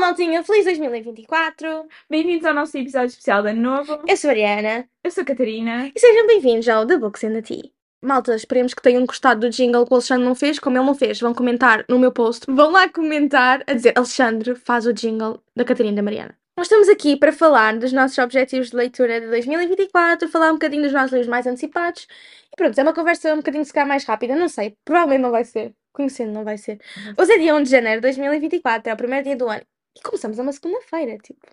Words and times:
maltinha, 0.00 0.42
feliz 0.42 0.64
2024! 0.64 1.86
Bem-vindos 2.08 2.46
ao 2.46 2.54
nosso 2.54 2.76
episódio 2.78 3.08
especial 3.08 3.42
de 3.42 3.50
Ano 3.50 3.60
Novo. 3.60 4.00
Eu 4.08 4.16
sou 4.16 4.28
a 4.28 4.32
Ariana 4.32 4.88
Eu 5.04 5.10
sou 5.10 5.22
a 5.22 5.26
Catarina. 5.26 5.92
e 5.94 6.00
sejam 6.00 6.26
bem-vindos 6.26 6.68
ao 6.70 6.86
The 6.86 6.96
Books 6.96 7.22
and 7.22 7.34
the 7.34 7.42
Tea. 7.42 7.70
Malta, 8.02 8.34
esperemos 8.34 8.72
que 8.72 8.80
tenham 8.80 9.04
gostado 9.04 9.40
do 9.42 9.50
jingle 9.50 9.84
que 9.84 9.92
o 9.92 9.96
Alexandre 9.96 10.24
não 10.24 10.34
fez, 10.34 10.58
como 10.58 10.78
ele 10.78 10.86
não 10.86 10.94
fez. 10.94 11.20
Vão 11.20 11.34
comentar 11.34 11.84
no 11.86 11.98
meu 11.98 12.10
post, 12.10 12.46
vão 12.48 12.70
lá 12.70 12.88
comentar 12.88 13.62
a 13.66 13.74
dizer 13.74 13.92
Alexandre 13.94 14.54
faz 14.54 14.86
o 14.86 14.92
jingle 14.92 15.42
da 15.54 15.64
Catarina 15.66 15.92
e 15.92 15.96
da 15.96 16.02
Mariana. 16.02 16.34
Nós 16.56 16.66
estamos 16.66 16.88
aqui 16.88 17.14
para 17.16 17.30
falar 17.32 17.76
dos 17.78 17.92
nossos 17.92 18.16
objetivos 18.16 18.70
de 18.70 18.76
leitura 18.76 19.20
de 19.20 19.26
2024, 19.28 20.28
falar 20.28 20.48
um 20.48 20.54
bocadinho 20.54 20.82
dos 20.82 20.92
nossos 20.92 21.12
livros 21.12 21.28
mais 21.28 21.46
antecipados. 21.46 22.06
E 22.50 22.56
pronto, 22.56 22.78
é 22.78 22.82
uma 22.82 22.94
conversa 22.94 23.34
um 23.34 23.36
bocadinho 23.36 23.64
se 23.66 23.72
calhar 23.72 23.86
mais 23.88 24.04
rápida, 24.04 24.34
não 24.34 24.48
sei, 24.48 24.76
provavelmente 24.82 25.22
não 25.22 25.30
vai 25.30 25.44
ser. 25.44 25.74
Conhecendo, 25.92 26.32
não 26.32 26.44
vai 26.44 26.56
ser. 26.56 26.78
Hoje 27.18 27.32
é 27.32 27.38
dia 27.38 27.54
1 27.54 27.62
de 27.64 27.70
janeiro 27.70 28.00
de 28.00 28.02
2024, 28.02 28.90
é 28.90 28.94
o 28.94 28.96
primeiro 28.96 29.24
dia 29.24 29.36
do 29.36 29.48
ano. 29.48 29.62
E 29.96 30.02
começamos 30.02 30.38
a 30.38 30.42
uma 30.42 30.52
segunda-feira, 30.52 31.18
tipo. 31.18 31.46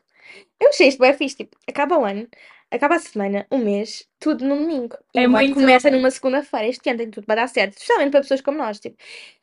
Eu 0.60 0.70
achei 0.70 0.88
isto 0.90 1.00
bem 1.00 1.14
fixe, 1.14 1.38
tipo, 1.38 1.58
acaba 1.68 1.98
o 1.98 2.04
ano, 2.06 2.28
acaba 2.70 2.96
a 2.96 3.00
semana, 3.00 3.48
um 3.50 3.60
mês, 3.60 4.08
tudo 4.20 4.46
no 4.46 4.58
domingo. 4.58 4.98
E 5.16 5.20
É 5.20 5.22
o 5.22 5.26
ano 5.26 5.32
muito- 5.32 5.54
começa 5.54 5.90
numa 5.90 6.12
segunda-feira, 6.12 6.68
este 6.68 6.90
ano 6.90 7.00
tem 7.00 7.10
tudo 7.10 7.26
para 7.26 7.42
dar 7.42 7.48
certo, 7.48 7.74
especialmente 7.74 8.12
para 8.12 8.22
pessoas 8.22 8.42
como 8.42 8.58
nós, 8.58 8.80
tipo. 8.80 8.98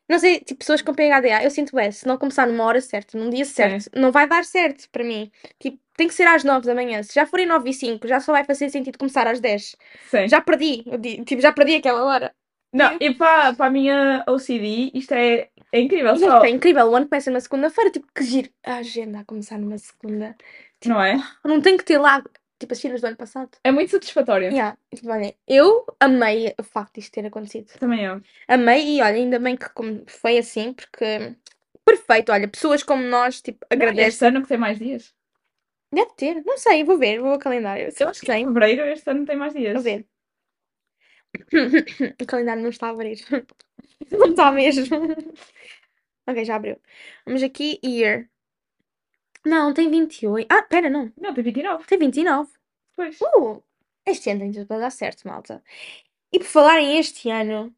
Não 0.06 0.18
sei, 0.18 0.41
tipo, 0.41 0.59
pessoas 0.59 0.82
com 0.82 0.92
PHDA, 0.95 1.42
eu 1.42 1.51
sinto 1.51 1.78
é, 1.78 1.91
se 1.91 2.06
não 2.06 2.18
começar 2.18 2.46
numa 2.46 2.65
hora 2.65 2.78
certa, 2.82 3.16
num 3.16 3.30
dia 3.30 3.46
certo, 3.46 3.88
não 3.98 4.12
vai 4.12 4.28
dar 4.28 4.45
certo 4.45 4.87
para 4.91 5.02
mim. 5.02 5.30
Tipo, 5.59 5.79
tem 5.96 6.06
que 6.09 6.12
ser 6.15 6.26
às 6.26 6.45
9 6.45 6.66
da 6.66 6.74
manhã. 6.74 7.02
Se 7.02 7.15
já 7.15 7.24
forem 7.24 7.46
9 7.46 7.70
e 7.70 7.73
5, 7.73 8.06
já 8.06 8.20
só 8.20 8.32
vai 8.32 8.45
fazer 8.45 8.68
sentido 8.68 8.98
começar 8.98 9.26
às 9.26 9.40
10. 9.40 9.74
Sim. 10.10 10.29
Já 10.29 10.42
perdi, 10.42 10.82
eu 10.87 10.98
di- 10.98 11.24
tipo, 11.24 11.40
já 11.40 11.52
perdi 11.52 11.76
aquela 11.76 12.04
hora. 12.04 12.34
Não, 12.70 12.96
e 13.01 13.15
para, 13.15 13.54
para 13.54 13.66
a 13.66 13.70
minha 13.70 14.24
OCD, 14.29 14.90
isto 14.92 15.15
é, 15.15 15.48
é 15.74 15.80
incrível. 15.80 16.16
Só, 16.16 16.45
é 16.45 16.51
incrível, 16.51 16.87
o 16.87 16.95
ano 16.95 17.09
começa 17.09 17.30
numa 17.30 17.41
segunda-feira, 17.41 17.91
tipo, 17.91 18.06
que 18.15 18.23
giro. 18.23 18.48
A 18.65 18.77
agenda 18.77 19.19
a 19.20 19.24
começar 19.24 19.59
numa 19.59 19.77
segunda. 19.77 20.37
não 20.87 21.02
é? 21.02 21.16
Não 21.45 21.60
tem 21.60 21.77
que 21.77 21.84
ter 21.84 21.98
lá, 21.98 22.23
tipo, 22.60 22.73
as 22.73 22.79
cenas 22.79 23.01
do 23.01 23.07
ano 23.09 23.16
passado. 23.16 23.51
É 23.65 23.73
muito 23.73 23.90
satisfatório. 23.90 24.51
Yeah. 24.51 24.79
tipo, 24.95 25.10
olha, 25.10 25.35
eu 25.48 25.85
amei 25.98 26.54
o 26.59 26.63
facto 26.63 26.95
disto 26.95 27.13
ter 27.13 27.26
acontecido. 27.26 27.73
Também 27.79 28.04
eu. 28.04 28.21
Amei 28.46 28.98
e 28.98 29.02
olha, 29.02 29.16
ainda 29.16 29.38
bem 29.40 29.57
que 29.57 29.68
como 29.71 30.04
foi 30.07 30.38
assim, 30.38 30.73
porque 30.73 31.35
perfeito, 31.85 32.30
olha, 32.30 32.46
pessoas 32.46 32.82
como 32.82 33.02
nós, 33.02 33.43
tipo, 33.43 33.66
Não, 33.70 33.76
agradecem. 33.76 34.09
este 34.09 34.24
ano 34.26 34.43
que 34.43 34.48
tem 34.48 34.59
mais 34.59 34.79
dias. 34.79 35.13
Deve 35.93 36.10
ter, 36.16 36.43
não 36.45 36.57
sei, 36.57 36.82
vou 36.85 36.98
ver, 36.98 37.20
vou 37.20 37.32
ao 37.32 37.38
calendário. 37.38 37.93
Eu 37.98 38.09
acho 38.09 38.20
que 38.20 38.32
em 38.32 38.46
fevereiro 38.46 38.82
este 38.87 39.10
ano 39.10 39.26
tem 39.26 39.37
mais 39.37 39.52
dias. 39.52 39.74
Vou 39.74 39.82
ver. 39.82 40.07
O 42.23 42.26
calendário 42.26 42.63
não 42.63 42.70
está 42.70 42.87
a 42.87 42.91
abrir. 42.91 43.18
Não 44.10 44.30
está 44.30 44.52
mesmo. 44.52 44.85
Ok, 46.26 46.44
já 46.44 46.56
abriu. 46.56 46.78
Vamos 47.26 47.42
aqui, 47.42 47.78
year. 47.84 48.28
Não, 49.44 49.72
tem 49.74 49.90
28. 49.90 50.46
Ah, 50.50 50.62
pera, 50.62 50.88
não. 50.88 51.12
Não, 51.20 51.34
tem 51.34 51.44
29. 51.44 51.84
Tem 51.86 51.98
29. 51.98 52.50
Pois. 52.96 53.18
Uh, 53.20 53.62
este 54.06 54.30
ano 54.30 54.40
tem 54.40 54.52
tudo 54.52 54.66
para 54.66 54.80
dar 54.80 54.90
certo, 54.90 55.26
malta. 55.26 55.62
E 56.32 56.38
por 56.38 56.46
falar 56.46 56.80
em 56.80 56.98
este 56.98 57.30
ano, 57.30 57.74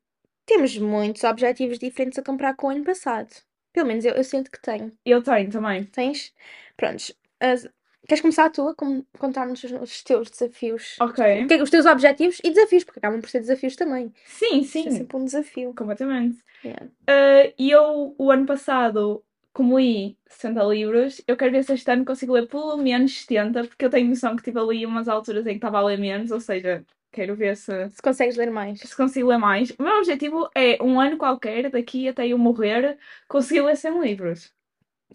temos 0.46 0.76
muitos 0.78 1.24
objetivos 1.24 1.78
diferentes 1.78 2.18
a 2.18 2.22
comprar 2.22 2.54
com 2.56 2.68
o 2.68 2.70
ano 2.70 2.84
passado. 2.84 3.30
Pelo 3.72 3.86
menos 3.88 4.04
eu, 4.04 4.14
eu 4.14 4.24
sinto 4.24 4.50
que 4.50 4.60
tenho. 4.60 4.92
Eu 5.04 5.22
tenho 5.22 5.50
também. 5.50 5.84
Tens? 5.86 6.34
Prontos. 6.76 7.12
as- 7.40 7.68
queres 8.06 8.20
começar 8.22 8.50
tu 8.50 8.68
a 8.68 8.74
com- 8.74 9.04
contar-nos 9.18 9.62
os, 9.64 9.72
os 9.72 10.02
teus 10.02 10.30
desafios? 10.30 10.96
Ok. 11.00 11.44
O 11.44 11.46
que 11.46 11.54
é 11.54 11.56
que- 11.58 11.62
Os 11.62 11.70
teus 11.70 11.86
objetivos 11.86 12.38
e 12.44 12.50
desafios, 12.50 12.84
porque 12.84 12.98
acabam 12.98 13.20
por 13.20 13.28
ser 13.30 13.40
desafios 13.40 13.76
também. 13.76 14.12
Sim, 14.24 14.60
Isto 14.60 14.78
É 14.78 14.82
sim. 14.82 14.90
sempre 14.92 15.16
um 15.16 15.24
desafio. 15.24 15.74
Completamente. 15.74 16.38
Yeah. 16.64 16.86
Uh, 16.86 17.52
E 17.58 17.70
eu, 17.70 18.14
o 18.18 18.30
ano 18.30 18.46
passado, 18.46 19.22
como 19.52 19.78
li 19.78 20.18
60 20.28 20.62
livros, 20.64 21.22
eu 21.26 21.36
quero 21.36 21.52
ver 21.52 21.64
se 21.64 21.72
este 21.74 21.90
ano 21.90 22.04
consigo 22.04 22.32
ler 22.34 22.46
pelo 22.48 22.76
menos 22.76 23.20
70, 23.20 23.64
porque 23.64 23.84
eu 23.84 23.90
tenho 23.90 24.08
noção 24.08 24.36
que 24.36 24.42
tive 24.42 24.58
ali 24.58 24.84
umas 24.84 25.08
alturas 25.08 25.46
em 25.46 25.50
que 25.50 25.56
estava 25.56 25.78
a 25.78 25.84
ler 25.84 25.98
menos, 25.98 26.30
ou 26.30 26.40
seja, 26.40 26.84
quero 27.12 27.34
ver 27.34 27.56
se, 27.56 27.88
Se 27.90 28.02
consegues 28.02 28.36
ler 28.36 28.50
mais. 28.50 28.80
se 28.80 28.94
consigo 28.96 29.28
ler 29.28 29.38
mais. 29.38 29.70
O 29.78 29.82
meu 29.82 29.96
objetivo 29.98 30.48
é, 30.54 30.82
um 30.82 31.00
ano 31.00 31.16
qualquer, 31.16 31.70
daqui 31.70 32.06
até 32.08 32.26
eu 32.28 32.36
morrer, 32.38 32.98
conseguir 33.28 33.62
ler 33.62 33.76
100 33.76 33.98
livros. 34.00 34.52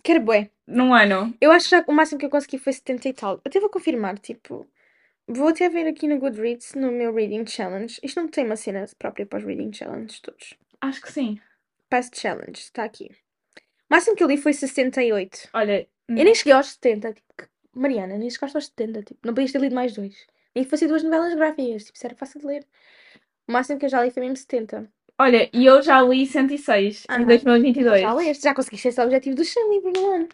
Quero 0.04 0.22
bué. 0.22 0.50
Num 0.68 0.94
ano. 0.94 1.34
Eu 1.42 1.52
acho 1.52 1.70
que 1.70 1.92
o 1.92 1.94
máximo 1.94 2.20
que 2.20 2.26
eu 2.26 2.30
consegui 2.30 2.58
foi 2.58 2.74
70 2.74 3.10
e 3.10 3.14
tal. 3.14 3.42
Até 3.46 3.60
vou 3.60 3.70
confirmar, 3.70 4.18
tipo. 4.20 4.68
Vou 5.28 5.50
até 5.50 5.70
ver 5.70 5.88
aqui 5.88 6.08
no 6.08 6.18
Goodreads, 6.20 6.74
no 6.74 6.92
meu 6.92 7.14
Reading 7.14 7.46
Challenge. 7.46 8.00
Isto 8.04 8.22
não 8.22 8.28
tem 8.28 8.46
uma 8.46 8.56
cena 8.56 8.86
própria 8.98 9.26
para 9.26 9.40
os 9.40 9.46
Reading 9.46 9.72
Challenges 9.72 10.20
todos. 10.20 10.56
Acho 10.82 11.02
que 11.02 11.12
sim. 11.12 11.40
Past 11.90 12.20
Challenge, 12.20 12.58
está 12.60 12.84
aqui. 12.84 13.10
O 13.90 13.94
máximo 13.94 14.16
que 14.16 14.24
eu 14.24 14.28
li 14.28 14.38
foi 14.38 14.54
68. 14.54 15.50
Olha, 15.54 15.88
Eu 16.10 16.16
nem 16.26 16.34
cheguei 16.36 16.54
aos 16.54 16.72
70. 16.72 17.14
Tipo, 17.14 17.28
que- 17.38 17.48
Mariana, 17.74 18.18
nem 18.18 18.30
chegaste 18.30 18.58
aos 18.58 18.66
70. 18.68 19.04
Tipo, 19.04 19.20
não 19.26 19.34
podias 19.34 19.52
ter 19.52 19.62
lido 19.62 19.76
mais 19.76 19.94
dois. 19.94 20.26
Nem 20.56 20.64
que 20.64 20.70
fossem 20.70 20.88
duas 20.88 21.04
novelas 21.04 21.34
gráficas. 21.36 21.84
Tipo, 21.86 21.98
isso 21.98 22.08
era 22.08 22.16
fácil 22.16 22.40
de 22.40 22.48
ler. 22.48 22.68
O 23.48 23.52
máximo 23.52 23.80
que 23.80 23.86
eu 23.86 23.90
já 23.90 24.04
li 24.04 24.12
foi 24.12 24.22
mesmo 24.24 24.36
70. 24.38 24.92
Olha, 25.22 25.50
e 25.54 25.66
eu 25.66 25.82
já 25.82 26.02
li 26.02 26.26
106 26.26 27.06
em 27.10 27.14
Aham. 27.14 27.26
2022. 27.26 28.02
Já 28.02 28.14
leste? 28.14 28.44
Já 28.44 28.54
conseguiste 28.54 28.88
esse 28.88 29.02
objetivo 29.02 29.36
dos 29.36 29.50
100 29.50 29.70
livros 29.70 29.94
no 29.94 30.12
ano. 30.12 30.30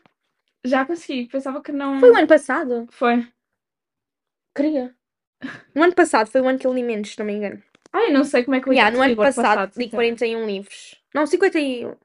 Já 0.66 0.86
consegui, 0.86 1.28
pensava 1.28 1.62
que 1.62 1.72
não. 1.72 2.00
Foi 2.00 2.12
o 2.12 2.18
ano 2.18 2.28
passado? 2.28 2.88
Foi. 2.92 3.28
Queria. 4.56 4.96
No 5.76 5.84
ano 5.84 5.94
passado 5.94 6.28
foi 6.30 6.42
o 6.42 6.48
ano 6.48 6.58
que 6.58 6.66
eu 6.66 6.74
li 6.74 6.84
menos, 6.84 7.12
se 7.12 7.20
não 7.20 7.26
me 7.26 7.34
engano. 7.34 7.62
Ai, 7.94 8.12
não 8.12 8.24
sei 8.24 8.44
como 8.44 8.56
é 8.56 8.60
que 8.60 8.68
eu 8.68 8.74
li 8.74 8.80
Yeah, 8.80 8.96
no 8.96 9.02
ano 9.02 9.10
livro 9.10 9.24
passado, 9.24 9.72
li 9.78 9.86
sim. 9.86 9.90
41 9.92 10.46
livros. 10.46 10.96
Não, 11.14 11.26
51. 11.26 11.96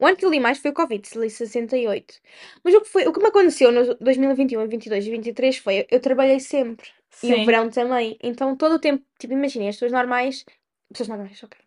O 0.00 0.06
ano 0.06 0.16
que 0.16 0.24
eu 0.24 0.30
li 0.30 0.38
mais 0.38 0.58
foi 0.58 0.70
o 0.70 0.74
Covid, 0.74 1.08
li 1.18 1.30
68. 1.30 2.14
Mas 2.62 2.74
o 2.74 2.80
que, 2.80 2.88
foi, 2.88 3.06
o 3.06 3.12
que 3.12 3.20
me 3.20 3.28
aconteceu 3.28 3.72
no 3.72 3.94
2021, 3.96 4.68
22 4.68 5.06
e 5.06 5.10
23 5.10 5.58
foi, 5.58 5.86
eu 5.90 6.00
trabalhei 6.00 6.38
sempre. 6.38 6.88
E 7.22 7.34
o 7.34 7.36
Sim. 7.36 7.44
verão 7.44 7.68
também. 7.68 8.16
Então 8.22 8.56
todo 8.56 8.76
o 8.76 8.78
tempo, 8.78 9.04
tipo, 9.18 9.32
imaginem, 9.32 9.68
as 9.68 9.76
pessoas 9.76 9.92
normais. 9.92 10.44
Pessoas 10.90 11.08
normais, 11.08 11.42
ok. 11.42 11.58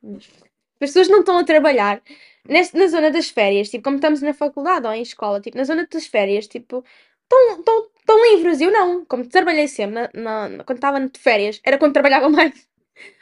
As 0.81 0.89
pessoas 0.89 1.07
não 1.09 1.19
estão 1.19 1.37
a 1.37 1.43
trabalhar 1.43 2.01
neste- 2.47 2.75
na 2.77 2.87
zona 2.87 3.11
das 3.11 3.29
férias, 3.29 3.69
tipo, 3.69 3.83
como 3.83 3.97
estamos 3.97 4.21
na 4.21 4.33
faculdade 4.33 4.87
ou 4.87 4.93
em 4.93 5.01
escola, 5.03 5.39
tipo, 5.39 5.57
na 5.57 5.63
zona 5.63 5.87
das 5.91 6.07
férias, 6.07 6.47
tipo, 6.47 6.83
estão, 7.23 8.17
livres. 8.31 8.59
Eu 8.61 8.71
não. 8.71 9.05
Como 9.05 9.27
trabalhei 9.27 9.67
sempre, 9.67 10.09
na- 10.13 10.49
na- 10.49 10.63
quando 10.63 10.77
estava 10.79 10.99
de 10.99 11.19
férias, 11.19 11.61
era 11.63 11.77
quando 11.77 11.93
trabalhava 11.93 12.29
mais. 12.53 12.67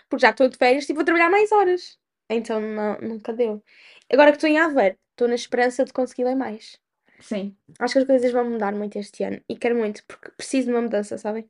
Porque 0.10 0.22
já 0.24 0.32
estou 0.32 0.48
de 0.50 0.58
férias, 0.58 0.86
tipo, 0.86 0.96
vou 0.98 1.06
trabalhar 1.06 1.30
mais 1.30 1.52
horas. 1.52 2.00
Então 2.30 2.60
não, 2.62 2.98
nunca 3.02 3.34
deu. 3.34 3.64
Agora 4.12 4.32
que 4.32 4.38
estou 4.38 4.50
em 4.50 4.60
Aveiro, 4.60 4.98
estou 5.12 5.28
na 5.28 5.36
esperança 5.36 5.84
de 5.86 5.94
conseguir 5.94 6.24
ler 6.26 6.36
mais. 6.36 6.80
Sim. 7.20 7.56
Acho 7.80 7.94
que 7.94 8.00
as 8.00 8.06
coisas 8.06 8.32
vão 8.32 8.50
mudar 8.50 8.74
muito 8.74 8.98
este 8.98 9.24
ano. 9.24 9.42
E 9.50 9.58
quero 9.58 9.76
muito, 9.76 10.04
porque 10.08 10.32
preciso 10.32 10.68
de 10.68 10.74
uma 10.74 10.82
mudança, 10.82 11.18
sabem? 11.18 11.50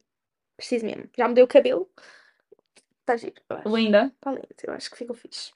Preciso 0.58 0.86
mesmo. 0.86 1.10
Já 1.18 1.28
mudei 1.28 1.44
o 1.44 1.48
cabelo. 1.48 1.90
Está 3.10 3.18
giro, 3.18 3.42
eu 3.50 3.58
acho. 3.58 3.76
Linda. 3.76 4.14
Está 4.16 4.32
lindo, 4.32 4.48
eu 4.68 4.74
acho 4.74 4.92
que 4.92 4.98
ficou 4.98 5.16
fixe. 5.16 5.52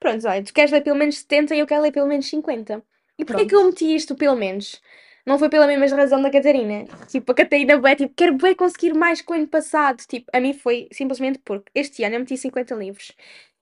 Pronto, 0.00 0.26
olha, 0.26 0.42
tu 0.42 0.52
queres 0.52 0.72
ler 0.72 0.80
pelo 0.80 0.96
menos 0.96 1.18
70 1.18 1.54
e 1.54 1.60
eu 1.60 1.66
quero 1.66 1.82
ler 1.82 1.92
pelo 1.92 2.08
menos 2.08 2.26
50. 2.28 2.82
E 3.18 3.24
porquê 3.24 3.46
que 3.46 3.54
eu 3.54 3.64
meti 3.64 3.94
isto 3.94 4.16
pelo 4.16 4.34
menos? 4.36 4.82
Não 5.24 5.38
foi 5.38 5.48
pela 5.48 5.66
mesma 5.66 5.96
razão 5.96 6.20
da 6.20 6.30
Catarina. 6.30 6.86
Tipo, 7.06 7.32
a 7.32 7.34
Catarina 7.34 7.76
bué, 7.78 7.94
tipo, 7.94 8.14
quero 8.16 8.34
bué 8.34 8.54
conseguir 8.54 8.94
mais 8.94 9.20
que 9.20 9.30
o 9.30 9.34
ano 9.34 9.46
passado. 9.46 9.98
Tipo, 10.08 10.28
a 10.32 10.40
mim 10.40 10.54
foi 10.54 10.88
simplesmente 10.92 11.38
porque 11.44 11.70
este 11.74 12.02
ano 12.02 12.16
eu 12.16 12.20
meti 12.20 12.36
50 12.36 12.74
livros. 12.74 13.12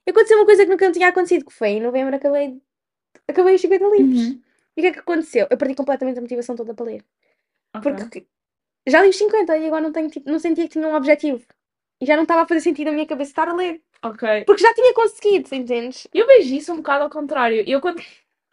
E 0.06 0.10
aconteceu 0.10 0.38
uma 0.38 0.46
coisa 0.46 0.64
que 0.64 0.70
nunca 0.70 0.90
tinha 0.92 1.08
acontecido, 1.08 1.44
que 1.44 1.52
foi 1.52 1.70
em 1.70 1.80
novembro 1.80 2.14
acabei, 2.14 2.58
acabei 3.28 3.54
os 3.54 3.60
50 3.60 3.84
livros. 3.88 4.26
Uhum. 4.26 4.42
E 4.76 4.80
o 4.80 4.82
que 4.82 4.86
é 4.86 4.92
que 4.92 4.98
aconteceu? 5.00 5.46
Eu 5.50 5.58
perdi 5.58 5.74
completamente 5.74 6.18
a 6.18 6.22
motivação 6.22 6.54
toda 6.54 6.72
para 6.72 6.86
ler. 6.86 7.04
Ok. 7.74 7.92
Porque 7.92 8.26
já 8.86 9.02
li 9.02 9.08
os 9.08 9.16
50 9.16 9.58
e 9.58 9.66
agora 9.66 9.82
não, 9.82 9.92
tenho, 9.92 10.08
tipo, 10.08 10.30
não 10.30 10.38
sentia 10.38 10.64
que 10.64 10.70
tinha 10.70 10.86
um 10.86 10.94
objetivo. 10.94 11.44
E 12.00 12.06
já 12.06 12.14
não 12.14 12.22
estava 12.22 12.42
a 12.42 12.46
fazer 12.46 12.60
sentido 12.60 12.86
na 12.86 12.92
minha 12.92 13.06
cabeça 13.06 13.30
estar 13.30 13.48
a 13.48 13.54
ler. 13.54 13.80
Ok. 14.02 14.44
Porque 14.44 14.62
já 14.62 14.74
tinha 14.74 14.92
conseguido, 14.92 15.54
entendes? 15.54 16.06
Eu 16.12 16.26
vejo 16.26 16.54
isso 16.54 16.72
um 16.72 16.76
bocado 16.76 17.04
ao 17.04 17.10
contrário. 17.10 17.64
Eu 17.66 17.80
quando 17.80 18.02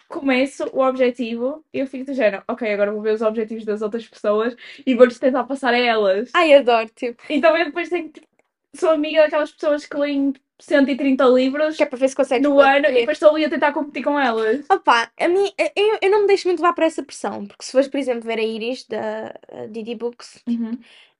começo 0.07 0.65
o 0.71 0.79
objetivo, 0.81 1.63
eu 1.73 1.87
fico 1.87 2.05
do 2.05 2.13
género, 2.13 2.43
ok, 2.47 2.71
agora 2.71 2.91
vou 2.91 3.01
ver 3.01 3.15
os 3.15 3.21
objetivos 3.21 3.65
das 3.65 3.81
outras 3.81 4.07
pessoas 4.07 4.55
e 4.85 4.93
vou-lhes 4.93 5.17
tentar 5.17 5.43
passar 5.45 5.73
a 5.73 5.77
elas. 5.77 6.29
Ai, 6.33 6.53
adoro, 6.53 6.89
tipo. 6.95 7.21
Então 7.29 7.57
eu 7.57 7.65
depois 7.65 7.89
tenho 7.89 8.09
tipo, 8.09 8.27
sou 8.75 8.91
amiga 8.91 9.23
daquelas 9.23 9.51
pessoas 9.51 9.85
que 9.85 9.97
leem 9.97 10.33
130 10.59 11.25
livros 11.25 11.75
Que 11.75 11.83
é 11.83 11.85
para 11.85 11.97
ver 11.97 12.07
se 12.07 12.15
consegues 12.15 12.47
no 12.47 12.59
ano 12.59 12.87
e 12.87 12.93
depois 12.93 13.17
estou 13.17 13.31
ali 13.31 13.45
a 13.45 13.49
tentar 13.49 13.73
competir 13.73 14.03
com 14.03 14.19
elas. 14.19 14.65
Opa, 14.69 15.11
a 15.19 15.27
mim, 15.27 15.51
eu, 15.75 15.97
eu 16.01 16.09
não 16.09 16.21
me 16.21 16.27
deixo 16.27 16.47
muito 16.47 16.61
levar 16.61 16.73
para 16.73 16.85
essa 16.85 17.03
pressão. 17.03 17.45
Porque 17.45 17.65
se 17.65 17.71
fores, 17.71 17.87
por 17.87 17.97
exemplo, 17.97 18.21
ver 18.21 18.39
a 18.39 18.43
Iris 18.43 18.85
da 18.87 19.33
uh, 19.51 19.67
Didi 19.67 19.95
Books, 19.95 20.43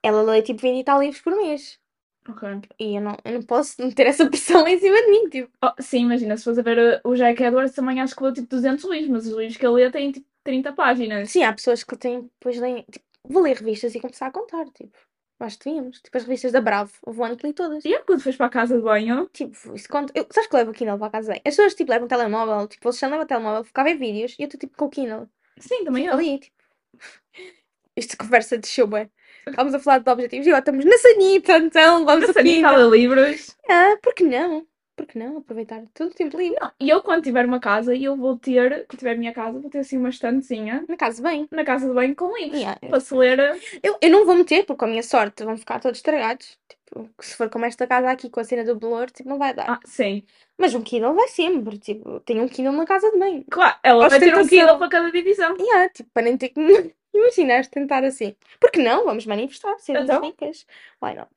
ela 0.02 0.22
lê 0.22 0.42
tipo 0.42 0.62
20 0.62 0.80
e 0.80 0.84
tal 0.84 1.02
livros 1.02 1.22
por 1.22 1.36
mês. 1.36 1.80
Ok. 2.30 2.62
E 2.80 2.96
eu 2.96 3.02
não, 3.02 3.18
eu 3.26 3.34
não 3.34 3.42
posso 3.42 3.76
ter 3.94 4.08
essa 4.08 4.26
pressão 4.30 4.68
em 4.68 4.80
cima 4.80 4.96
de 4.96 5.12
mim, 5.12 5.30
tipo. 5.30 5.52
Oh, 5.62 5.82
sim, 5.82 6.04
imagina, 6.04 6.38
se 6.38 6.44
fores 6.44 6.60
a 6.60 6.62
ver 6.62 7.02
uh, 7.04 7.10
o 7.10 7.16
Jack 7.16 7.44
Edwards 7.44 7.76
também 7.76 8.00
acho 8.00 8.16
que 8.16 8.24
leu 8.24 8.34
tipo 8.34 8.48
200 8.48 8.86
livros, 8.86 9.10
mas 9.10 9.28
os 9.28 9.34
livros 9.34 9.58
que 9.58 9.66
ele 9.66 9.76
lê 9.76 9.92
têm 9.92 10.12
tipo 10.12 10.28
30 10.44 10.72
páginas. 10.74 11.30
Sim, 11.30 11.44
há 11.44 11.54
pessoas 11.54 11.84
que 11.84 11.98
têm, 11.98 12.22
depois 12.22 12.58
leem, 12.58 12.86
tipo, 12.90 13.06
vou 13.28 13.44
ler 13.44 13.58
revistas 13.58 13.94
e 13.96 14.00
começar 14.00 14.28
a 14.28 14.32
contar, 14.32 14.66
tipo. 14.70 14.98
Eu 15.40 15.46
Acho 15.46 15.60
que 15.60 15.66
devíamos. 15.66 16.00
Tipo, 16.00 16.18
as 16.18 16.24
revistas 16.24 16.52
da 16.52 16.62
Bravo. 16.62 16.94
Houve 17.02 17.20
um 17.20 17.24
ano 17.26 17.38
que 17.38 17.48
li 17.48 17.54
todas. 17.54 17.84
E 17.84 17.94
é 17.94 18.00
quando 18.00 18.22
fores 18.22 18.38
para 18.38 18.46
a 18.46 18.50
casa 18.50 18.78
de 18.78 18.84
banho, 18.84 19.28
Tipo, 19.34 19.76
isso 19.76 19.90
conta. 19.90 20.14
Eu, 20.16 20.26
sabes 20.32 20.50
que 20.50 20.56
levo 20.56 20.72
o 20.72 20.74
Kindle 20.74 20.98
para 20.98 21.08
a 21.08 21.12
casa 21.12 21.34
bem? 21.34 21.42
As 21.46 21.56
pessoas, 21.56 21.76
tipo, 21.76 21.92
levam 21.92 22.06
o 22.06 22.10
telemóvel. 22.10 22.68
Tipo, 22.68 22.88
eles 22.88 23.02
leva 23.02 23.24
o 23.24 23.26
telemóvel, 23.26 23.64
ficava 23.64 23.90
em 23.90 23.98
vídeos 23.98 24.36
e 24.40 24.44
eu 24.44 24.46
estou, 24.46 24.60
tipo, 24.60 24.78
com 24.78 24.86
o 24.86 24.90
Kindle. 24.90 25.28
sim, 25.60 25.84
também 25.84 26.06
eu. 26.06 26.14
Ali, 26.14 26.40
tipo. 26.40 26.56
Isto 27.96 28.18
conversa 28.18 28.58
de 28.58 28.68
show, 28.68 28.88
bem. 28.88 29.10
Estávamos 29.48 29.74
a 29.76 29.80
falar 29.80 30.00
de 30.00 30.10
objetivos 30.10 30.48
e 30.48 30.50
agora 30.50 30.60
estamos 30.62 30.86
na 30.86 30.98
sanita, 30.98 31.58
então 31.58 32.06
vamos 32.06 32.26
A 32.28 32.32
a 32.32 32.34
Sanita 32.34 32.72
lê 32.72 32.98
livros. 32.98 33.56
Ah, 33.70 33.98
por 34.02 34.14
que 34.14 34.24
não? 34.24 34.66
Por 34.96 35.08
que 35.08 35.18
não? 35.18 35.38
Aproveitar 35.38 35.82
todo 35.94 36.12
o 36.12 36.14
tempo 36.14 36.38
livre. 36.38 36.56
Não, 36.62 36.72
e 36.80 36.88
eu 36.90 37.02
quando 37.02 37.24
tiver 37.24 37.46
uma 37.46 37.60
casa, 37.60 37.96
eu 37.96 38.16
vou 38.16 38.38
ter, 38.38 38.86
quando 38.88 39.00
tiver 39.00 39.14
a 39.14 39.18
minha 39.18 39.34
casa, 39.34 39.60
vou 39.60 39.70
ter 39.70 39.80
assim 39.80 39.98
uma 39.98 40.10
estantezinha 40.10 40.86
Na 40.88 40.96
casa 40.96 41.22
bem. 41.22 41.48
na 41.52 41.64
casa 41.66 41.88
de 41.88 41.94
banho 41.94 42.16
com 42.16 42.36
livros. 42.38 42.60
Yeah. 42.60 42.80
Para 42.88 43.00
se 43.00 43.14
ler. 43.16 43.60
Eu, 43.82 43.98
eu 44.00 44.10
não 44.12 44.24
vou 44.26 44.36
meter, 44.36 44.66
porque 44.66 44.78
com 44.80 44.86
a 44.86 44.88
minha 44.90 45.02
sorte 45.04 45.44
vão 45.44 45.58
ficar 45.58 45.80
todos 45.80 45.98
estragados. 45.98 46.60
Tipo, 46.70 47.10
se 47.20 47.36
for 47.36 47.50
como 47.50 47.66
esta 47.66 47.88
casa 47.88 48.12
aqui 48.12 48.30
com 48.30 48.40
a 48.40 48.44
cena 48.44 48.64
do 48.64 48.76
blur, 48.76 49.10
tipo, 49.10 49.28
não 49.28 49.40
vai 49.40 49.52
dar. 49.56 49.66
Ah, 49.68 49.80
sim. 49.84 50.24
Mas 50.60 50.76
um 50.76 50.82
Kindle 50.84 51.16
vai 51.16 51.28
sempre. 51.28 51.80
Tipo, 51.80 52.20
tem 52.20 52.40
um 52.40 52.48
Kindle 52.48 52.74
na 52.74 52.86
casa 52.86 53.10
de 53.10 53.18
banho. 53.18 53.44
Claro, 53.50 53.76
ela 53.82 54.08
vai 54.08 54.20
ter 54.20 54.26
um 54.28 54.42
Ostentação. 54.42 54.60
Kindle 54.60 54.78
para 54.78 54.90
cada 54.90 55.12
divisão. 55.12 55.58
Yeah, 55.58 55.90
tipo, 55.90 56.10
para 56.14 56.24
nem 56.24 56.38
ter 56.38 56.50
que 56.50 56.94
me 57.14 57.20
imaginar 57.22 57.66
tentar 57.68 58.04
assim. 58.04 58.36
Porque 58.60 58.82
não? 58.82 59.06
Vamos 59.06 59.26
manifestar, 59.26 59.78
ser 59.80 59.96
Então. 59.96 60.22
ricas. 60.22 60.66
Why 61.02 61.14
not? 61.16 61.30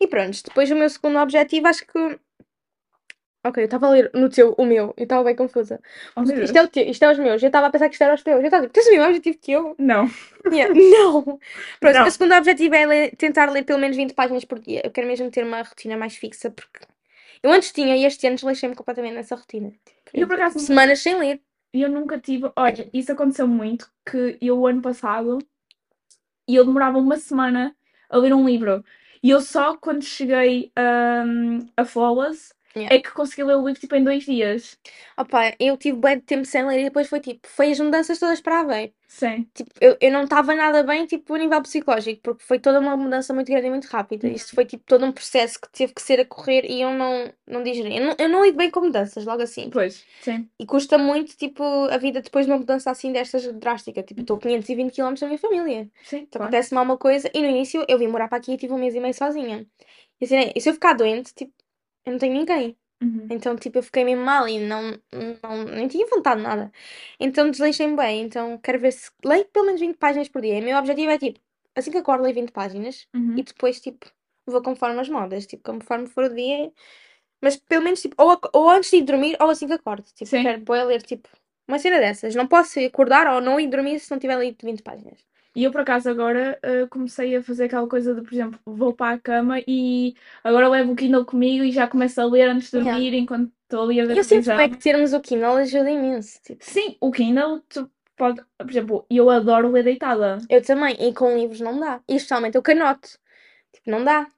E 0.00 0.06
pronto, 0.06 0.42
depois 0.44 0.70
o 0.70 0.76
meu 0.76 0.88
segundo 0.88 1.18
objetivo, 1.18 1.66
acho 1.68 1.86
que. 1.86 2.18
Ok, 3.42 3.62
eu 3.62 3.64
estava 3.64 3.86
a 3.86 3.90
ler 3.90 4.10
no 4.12 4.28
teu, 4.28 4.54
o 4.58 4.66
meu, 4.66 4.92
eu 4.98 5.04
estava 5.04 5.24
bem 5.24 5.34
confusa. 5.34 5.80
Oh, 6.14 6.20
meu 6.20 6.42
Isto 6.44 6.52
Deus. 6.52 6.56
é, 6.56 6.62
o 6.62 6.68
teu, 6.68 6.84
isto 6.90 7.02
é 7.06 7.10
os 7.10 7.18
meus, 7.18 7.42
eu 7.42 7.46
estava 7.46 7.68
a 7.68 7.70
pensar 7.70 7.88
que 7.88 7.94
isto 7.94 8.02
era 8.04 8.14
os 8.14 8.22
teus. 8.22 8.38
Eu 8.38 8.44
estava 8.44 8.64
tipo, 8.64 8.74
tens 8.74 8.86
o 8.86 8.90
mesmo 8.90 9.06
objetivo 9.06 9.38
que 9.38 9.52
eu? 9.52 9.74
Não. 9.78 10.10
Yeah, 10.52 10.74
Não! 10.74 11.38
Pronto, 11.80 11.94
Não. 12.00 12.06
o 12.06 12.10
segundo 12.10 12.34
objetivo 12.34 12.74
é 12.74 12.84
ler- 12.86 13.16
tentar 13.16 13.50
ler 13.50 13.62
pelo 13.64 13.78
menos 13.78 13.96
20 13.96 14.12
páginas 14.12 14.44
por 14.44 14.58
dia. 14.58 14.82
Eu 14.84 14.90
quero 14.90 15.06
mesmo 15.06 15.30
ter 15.30 15.42
uma 15.42 15.62
rotina 15.62 15.96
mais 15.96 16.16
fixa, 16.16 16.50
porque 16.50 16.80
eu 17.42 17.50
antes 17.50 17.72
tinha 17.72 17.96
e 17.96 18.04
este 18.04 18.26
ano 18.26 18.36
desleixei-me 18.36 18.74
completamente 18.74 19.14
nessa 19.14 19.34
rotina. 19.36 19.72
Eu, 20.12 20.26
por 20.26 20.36
acaso, 20.36 20.58
semanas 20.58 20.98
sem 21.00 21.14
ler. 21.18 21.40
Eu 21.72 21.88
nunca 21.90 22.18
tive. 22.18 22.50
Olha, 22.56 22.88
isso 22.92 23.12
aconteceu 23.12 23.46
muito 23.48 23.90
que 24.04 24.38
eu, 24.40 24.58
o 24.58 24.66
ano 24.66 24.82
passado, 24.82 25.38
e 26.48 26.54
eu 26.54 26.64
demorava 26.64 26.98
uma 26.98 27.16
semana 27.16 27.76
a 28.08 28.16
ler 28.16 28.34
um 28.34 28.46
livro. 28.46 28.84
E 29.22 29.30
eu 29.30 29.40
só 29.40 29.76
quando 29.76 30.02
cheguei 30.02 30.72
hum, 31.26 31.58
a 31.76 31.84
Flawless 31.84 32.54
Yeah. 32.76 32.94
é 32.94 33.00
que 33.00 33.10
consegui 33.10 33.42
ler 33.42 33.56
o 33.56 33.66
livro 33.66 33.80
tipo 33.80 33.96
em 33.96 34.04
dois 34.04 34.24
dias. 34.24 34.78
Opa, 35.16 35.54
eu 35.58 35.76
tive 35.76 35.98
bem 35.98 36.16
de 36.18 36.22
tempo 36.22 36.44
sem 36.44 36.64
ler 36.64 36.80
e 36.80 36.84
depois 36.84 37.08
foi 37.08 37.18
tipo, 37.20 37.48
foi 37.48 37.72
as 37.72 37.80
mudanças 37.80 38.18
todas 38.18 38.40
para 38.40 38.60
a 38.60 38.64
ver. 38.64 38.94
Sim. 39.08 39.48
Tipo, 39.52 39.70
eu, 39.80 39.96
eu 40.00 40.12
não 40.12 40.22
estava 40.22 40.54
nada 40.54 40.84
bem, 40.84 41.04
tipo, 41.04 41.34
a 41.34 41.38
nível 41.38 41.60
psicológico, 41.62 42.20
porque 42.22 42.44
foi 42.44 42.60
toda 42.60 42.78
uma 42.78 42.96
mudança 42.96 43.34
muito 43.34 43.48
grande 43.48 43.66
e 43.66 43.70
muito 43.70 43.86
rápida. 43.86 44.28
Uhum. 44.28 44.34
Isto 44.34 44.54
foi 44.54 44.64
tipo 44.64 44.84
todo 44.86 45.04
um 45.04 45.10
processo 45.10 45.60
que 45.60 45.68
teve 45.72 45.92
que 45.92 46.00
ser 46.00 46.20
a 46.20 46.24
correr 46.24 46.64
e 46.64 46.80
eu 46.80 46.92
não, 46.92 47.32
não 47.44 47.60
digeri. 47.64 47.96
Eu 47.96 48.04
não, 48.06 48.14
eu 48.16 48.28
não 48.28 48.44
lido 48.44 48.56
bem 48.56 48.70
com 48.70 48.80
mudanças, 48.80 49.24
logo 49.24 49.42
assim. 49.42 49.68
Pois, 49.68 50.04
sim. 50.20 50.48
E 50.56 50.64
custa 50.64 50.96
muito, 50.96 51.36
tipo, 51.36 51.64
a 51.90 51.98
vida 51.98 52.22
depois 52.22 52.46
de 52.46 52.52
uma 52.52 52.58
mudança 52.58 52.88
assim 52.88 53.10
destas 53.10 53.52
drástica. 53.54 54.00
Tipo, 54.04 54.20
estou 54.20 54.36
a 54.36 54.40
520 54.40 54.94
km 54.94 55.20
da 55.20 55.26
minha 55.26 55.38
família. 55.38 55.90
Sim, 56.04 56.18
Então 56.18 56.38
claro. 56.38 56.44
acontece 56.44 56.72
mal 56.72 56.84
uma 56.84 56.96
coisa 56.96 57.28
e 57.34 57.40
no 57.40 57.48
início 57.48 57.84
eu 57.88 57.98
vim 57.98 58.06
morar 58.06 58.28
para 58.28 58.38
aqui 58.38 58.52
e 58.52 58.56
tive 58.56 58.72
um 58.72 58.78
mês 58.78 58.94
e 58.94 59.00
meio 59.00 59.12
sozinha. 59.14 59.66
E 60.20 60.24
assim, 60.24 60.52
e 60.54 60.60
se 60.60 60.68
eu 60.68 60.74
ficar 60.74 60.92
doente, 60.94 61.34
tipo, 61.34 61.52
eu 62.04 62.12
não 62.12 62.18
tenho 62.18 62.34
ninguém. 62.34 62.76
Uhum. 63.02 63.26
Então, 63.30 63.56
tipo, 63.56 63.78
eu 63.78 63.82
fiquei 63.82 64.04
mesmo 64.04 64.24
mal 64.24 64.46
e 64.48 64.58
não, 64.58 64.92
não, 65.42 65.64
nem 65.64 65.88
tinha 65.88 66.06
vontade 66.06 66.38
de 66.40 66.46
nada. 66.46 66.70
Então, 67.18 67.50
desleixei-me 67.50 67.96
bem. 67.96 68.22
Então, 68.22 68.58
quero 68.58 68.78
ver 68.78 68.92
se 68.92 69.10
leio 69.24 69.46
pelo 69.46 69.66
menos 69.66 69.80
20 69.80 69.96
páginas 69.96 70.28
por 70.28 70.42
dia. 70.42 70.58
E 70.58 70.60
o 70.60 70.64
meu 70.64 70.76
objetivo 70.78 71.10
é, 71.10 71.18
tipo, 71.18 71.40
assim 71.76 71.90
que 71.90 71.98
acordo, 71.98 72.22
leio 72.24 72.34
20 72.34 72.52
páginas 72.52 73.06
Uhum. 73.14 73.38
e 73.38 73.42
depois, 73.42 73.80
tipo, 73.80 74.06
vou 74.46 74.62
conforme 74.62 75.00
as 75.00 75.08
modas. 75.08 75.46
Tipo, 75.46 75.62
conforme 75.72 76.06
for 76.08 76.24
o 76.24 76.34
dia. 76.34 76.72
Mas, 77.42 77.56
pelo 77.56 77.84
menos, 77.84 78.02
tipo, 78.02 78.14
ou, 78.22 78.38
ou 78.52 78.70
antes 78.70 78.90
de 78.90 78.98
ir 78.98 79.02
dormir 79.04 79.36
ou 79.40 79.50
assim 79.50 79.66
que 79.66 79.72
acordo. 79.74 80.04
Tipo, 80.14 80.30
Sim. 80.30 80.42
quero 80.42 80.60
bué 80.62 80.84
ler, 80.84 81.02
tipo, 81.02 81.28
uma 81.68 81.78
cena 81.78 81.98
dessas. 82.00 82.34
Não 82.34 82.46
posso 82.48 82.80
acordar 82.80 83.26
ou 83.34 83.40
não 83.40 83.58
ir 83.60 83.68
dormir 83.68 83.98
se 84.00 84.10
não 84.10 84.18
tiver 84.18 84.38
lido 84.38 84.58
20 84.64 84.82
páginas. 84.82 85.20
E 85.54 85.64
eu, 85.64 85.72
por 85.72 85.80
acaso, 85.80 86.08
agora 86.08 86.58
uh, 86.64 86.88
comecei 86.88 87.34
a 87.36 87.42
fazer 87.42 87.64
aquela 87.64 87.88
coisa 87.88 88.14
de, 88.14 88.22
por 88.22 88.32
exemplo, 88.32 88.60
vou 88.64 88.94
para 88.94 89.16
a 89.16 89.18
cama 89.18 89.56
e 89.66 90.14
agora 90.44 90.68
levo 90.68 90.92
o 90.92 90.96
Kindle 90.96 91.24
comigo 91.24 91.64
e 91.64 91.72
já 91.72 91.88
começo 91.88 92.20
a 92.20 92.24
ler 92.24 92.48
antes 92.48 92.70
de 92.70 92.76
Yeah. 92.78 92.92
dormir 92.92 93.14
enquanto 93.18 93.50
estou 93.64 93.82
ali 93.82 94.00
a 94.00 94.04
ver 94.06 94.16
Eu 94.16 94.22
sinto 94.22 94.44
televisão. 94.44 94.56
bem 94.56 94.70
que 94.70 94.78
termos 94.78 95.12
o 95.12 95.20
Kindle 95.20 95.56
ajuda 95.56 95.90
imenso. 95.90 96.40
Tipo, 96.44 96.64
Sim, 96.64 96.96
o 97.00 97.10
Kindle, 97.10 97.60
tu 97.68 97.90
pode, 98.16 98.40
por 98.58 98.70
exemplo, 98.70 99.06
eu 99.10 99.28
adoro 99.28 99.70
ler 99.72 99.82
deitada. 99.82 100.38
eu 100.48 100.62
também. 100.62 100.96
E 101.00 101.12
com 101.12 101.36
livros 101.36 101.60
não 101.60 101.80
dá. 101.80 102.00
E 102.08 102.14
especialmente 102.14 102.56
o 102.56 102.62
canote. 102.62 103.18
Tipo, 103.72 103.90
não 103.90 104.04
dá. 104.04 104.28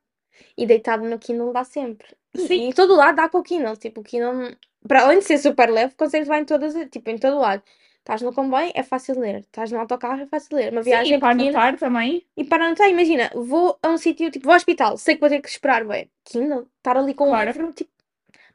E 0.57 0.67
deitado 0.67 1.05
no 1.05 1.19
Kindle 1.19 1.53
dá 1.53 1.63
sempre. 1.65 2.07
Sim. 2.35 2.55
e 2.55 2.61
em 2.69 2.73
todo 2.73 2.97
lado 2.97 3.17
dá 3.17 3.29
com 3.29 3.39
o 3.39 3.43
Kindle. 3.43 3.77
Tipo, 3.77 4.01
o 4.01 4.05
Kindle, 4.05 4.57
para 4.89 5.03
além 5.03 5.19
de 5.19 5.25
ser 5.27 5.37
super 5.39 5.69
leve, 5.71 5.95
consegues 5.95 6.27
levar 6.27 6.41
em 6.41 6.47
todas, 6.47 6.75
tipo, 6.91 7.11
em 7.11 7.19
todo 7.19 7.39
lado. 7.39 7.63
Estás 8.03 8.21
no 8.21 8.33
comboio, 8.33 8.73
é 8.75 8.83
fácil 8.83 9.15
de 9.15 9.21
ler. 9.21 9.37
Estás 9.41 9.71
no 9.71 9.79
autocarro, 9.79 10.23
é 10.23 10.27
fácil 10.27 10.51
de 10.51 10.57
ler. 10.57 10.73
Uma 10.73 10.83
Sim, 10.83 10.91
viagem 10.91 11.17
e 11.17 11.21
para 11.21 11.37
pequena. 11.37 11.59
anotar 11.59 11.79
também. 11.79 12.27
E 12.37 12.45
para 12.45 12.65
anotar, 12.67 12.89
imagina, 12.89 13.31
vou 13.35 13.79
a 13.83 13.89
um 13.91 13.97
sítio, 13.97 14.31
tipo, 14.31 14.45
vou 14.45 14.53
ao 14.53 14.57
hospital, 14.57 14.97
sei 14.97 15.15
que 15.15 15.21
vou 15.21 15.31
ter 15.31 15.41
que 15.41 15.49
esperar, 15.49 15.85
bem. 15.85 16.11
Kindle, 16.25 16.67
estar 16.79 16.97
ali 16.97 17.15
com 17.15 17.25
o 17.25 17.29
Claro. 17.29 17.53
livro, 17.53 17.73
tipo, 17.73 17.91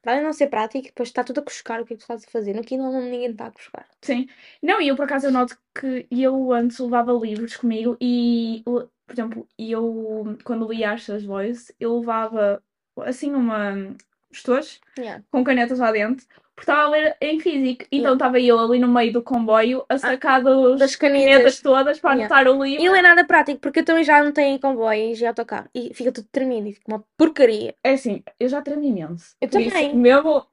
para 0.01 0.11
além 0.13 0.21
de 0.21 0.25
não 0.27 0.33
ser 0.33 0.47
prático, 0.47 0.85
depois 0.88 1.09
está 1.09 1.23
tudo 1.23 1.39
a 1.39 1.44
cuscar 1.44 1.81
o 1.81 1.85
que 1.85 1.94
é 1.94 1.95
que 1.95 2.01
tu 2.01 2.03
estás 2.03 2.23
a 2.25 2.31
fazer. 2.31 2.53
No 2.53 2.61
Kindle 2.63 2.91
não, 2.91 3.01
ninguém 3.01 3.31
está 3.31 3.47
a 3.47 3.51
cuscar. 3.51 3.85
Sim. 4.01 4.27
Não, 4.61 4.81
e 4.81 4.88
eu 4.89 4.95
por 4.95 5.05
acaso 5.05 5.27
eu 5.27 5.31
noto 5.31 5.57
que 5.79 6.07
eu 6.11 6.51
antes 6.51 6.79
levava 6.79 7.13
livros 7.13 7.55
comigo 7.55 7.97
e, 8.01 8.61
por 8.65 8.89
exemplo, 9.13 9.47
eu 9.57 10.38
quando 10.44 10.67
lia 10.71 10.91
Ashes 10.91 11.23
Voice, 11.23 11.73
eu 11.79 11.99
levava 11.99 12.61
assim 13.01 13.33
uma 13.33 13.95
estojos 14.31 14.81
Yeah. 14.97 15.23
com 15.31 15.44
canetas 15.44 15.79
lá 15.79 15.91
dentro, 15.91 16.25
porque 16.57 16.71
estava 16.71 16.88
a 16.88 16.89
ler 16.89 17.15
em 17.21 17.39
físico. 17.39 17.86
Então 17.92 17.98
Yeah. 18.00 18.13
estava 18.13 18.39
eu 18.39 18.59
ali 18.59 18.80
no 18.80 18.88
meio 18.88 19.13
do 19.13 19.21
comboio 19.21 19.86
a 19.88 19.98
sacar 20.00 20.42
dos 20.42 20.80
Das 20.80 20.95
canetas 20.95 21.62
todas 21.62 22.00
para 22.00 22.15
Yeah. 22.15 22.36
anotar 22.36 22.51
o 22.51 22.63
livro. 22.63 22.83
E 22.83 22.88
não 22.88 22.95
é 22.95 23.01
nada 23.04 23.24
prático, 23.24 23.59
porque 23.62 23.81
eu 23.81 23.86
também 23.86 24.04
já 24.04 24.24
não 24.24 24.31
tenho 24.31 24.59
comboios 24.59 25.21
e 25.21 25.25
autocarro. 25.27 25.69
E 25.74 25.94
fica 25.94 26.12
tudo 26.12 26.27
tremido 26.31 26.68
e 26.68 26.74
fica 26.74 26.92
uma 26.92 27.06
porcaria. 27.15 27.75
É 27.83 27.92
assim, 27.92 28.24
eu 28.39 28.50
já 28.50 28.59
tremo 28.59 28.83
imenso. 28.83 29.36
Eu 29.39 29.48
Por 29.50 29.62
isso, 29.62 29.71
também. 29.75 29.95
mesmo, 29.95 30.48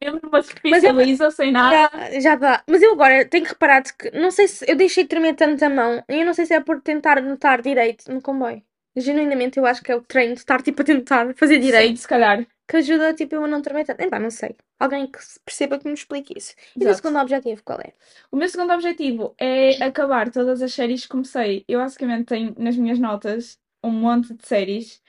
mesmo 0.00 0.20
numa 0.22 0.42
superfície 0.42 0.92
lisa, 0.92 1.30
sem 1.32 1.50
nada. 1.50 1.90
Já, 1.92 2.20
já 2.20 2.34
dá. 2.36 2.62
Mas 2.68 2.80
eu 2.80 2.92
agora 2.92 3.24
tenho 3.24 3.42
que 3.44 3.50
reparar 3.50 3.82
que, 3.82 4.12
não 4.12 4.30
sei 4.30 4.46
se 4.46 4.64
eu 4.70 4.76
deixei 4.76 5.02
de 5.02 5.08
tremer 5.08 5.34
tanto 5.34 5.64
a 5.64 5.68
mão 5.68 6.04
e 6.08 6.20
eu 6.20 6.24
não 6.24 6.34
sei 6.34 6.46
se 6.46 6.54
é 6.54 6.60
por 6.60 6.80
tentar 6.80 7.18
anotar 7.18 7.60
direito 7.62 8.10
no 8.12 8.22
comboio. 8.22 8.62
Genuinamente, 8.96 9.58
eu 9.58 9.66
acho 9.66 9.82
que 9.82 9.90
é 9.90 9.96
o 9.96 10.02
treino 10.02 10.34
de 10.34 10.40
estar 10.40 10.62
tipo 10.62 10.82
a 10.82 10.84
tentar 10.84 11.34
fazer 11.34 11.58
direito 11.58 11.96
Sim, 11.96 11.96
se 11.96 12.08
calhar. 12.08 12.46
Que 12.70 12.76
ajuda 12.76 13.12
tipo 13.12 13.34
eu 13.34 13.44
a 13.44 13.48
não 13.48 13.60
tremer 13.60 13.84
tanto. 13.84 14.00
Epá, 14.00 14.20
não 14.20 14.30
sei. 14.30 14.54
Alguém 14.78 15.10
que 15.10 15.18
perceba 15.44 15.76
que 15.76 15.88
me 15.88 15.92
explique 15.94 16.38
isso. 16.38 16.54
E 16.76 16.78
o 16.78 16.82
Exato. 16.84 16.98
segundo 16.98 17.18
objetivo, 17.18 17.62
qual 17.64 17.80
é? 17.80 17.92
O 18.30 18.36
meu 18.36 18.48
segundo 18.48 18.72
objetivo 18.72 19.34
é 19.38 19.82
acabar 19.82 20.30
todas 20.30 20.62
as 20.62 20.72
séries 20.72 21.02
que 21.02 21.08
comecei. 21.08 21.64
Eu 21.66 21.80
basicamente 21.80 22.26
tenho 22.26 22.54
nas 22.56 22.76
minhas 22.76 23.00
notas 23.00 23.58
um 23.82 23.90
monte 23.90 24.34
de 24.34 24.46
séries 24.46 25.02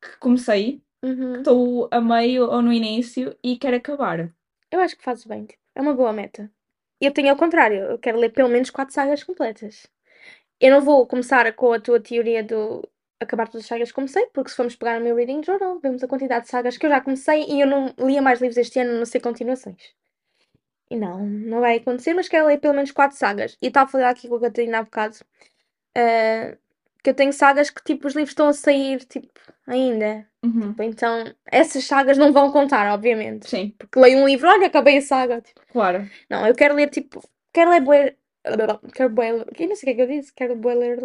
que 0.00 0.16
comecei, 0.18 0.80
Uhum. 1.04 1.36
estou 1.36 1.88
a 1.92 2.00
meio 2.00 2.50
ou 2.50 2.62
no 2.62 2.72
início 2.72 3.36
e 3.44 3.56
quero 3.56 3.76
acabar. 3.76 4.32
Eu 4.70 4.80
acho 4.80 4.96
que 4.96 5.04
fazes 5.04 5.24
bem. 5.26 5.44
Tipo, 5.44 5.62
é 5.74 5.80
uma 5.82 5.94
boa 5.94 6.12
meta. 6.12 6.50
Eu 7.00 7.12
tenho 7.12 7.30
ao 7.30 7.36
contrário. 7.36 7.80
Eu 7.82 7.98
quero 7.98 8.18
ler 8.18 8.30
pelo 8.30 8.48
menos 8.48 8.70
quatro 8.70 8.94
sagas 8.94 9.22
completas. 9.22 9.86
Eu 10.60 10.70
não 10.72 10.80
vou 10.80 11.06
começar 11.06 11.52
com 11.52 11.72
a 11.72 11.78
tua 11.80 12.00
teoria 12.00 12.42
do 12.42 12.82
acabar 13.20 13.48
todas 13.48 13.62
as 13.62 13.68
sagas 13.68 13.88
que 13.88 13.94
comecei, 13.94 14.26
porque 14.26 14.50
se 14.50 14.56
formos 14.56 14.76
pegar 14.76 14.98
no 14.98 15.04
meu 15.04 15.16
reading 15.16 15.42
journal, 15.42 15.78
vemos 15.80 16.02
a 16.02 16.08
quantidade 16.08 16.44
de 16.44 16.50
sagas 16.50 16.76
que 16.76 16.86
eu 16.86 16.90
já 16.90 17.00
comecei 17.00 17.44
e 17.48 17.60
eu 17.60 17.66
não 17.66 17.94
lia 17.98 18.22
mais 18.22 18.40
livros 18.40 18.56
este 18.56 18.78
ano, 18.78 18.92
a 18.92 18.98
não 18.98 19.06
ser 19.06 19.20
continuações. 19.20 19.94
E 20.90 20.96
não, 20.96 21.26
não 21.26 21.60
vai 21.60 21.76
acontecer, 21.76 22.14
mas 22.14 22.28
quero 22.28 22.46
ler 22.46 22.58
pelo 22.58 22.74
menos 22.74 22.90
quatro 22.90 23.16
sagas. 23.16 23.56
E 23.60 23.66
estava 23.66 23.88
a 23.88 23.92
falar 23.92 24.10
aqui 24.10 24.28
com 24.28 24.36
a 24.36 24.40
Catarina 24.40 24.78
há 24.78 24.82
bocado, 24.82 25.16
ah, 25.94 26.56
que 27.02 27.10
eu 27.10 27.14
tenho 27.14 27.32
sagas 27.32 27.70
que 27.70 27.82
tipo 27.84 28.06
os 28.06 28.14
livros 28.14 28.30
estão 28.30 28.48
a 28.48 28.52
sair 28.52 29.04
tipo 29.04 29.40
ainda. 29.66 30.26
Uhum. 30.44 30.74
Então 30.80 31.24
essas 31.46 31.84
sagas 31.84 32.16
não 32.16 32.32
vão 32.32 32.50
contar, 32.50 32.92
obviamente. 32.92 33.48
Sim, 33.48 33.74
Porque 33.78 33.98
leio 33.98 34.18
um 34.18 34.26
livro, 34.26 34.48
olha, 34.48 34.66
acabei 34.66 34.98
a 34.98 35.02
saga. 35.02 35.40
Tipo, 35.40 35.60
claro. 35.72 36.08
não, 36.30 36.46
eu 36.46 36.54
quero 36.54 36.74
ler 36.74 36.88
tipo. 36.88 37.22
Quero 37.52 37.70
ler 37.70 37.80
bué. 37.80 38.16
Quero. 38.94 39.14
Eu 39.58 39.68
não 39.68 39.76
sei 39.76 39.82
o 39.82 39.84
que 39.84 39.90
é 39.90 39.94
que 39.94 40.00
eu 40.02 40.06
disse. 40.06 40.32
Quero 40.34 40.56
bué 40.56 40.74
ler. 40.74 40.98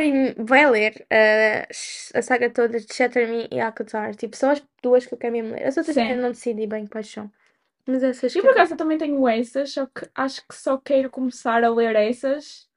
Ir 0.00 0.34
bué 0.36 0.68
ler 0.68 1.06
uh, 1.12 2.18
a 2.18 2.22
saga 2.22 2.50
toda 2.50 2.80
de 2.80 2.92
Shatter 2.92 3.28
Me 3.28 3.48
e 3.50 3.60
Akatar. 3.60 4.14
Tipo, 4.14 4.36
são 4.36 4.50
as 4.50 4.62
duas 4.82 5.06
que 5.06 5.14
eu 5.14 5.18
quero 5.18 5.32
mesmo 5.32 5.54
ler. 5.54 5.66
As 5.66 5.76
outras 5.76 5.94
Sim. 5.94 6.02
ainda 6.02 6.22
não 6.22 6.30
decidi 6.30 6.66
bem 6.66 6.86
quais 6.86 7.08
são. 7.08 7.30
Mas 7.86 8.02
essas 8.02 8.34
Eu 8.34 8.42
que 8.42 8.48
por 8.48 8.52
acaso 8.52 8.76
também 8.76 8.98
tenho 8.98 9.26
essas, 9.26 9.72
só 9.72 9.86
que 9.86 10.06
acho 10.14 10.46
que 10.46 10.54
só 10.54 10.76
quero 10.76 11.08
começar 11.08 11.64
a 11.64 11.70
ler 11.70 11.96
essas. 11.96 12.67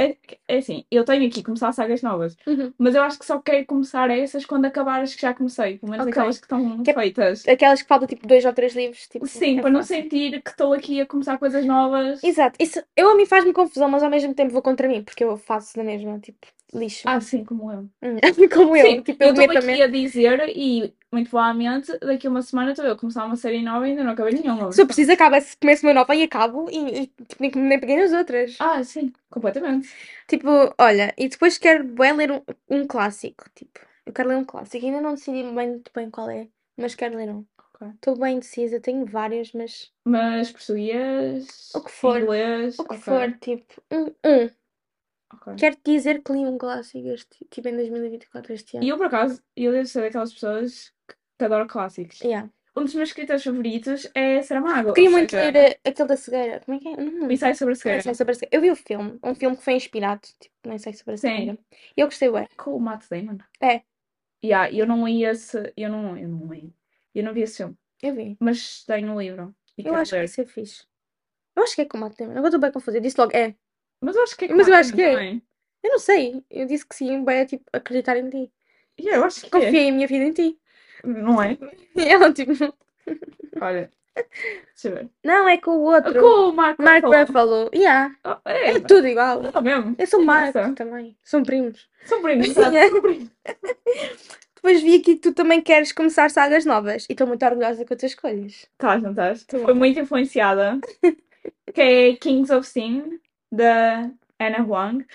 É, 0.00 0.16
é 0.48 0.58
assim, 0.58 0.84
eu 0.90 1.04
tenho 1.04 1.26
aqui 1.26 1.42
começar 1.42 1.72
sagas 1.72 2.02
novas, 2.02 2.36
Uhum. 2.46 2.72
mas 2.78 2.94
eu 2.94 3.02
acho 3.02 3.18
que 3.18 3.26
só 3.26 3.38
quero 3.40 3.66
começar 3.66 4.10
essas 4.10 4.44
quando 4.46 4.64
acabar 4.64 5.02
as 5.02 5.14
que 5.14 5.22
já 5.22 5.34
comecei, 5.34 5.78
pelo 5.78 5.90
menos 5.92 6.06
Ok. 6.06 6.12
aquelas 6.12 6.38
que 6.38 6.44
estão 6.44 6.82
Que 6.82 6.90
é- 6.90 6.94
feitas. 6.94 7.46
Aquelas 7.48 7.82
que 7.82 7.88
faltam 7.88 8.08
tipo 8.08 8.26
dois 8.26 8.44
ou 8.44 8.52
três 8.52 8.74
livros. 8.74 9.06
Tipo, 9.08 9.26
Sim, 9.26 9.58
é 9.58 9.60
para 9.60 9.70
não 9.70 9.80
fácil. 9.80 9.96
sentir 9.96 10.42
que 10.42 10.50
estou 10.50 10.72
aqui 10.72 11.00
a 11.00 11.06
começar 11.06 11.38
coisas 11.38 11.64
novas. 11.64 12.22
Exato. 12.24 12.56
Isso, 12.60 12.82
eu 12.96 13.10
a 13.10 13.14
mim 13.14 13.26
faz-me 13.26 13.52
confusão, 13.52 13.88
mas 13.88 14.02
ao 14.02 14.10
mesmo 14.10 14.34
tempo 14.34 14.52
vou 14.52 14.62
contra 14.62 14.88
mim, 14.88 15.02
porque 15.02 15.24
eu 15.24 15.36
faço 15.36 15.76
da 15.76 15.84
mesma. 15.84 16.18
Tipo, 16.20 16.38
lixo. 16.74 17.02
Ah, 17.06 17.20
sim, 17.20 17.44
como 17.44 17.70
eu. 17.70 17.88
Como 18.52 18.76
eu, 18.76 18.86
Sim, 18.86 19.02
tipo, 19.02 19.22
eu 19.22 19.30
estou 19.30 19.50
aqui 19.50 19.82
a 19.82 19.86
dizer 19.86 20.48
e 20.56 20.92
muito 21.12 21.30
provavelmente 21.30 21.96
daqui 21.98 22.26
a 22.26 22.30
uma 22.30 22.42
semana 22.42 22.70
estou 22.70 22.84
eu 22.84 22.92
a 22.92 22.96
começar 22.96 23.24
uma 23.24 23.36
série 23.36 23.62
nova 23.62 23.86
e 23.86 23.90
ainda 23.90 24.04
não 24.04 24.12
acabei 24.12 24.34
nenhuma. 24.34 24.70
Se 24.70 24.82
eu 24.82 24.86
preciso, 24.86 25.12
acaba, 25.12 25.40
se 25.40 25.56
começo 25.56 25.86
uma 25.86 25.94
nova 25.94 26.14
e 26.14 26.22
acabo 26.22 26.68
e, 26.70 27.02
e 27.02 27.06
tipo, 27.06 27.42
nem, 27.42 27.50
nem 27.54 27.80
peguei 27.80 27.96
nas 27.96 28.12
outras. 28.12 28.56
Ah, 28.60 28.82
sim, 28.84 29.12
completamente. 29.28 29.88
Tipo, 30.28 30.48
olha, 30.78 31.12
e 31.18 31.28
depois 31.28 31.58
quero 31.58 31.84
bem 31.84 32.12
ler 32.12 32.30
um, 32.30 32.42
um 32.68 32.86
clássico. 32.86 33.44
Tipo, 33.54 33.80
eu 34.06 34.12
quero 34.12 34.28
ler 34.28 34.36
um 34.36 34.44
clássico. 34.44 34.84
Ainda 34.84 35.00
não 35.00 35.14
decidi 35.14 35.42
bem, 35.42 35.68
muito 35.68 35.90
bem 35.94 36.10
qual 36.10 36.30
é, 36.30 36.48
mas 36.76 36.94
quero 36.94 37.16
ler 37.16 37.30
um. 37.30 37.44
Estou 37.94 38.14
bem 38.16 38.36
indecisa, 38.36 38.78
tenho 38.78 39.06
vários, 39.06 39.52
mas 39.52 39.90
Mas 40.04 40.52
português, 40.52 41.70
O 41.74 41.80
que 41.80 41.90
for. 41.90 42.20
inglês, 42.20 42.78
o 42.78 42.84
que 42.84 42.94
ok, 42.94 43.00
for, 43.00 43.38
tipo, 43.40 43.82
um. 43.90 44.04
um. 44.24 44.50
Quero 45.58 45.76
te 45.76 45.92
dizer 45.92 46.22
que 46.22 46.32
li 46.32 46.46
um 46.46 46.58
clássico 46.58 47.08
este, 47.08 47.44
tipo 47.50 47.68
em 47.68 47.76
2024 47.76 48.52
este 48.52 48.76
ano. 48.76 48.86
E 48.86 48.88
eu, 48.88 48.96
por 48.96 49.06
acaso, 49.06 49.42
eu 49.56 49.72
devo 49.72 49.86
ser 49.86 50.02
daquelas 50.02 50.32
pessoas 50.32 50.92
que, 51.08 51.14
que 51.38 51.44
adoram 51.44 51.66
clássicos. 51.66 52.20
Yeah. 52.20 52.50
Um 52.76 52.84
dos 52.84 52.94
meus 52.94 53.08
escritores 53.08 53.42
favoritos 53.42 54.08
é 54.14 54.40
Saramago. 54.42 54.92
Queria 54.92 55.10
ou 55.10 55.16
muito 55.16 55.30
seja, 55.30 55.50
ler 55.50 55.56
eh, 55.56 55.90
aquele 55.90 56.08
da 56.08 56.16
cegueira. 56.16 56.60
Como 56.60 56.76
é 56.76 56.80
que 56.80 56.88
é? 56.88 56.96
Não, 56.96 57.30
ensaio 57.30 57.56
sobre 57.56 57.72
a 57.72 57.76
cegueira. 57.76 58.02
sei 58.02 58.14
sobre 58.14 58.32
a 58.32 58.34
cegueira. 58.34 58.56
Eu 58.56 58.60
vi 58.60 58.70
o 58.70 58.76
filme, 58.76 59.18
um 59.22 59.34
filme 59.34 59.56
que 59.56 59.64
foi 59.64 59.74
inspirado, 59.74 60.20
tipo, 60.38 60.54
nem 60.64 60.78
sei 60.78 60.92
sobre 60.92 61.14
a 61.14 61.16
Sim. 61.16 61.28
cegueira. 61.28 61.58
E 61.96 62.00
eu 62.00 62.06
gostei, 62.06 62.28
ué. 62.28 62.46
Com 62.56 62.76
o 62.76 62.80
Matt 62.80 63.06
Damon. 63.10 63.38
É. 63.60 63.82
Yeah, 64.42 64.72
eu 64.72 64.86
não 64.86 65.06
li 65.06 65.24
esse. 65.24 65.72
Eu 65.76 65.90
não, 65.90 66.16
eu 66.16 66.28
não 66.28 66.52
li. 66.52 66.72
Eu 67.14 67.24
não 67.24 67.34
vi 67.34 67.42
esse 67.42 67.58
filme. 67.58 67.76
Eu 68.02 68.14
vi. 68.14 68.36
Mas 68.40 68.84
tenho 68.84 69.14
o 69.14 69.20
livro. 69.20 69.54
E 69.76 69.86
Eu 69.86 69.94
acho 69.94 70.10
que 70.10 70.16
ler. 70.16 70.20
vai 70.20 70.28
ser 70.28 70.46
fixe. 70.46 70.84
Eu 71.56 71.64
acho 71.64 71.74
que 71.74 71.82
é 71.82 71.84
com 71.84 71.98
o 71.98 72.00
Matt 72.00 72.16
Damon. 72.16 72.32
Agora 72.32 72.46
estou 72.46 72.60
bem 72.60 72.72
confusa. 72.72 72.96
Eu 72.96 73.02
disse 73.02 73.20
logo, 73.20 73.36
é. 73.36 73.54
Mas 74.00 74.16
eu 74.16 74.22
acho 74.22 74.36
que 74.36 74.44
é 74.46 74.54
Mas 74.54 74.68
eu 74.68 74.74
acho 74.74 74.92
que 74.94 75.02
é. 75.02 75.34
Eu 75.82 75.90
não 75.92 75.98
sei. 75.98 76.42
Eu 76.50 76.66
disse 76.66 76.86
que 76.86 76.94
sim, 76.94 77.24
bem, 77.24 77.38
é 77.38 77.44
tipo, 77.46 77.64
acreditar 77.72 78.16
em 78.16 78.28
ti. 78.28 78.52
Yeah, 79.00 79.20
eu 79.20 79.24
acho 79.24 79.40
que 79.40 79.46
é. 79.46 79.50
Confiei 79.50 79.88
a 79.88 79.92
minha 79.92 80.06
vida 80.06 80.24
em 80.24 80.32
ti. 80.32 80.58
Não 81.04 81.42
é? 81.42 81.56
E 81.96 82.02
ela, 82.08 82.32
tipo, 82.32 82.52
Olha. 83.60 83.90
Deixa 84.14 84.88
eu 84.88 84.94
ver. 84.94 85.08
não, 85.24 85.48
é 85.48 85.56
com 85.56 85.70
o 85.70 85.82
outro. 85.82 86.12
Com 86.20 86.50
o 86.50 86.52
Mark 86.52 86.78
Mark 86.78 87.04
Ruffalo. 87.04 87.26
Ruffalo. 87.26 87.70
Yeah. 87.74 88.14
Oh, 88.24 88.36
É 88.44 88.72
é, 88.72 88.80
tudo 88.80 89.06
igual. 89.06 89.40
não 89.42 89.62
mesmo. 89.62 89.94
Eu 89.98 90.06
sou 90.06 90.22
Mark 90.22 90.54
Nossa. 90.54 90.74
também. 90.74 91.16
São 91.22 91.42
primos. 91.42 91.88
São 92.04 92.20
primos, 92.20 92.48
exato, 92.50 92.76
são 92.90 93.00
primos. 93.00 93.30
Depois 94.56 94.82
vi 94.82 94.96
aqui 94.96 95.14
que 95.14 95.20
tu 95.22 95.32
também 95.32 95.62
queres 95.62 95.90
começar 95.92 96.30
sagas 96.30 96.66
novas. 96.66 97.06
E 97.08 97.12
estou 97.12 97.26
muito 97.26 97.42
orgulhosa 97.46 97.82
com 97.86 97.94
as 97.94 98.00
tuas 98.00 98.12
escolhas. 98.12 98.52
Estás, 98.72 99.02
não 99.02 99.10
estás? 99.10 99.46
Foi 99.48 99.72
muito 99.72 99.98
influenciada. 99.98 100.78
Que 101.72 101.80
é 101.80 102.16
Kings 102.16 102.52
of 102.52 102.68
Sin, 102.68 103.18
da 103.50 104.10
Anna 104.38 104.62
Huang. 104.62 105.06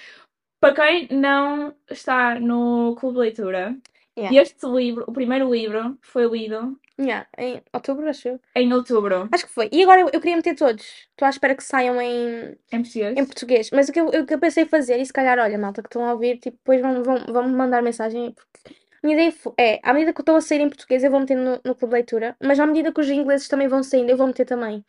Para 0.59 0.73
quem 0.73 1.07
não 1.11 1.75
está 1.89 2.39
no 2.39 2.95
Clube 2.95 3.15
de 3.15 3.21
Leitura, 3.21 3.77
Yeah. 4.17 4.41
este 4.41 4.65
livro, 4.65 5.03
o 5.07 5.11
primeiro 5.11 5.53
livro, 5.53 5.97
foi 6.01 6.25
lido 6.25 6.79
Yeah. 6.97 7.27
Em 7.37 7.61
outubro, 7.73 8.09
acho 8.09 8.29
eu. 8.29 8.39
em 8.55 8.71
outubro, 8.71 9.27
Acho 9.31 9.45
que 9.45 9.51
foi. 9.51 9.67
E 9.71 9.83
agora 9.83 9.99
eu, 9.99 10.09
eu 10.13 10.21
queria 10.21 10.37
meter 10.37 10.55
todos. 10.55 10.85
Estou 11.11 11.25
à 11.25 11.29
espera 11.29 11.53
que 11.53 11.63
saiam 11.63 12.01
em, 12.01 12.57
em 12.71 12.81
português. 12.81 13.17
em 13.17 13.25
português. 13.25 13.69
Mas 13.71 13.89
o 13.89 13.91
que, 13.91 13.99
eu, 13.99 14.05
o 14.07 14.25
que 14.25 14.33
eu 14.33 14.39
pensei 14.39 14.65
fazer, 14.65 14.97
e 14.99 15.05
se 15.05 15.11
calhar, 15.11 15.37
olha, 15.37 15.57
malta, 15.57 15.81
que 15.81 15.89
estão 15.89 16.05
a 16.05 16.13
ouvir, 16.13 16.37
tipo, 16.37 16.57
depois 16.57 16.79
vão, 16.81 17.03
vão, 17.03 17.25
vão 17.27 17.43
me 17.49 17.53
mandar 17.53 17.83
mensagem. 17.83 18.31
Porque 18.31 18.73
a 19.03 19.05
minha 19.07 19.15
ideia 19.27 19.33
é, 19.59 19.79
à 19.83 19.93
medida 19.93 20.13
que 20.13 20.21
estão 20.21 20.37
a 20.37 20.41
sair 20.41 20.61
em 20.61 20.69
português, 20.69 21.03
eu 21.03 21.11
vou 21.11 21.19
meter 21.19 21.35
no, 21.35 21.59
no 21.65 21.75
clube 21.75 21.87
de 21.87 21.93
leitura. 21.95 22.37
Mas 22.41 22.57
à 22.61 22.65
medida 22.65 22.93
que 22.93 23.01
os 23.01 23.09
ingleses 23.09 23.49
também 23.49 23.67
vão 23.67 23.83
saindo, 23.83 24.09
eu 24.11 24.17
vou 24.17 24.27
meter 24.27 24.45
também. 24.45 24.85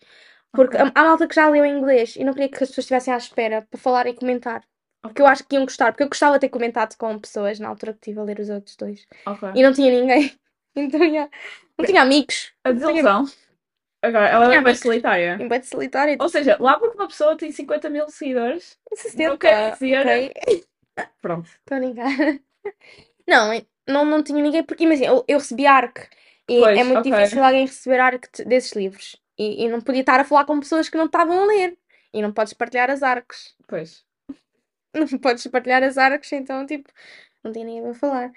Porque 0.53 0.77
Ok. 0.77 0.93
há 0.95 1.05
malta 1.05 1.27
que 1.29 1.35
já 1.35 1.49
leu 1.49 1.65
em 1.65 1.77
inglês 1.79 2.17
e 2.17 2.25
não 2.25 2.33
queria 2.33 2.49
que 2.49 2.55
as 2.57 2.61
pessoas 2.69 2.79
estivessem 2.85 3.13
à 3.13 3.17
espera 3.17 3.63
para 3.71 3.79
falar 3.81 4.07
e 4.07 4.15
comentar. 4.15 4.63
Porque 5.03 5.21
eu 5.23 5.27
acho 5.27 5.45
que 5.47 5.55
iam 5.55 5.65
gostar. 5.65 5.93
Porque 5.93 6.03
eu 6.05 6.09
gostava 6.09 6.35
de 6.35 6.41
ter 6.41 6.49
comentado 6.49 6.97
com 6.97 7.19
pessoas 7.19 7.59
na 7.61 7.69
altura 7.69 7.93
que 7.93 7.99
estive 7.99 8.19
a 8.21 8.23
ler 8.23 8.41
os 8.41 8.49
outros 8.51 8.75
dois. 8.77 9.07
Ok. 9.27 9.51
E 9.55 9.63
não 9.63 9.73
tinha 9.73 9.91
ninguém. 9.91 10.33
Então, 10.79 11.03
yeah. 11.03 11.31
não 11.79 11.87
tinha 11.87 12.03
amigos. 12.03 12.53
A 12.63 12.71
desilusão. 12.71 13.25
Agora, 14.03 14.29
ela 14.29 14.55
é 14.55 14.61
bem 14.61 14.75
solitária. 14.75 15.39
Em 15.41 15.49
bem 15.49 15.59
de 15.59 15.67
solitário. 15.67 16.17
Ou 16.21 16.29
seja, 16.29 16.59
lá 16.61 16.79
porque 16.79 16.99
uma 16.99 17.09
pessoa 17.09 17.35
tem 17.35 17.51
50 17.51 17.89
mil 17.89 18.07
seguidores, 18.11 18.79
60, 18.95 19.29
não 19.31 19.39
quer 19.39 19.73
dizer- 19.73 20.01
ok? 20.01 20.33
pronto. 21.23 21.49
Estou 21.49 21.77
a 21.79 21.81
brincar. 21.81 22.07
Não, 23.27 23.53
é- 23.53 23.65
não, 23.89 24.05
não 24.05 24.23
tinha 24.23 24.43
ninguém, 24.43 24.63
porque 24.65 24.85
imagina, 24.85 25.07
eu, 25.07 25.25
eu 25.27 25.39
recebi 25.39 25.67
ARC 25.67 26.09
e 26.49 26.61
Pois, 26.61 26.79
é 26.79 26.85
muito 26.85 26.99
ok. 27.01 27.11
difícil 27.13 27.43
alguém 27.43 27.67
receber 27.67 28.01
ARC 28.01 28.25
de- 28.37 28.45
desses 28.45 28.73
livros. 28.73 29.17
E, 29.39 29.65
e 29.65 29.69
não 29.69 29.81
podia 29.81 30.01
estar 30.01 30.19
a 30.21 30.25
falar 30.25 30.45
com 30.45 30.59
pessoas 30.61 30.89
que 30.89 30.97
não 30.97 31.07
estavam 31.07 31.43
a 31.43 31.47
ler. 31.47 31.77
E 32.13 32.23
não 32.23 32.33
podes 32.33 32.53
partilhar 32.53 32.91
as 32.91 33.03
ARCs. 33.03 33.55
Pois. 33.67 34.05
Não 34.95 35.07
podes 35.19 35.47
partilhar 35.49 35.83
as 35.83 35.99
ARCs, 35.99 36.33
então, 36.33 36.65
tipo, 36.65 36.91
não 37.47 37.53
tinha 37.53 37.67
ninguém 37.67 37.83
para 37.83 37.95
falar. 37.95 38.33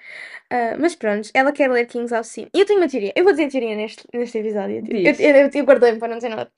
Ah, 0.50 0.76
mas 0.78 0.94
pronto, 0.94 1.30
ela 1.34 1.52
quer 1.52 1.70
ler 1.70 1.86
Kings 1.86 2.14
of 2.14 2.28
Sin. 2.28 2.48
E 2.54 2.60
eu 2.60 2.66
tenho 2.66 2.80
uma 2.80 2.88
teoria. 2.88 3.12
Eu 3.16 3.24
vou 3.24 3.32
dizer 3.32 3.46
a 3.46 3.50
teoria 3.50 3.74
neste, 3.74 4.06
neste 4.12 4.38
episódio. 4.38 4.84
Eu, 4.88 5.14
eu, 5.14 5.36
eu, 5.36 5.50
eu 5.52 5.64
guardei-me 5.64 5.98
para 5.98 6.08
não 6.08 6.16
dizer 6.16 6.28
nada. 6.28 6.52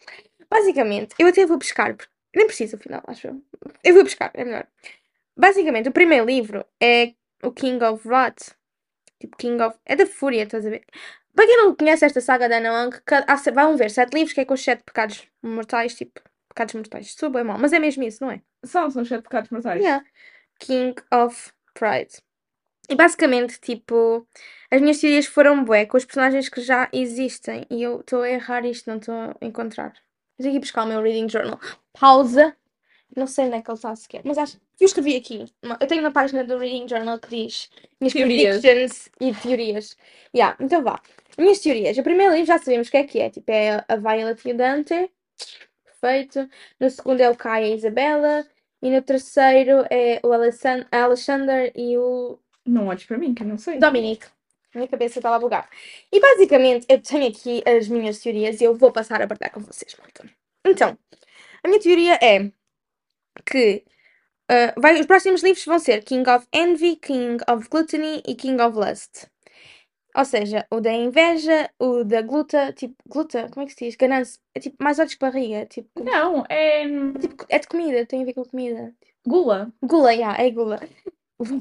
Basicamente, 0.50 1.14
eu 1.18 1.28
até 1.28 1.46
vou 1.46 1.56
buscar, 1.56 1.94
porque 1.94 2.10
nem 2.34 2.46
preciso, 2.46 2.76
afinal, 2.76 3.02
acho 3.06 3.28
eu. 3.28 3.42
Eu 3.82 3.94
vou 3.94 4.02
buscar, 4.04 4.30
é 4.34 4.44
melhor. 4.44 4.66
Basicamente, 5.36 5.88
o 5.88 5.92
primeiro 5.92 6.26
livro 6.26 6.64
é 6.80 7.14
o 7.42 7.50
King 7.50 7.82
of 7.84 8.06
Rot. 8.06 8.36
Tipo, 9.18 9.36
King 9.36 9.62
of. 9.62 9.78
É 9.86 9.96
da 9.96 10.06
Fúria, 10.06 10.42
estás 10.42 10.66
a 10.66 10.70
ver? 10.70 10.84
Para 11.34 11.46
quem 11.46 11.56
não 11.56 11.74
conhece 11.74 12.04
esta 12.04 12.20
saga 12.20 12.48
da 12.48 12.58
Ana 12.58 12.72
Wang, 12.72 13.00
vão 13.54 13.76
ver 13.76 13.90
sete 13.90 14.14
livros 14.14 14.32
que 14.32 14.40
é 14.40 14.44
com 14.44 14.54
os 14.54 14.62
sete 14.62 14.82
pecados 14.84 15.26
mortais, 15.42 15.94
tipo, 15.94 16.20
pecados 16.48 16.74
mortais. 16.74 17.14
Sou 17.14 17.30
bem 17.30 17.44
mal, 17.44 17.58
mas 17.58 17.72
é 17.72 17.78
mesmo 17.78 18.02
isso, 18.02 18.22
não 18.22 18.30
é? 18.30 18.42
São, 18.64 18.90
são 18.90 19.02
os 19.02 19.08
sete 19.08 19.22
pecados 19.22 19.50
mortais. 19.50 19.82
Yeah. 19.82 20.04
King 20.58 20.94
of 21.12 21.52
Pride. 21.74 22.22
E 22.88 22.94
basicamente, 22.94 23.58
tipo, 23.60 24.26
as 24.70 24.80
minhas 24.80 24.98
teorias 24.98 25.26
foram 25.26 25.64
bué 25.64 25.86
com 25.86 25.96
os 25.96 26.04
personagens 26.04 26.48
que 26.48 26.60
já 26.60 26.88
existem. 26.92 27.64
E 27.70 27.82
eu 27.82 28.00
estou 28.00 28.22
a 28.22 28.30
errar 28.30 28.64
isto, 28.66 28.90
não 28.90 28.98
estou 28.98 29.14
a 29.14 29.36
encontrar. 29.40 29.92
Que 30.40 30.48
ir 30.48 30.58
buscar 30.58 30.84
o 30.84 30.86
meu 30.86 31.00
reading 31.00 31.28
journal. 31.28 31.58
Pausa. 31.98 32.56
Não 33.16 33.26
sei 33.26 33.46
onde 33.46 33.56
é 33.56 33.62
que 33.62 33.70
ele 33.70 33.76
está 33.76 33.94
sequer. 33.94 34.22
Mas 34.24 34.38
acho 34.38 34.56
que 34.76 34.84
eu 34.84 34.86
escrevi 34.86 35.16
aqui. 35.16 35.44
Eu 35.80 35.86
tenho 35.86 36.00
uma 36.00 36.10
página 36.10 36.42
do 36.44 36.56
reading 36.56 36.88
journal 36.88 37.18
que 37.18 37.28
diz 37.28 37.70
minhas 38.00 38.12
Teorias. 38.12 38.60
predictions 38.60 39.10
e 39.20 39.32
teorias. 39.34 39.96
Yeah, 40.34 40.56
então 40.60 40.82
vá. 40.82 41.00
Minhas 41.38 41.58
teorias. 41.60 41.98
O 41.98 42.02
primeiro 42.02 42.32
livro 42.32 42.46
já 42.46 42.58
sabemos 42.58 42.88
o 42.88 42.90
que 42.90 42.96
é 42.96 43.04
que 43.04 43.20
é. 43.20 43.30
Tipo, 43.30 43.50
é 43.50 43.84
a 43.86 43.96
Violet 43.96 44.48
e 44.48 44.52
o 44.52 44.56
Dante. 44.56 45.10
Perfeito. 45.84 46.48
No 46.80 46.90
segundo 46.90 47.20
é 47.20 47.28
o 47.30 47.36
Kai 47.36 47.68
e 47.68 47.72
a 47.72 47.76
Isabela. 47.76 48.46
E 48.80 48.90
no 48.90 49.00
terceiro 49.02 49.84
é 49.90 50.20
o 50.24 50.32
Alexander 50.32 51.72
e 51.76 51.96
o 51.96 52.38
Não 52.66 52.88
olhes 52.88 53.04
para 53.04 53.18
mim, 53.18 53.32
que 53.34 53.42
eu 53.42 53.46
não 53.46 53.58
sei. 53.58 53.78
Dominic. 53.78 54.26
Minha 54.74 54.88
cabeça 54.88 55.18
estava 55.18 55.36
a 55.36 55.38
bugar. 55.38 55.68
E 56.10 56.18
basicamente 56.18 56.86
eu 56.88 57.00
tenho 57.00 57.28
aqui 57.28 57.62
as 57.66 57.88
minhas 57.88 58.18
teorias 58.20 58.60
e 58.60 58.64
eu 58.64 58.74
vou 58.74 58.90
passar 58.90 59.20
a 59.20 59.26
partilhar 59.26 59.52
com 59.52 59.60
vocês, 59.60 59.94
malta. 59.98 60.24
Então, 60.64 60.96
a 61.62 61.68
minha 61.68 61.78
teoria 61.80 62.14
é 62.22 62.50
que 63.46 63.84
ah, 64.48 64.74
vai- 64.78 65.00
os 65.00 65.06
próximos 65.06 65.42
livros 65.42 65.64
vão 65.64 65.78
ser 65.78 66.02
King 66.04 66.28
of 66.30 66.46
Envy, 66.52 66.96
King 66.96 67.38
of 67.50 67.68
Gluttony 67.68 68.22
e 68.26 68.34
King 68.34 68.60
of 68.62 68.76
Lust. 68.76 69.26
Ou 70.14 70.24
seja, 70.26 70.66
o 70.70 70.78
da 70.78 70.92
inveja, 70.92 71.70
o 71.78 72.04
da 72.04 72.20
gluta, 72.20 72.70
tipo, 72.74 72.94
gluta, 73.08 73.48
como 73.50 73.64
é 73.64 73.66
que 73.66 73.72
se 73.72 73.84
diz? 73.86 73.96
Ganância. 73.96 74.38
É 74.54 74.60
tipo 74.60 74.76
mais 74.82 74.98
olhos 74.98 75.12
de 75.12 75.18
barriga. 75.18 75.64
Tipo, 75.64 76.04
Não, 76.04 76.44
é. 76.50 76.84
tipo, 77.18 77.46
é 77.48 77.58
de 77.58 77.66
comida, 77.66 78.04
tem 78.04 78.20
a 78.22 78.26
ver 78.26 78.34
com 78.34 78.44
comida. 78.44 78.94
Gula. 79.26 79.72
Gula, 79.82 80.14
já, 80.14 80.34
é 80.36 80.50
gula. 80.50 80.80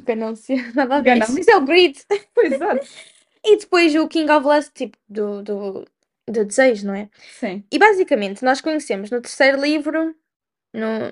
Ganância, 0.04 0.56
nada 0.76 0.98
a 0.98 1.02
ver. 1.02 1.12
Ganância. 1.18 1.40
Isso 1.40 1.50
é 1.52 1.56
o 1.56 1.62
greed. 1.62 1.98
Pois 2.34 2.52
exato. 2.54 2.86
E 3.44 3.58
depois 3.58 3.96
o 3.96 4.08
King 4.08 4.32
of 4.32 4.46
Lust, 4.46 4.72
tipo, 4.76 4.96
do, 5.10 5.42
do, 5.42 5.86
do 6.30 6.46
desejo, 6.46 6.86
não 6.86 6.94
é? 6.94 7.10
Sim. 7.40 7.64
E 7.72 7.80
basicamente 7.80 8.44
nós 8.46 8.62
conhecemos 8.62 9.10
no 9.10 9.20
terceiro 9.20 9.60
livro, 9.60 10.16
no, 10.72 11.12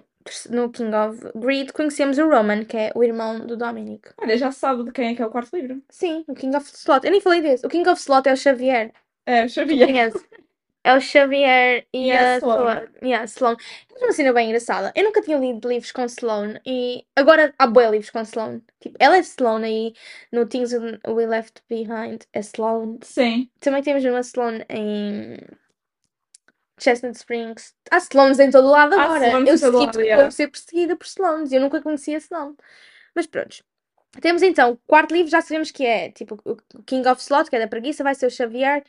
no 0.49 0.69
King 0.71 0.95
of 0.95 1.31
Greed, 1.35 1.71
conhecemos 1.73 2.17
o 2.17 2.27
Roman, 2.29 2.65
que 2.65 2.77
é 2.77 2.91
o 2.95 3.03
irmão 3.03 3.39
do 3.45 3.55
Dominic. 3.57 4.09
Olha, 4.17 4.37
já 4.37 4.51
sabe 4.51 4.83
de 4.83 4.91
quem 4.91 5.09
é 5.09 5.15
que 5.15 5.21
é 5.21 5.25
o 5.25 5.29
quarto 5.29 5.55
livro. 5.55 5.81
Sim, 5.89 6.23
o 6.27 6.33
King 6.33 6.55
of 6.55 6.69
Slot. 6.73 7.05
Eu 7.05 7.11
nem 7.11 7.21
falei 7.21 7.41
desse. 7.41 7.65
O 7.65 7.69
King 7.69 7.87
of 7.89 7.99
Slot 7.99 8.27
é 8.27 8.33
o 8.33 8.37
Xavier. 8.37 8.93
É, 9.25 9.47
sabia. 9.47 9.85
Conhece? 9.85 10.25
É 10.83 10.93
o 10.95 11.01
Xavier 11.01 11.85
e, 11.93 12.07
E 12.07 12.11
a 12.11 12.35
a 12.35 12.37
Sloane. 12.37 12.63
Sloane. 12.63 12.87
Yeah, 13.03 13.25
Sloane. 13.25 13.57
É 13.95 14.05
uma 14.05 14.13
cena 14.13 14.33
bem 14.33 14.47
engraçada. 14.47 14.93
Eu 14.95 15.03
nunca 15.03 15.21
tinha 15.21 15.37
lido 15.37 15.67
livros 15.67 15.91
com 15.91 16.05
Sloane 16.05 16.59
e 16.65 17.05
agora 17.15 17.53
há 17.59 17.67
boa 17.67 17.89
livros 17.89 18.09
com 18.09 18.21
Sloane. 18.21 18.63
Tipo, 18.79 18.95
ela 18.99 19.17
é 19.17 19.19
Sloane 19.19 19.65
aí 19.65 19.93
no 20.31 20.45
Things 20.45 20.71
We 20.73 21.27
Left 21.27 21.61
Behind 21.69 22.21
é 22.33 22.39
Sloane. 22.39 22.97
Sim. 23.03 23.49
Também 23.59 23.83
temos 23.83 24.03
uma 24.05 24.21
Sloane 24.21 24.65
em 24.69 25.37
Chestnut 26.79 27.15
Springs. 27.17 27.73
Há 27.91 27.97
Sloanes 27.97 28.39
em 28.39 28.49
todo 28.49 28.67
o 28.67 28.71
lado 28.71 28.95
Há 28.95 29.03
agora. 29.03 29.27
Eu 29.47 29.57
sinto 29.57 29.91
que 29.91 30.03
yeah. 30.03 30.23
vou 30.23 30.31
ser 30.31 30.47
perseguida 30.47 30.95
por 30.95 31.05
Sloanes. 31.05 31.51
Eu 31.51 31.61
nunca 31.61 31.81
conhecia 31.81 32.17
Sloane. 32.17 32.55
Mas 33.13 33.25
pronto. 33.27 33.63
Temos 34.21 34.41
então 34.41 34.71
o 34.71 34.77
quarto 34.87 35.13
livro, 35.13 35.29
já 35.29 35.41
sabemos 35.41 35.71
que 35.71 35.85
é 35.85 36.11
tipo 36.11 36.39
o 36.43 36.83
King 36.83 37.07
of 37.07 37.21
Slot, 37.21 37.49
que 37.49 37.55
é 37.55 37.59
da 37.59 37.67
preguiça, 37.67 38.03
vai 38.03 38.15
ser 38.15 38.25
o 38.25 38.31
Xavier 38.31 38.83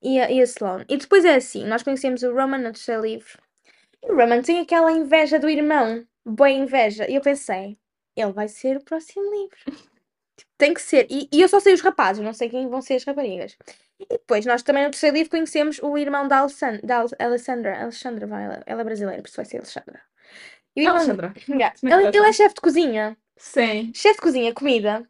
e 0.00 0.20
a, 0.20 0.30
e 0.30 0.40
a 0.40 0.44
Sloane. 0.44 0.84
E 0.88 0.96
depois 0.96 1.24
é 1.24 1.34
assim: 1.34 1.64
nós 1.64 1.82
conhecemos 1.82 2.22
o 2.22 2.32
Roman 2.32 2.58
no 2.58 2.72
terceiro 2.72 3.02
livro. 3.02 3.38
E 4.02 4.12
o 4.12 4.16
Roman 4.16 4.42
tem 4.42 4.60
aquela 4.60 4.92
inveja 4.92 5.38
do 5.38 5.48
irmão. 5.48 6.06
Boa 6.24 6.50
inveja. 6.50 7.10
E 7.10 7.14
eu 7.16 7.20
pensei: 7.20 7.76
ele 8.16 8.32
vai 8.32 8.48
ser 8.48 8.76
o 8.76 8.84
próximo 8.84 9.24
livro. 9.30 9.58
Tem 10.58 10.72
que 10.72 10.80
ser. 10.80 11.06
E, 11.10 11.28
e 11.32 11.40
eu 11.40 11.48
só 11.48 11.58
sei 11.58 11.74
os 11.74 11.80
rapazes, 11.80 12.24
não 12.24 12.32
sei 12.32 12.48
quem 12.48 12.68
vão 12.68 12.80
ser 12.80 12.94
as 12.94 13.04
raparigas. 13.04 13.56
E 14.10 14.18
depois, 14.18 14.44
nós 14.46 14.62
também 14.62 14.84
no 14.84 14.90
terceiro 14.90 15.16
livro 15.16 15.30
conhecemos 15.30 15.78
o 15.82 15.96
irmão 15.96 16.26
da, 16.28 16.38
Alessan- 16.38 16.80
da 16.82 16.98
Al- 16.98 17.08
Alessandra. 17.18 17.80
Alexandra, 17.82 18.26
vai, 18.26 18.44
ela, 18.44 18.62
ela 18.66 18.80
é 18.80 18.84
brasileira, 18.84 19.22
por 19.22 19.28
isso 19.28 19.36
vai 19.36 19.44
ser 19.44 19.56
Alexandra. 19.58 20.00
E 20.76 20.80
o 20.80 20.82
irmão- 20.82 20.96
Alexandra. 20.96 21.34
Yeah. 21.48 21.74
Como 21.80 21.92
é 21.92 21.98
que 21.98 22.06
Ele, 22.08 22.18
ele 22.18 22.26
é 22.28 22.32
chefe 22.32 22.54
de 22.54 22.60
cozinha. 22.60 23.16
Sim. 23.36 23.92
Chefe 23.94 24.16
de 24.16 24.20
cozinha, 24.22 24.52
comida, 24.54 25.08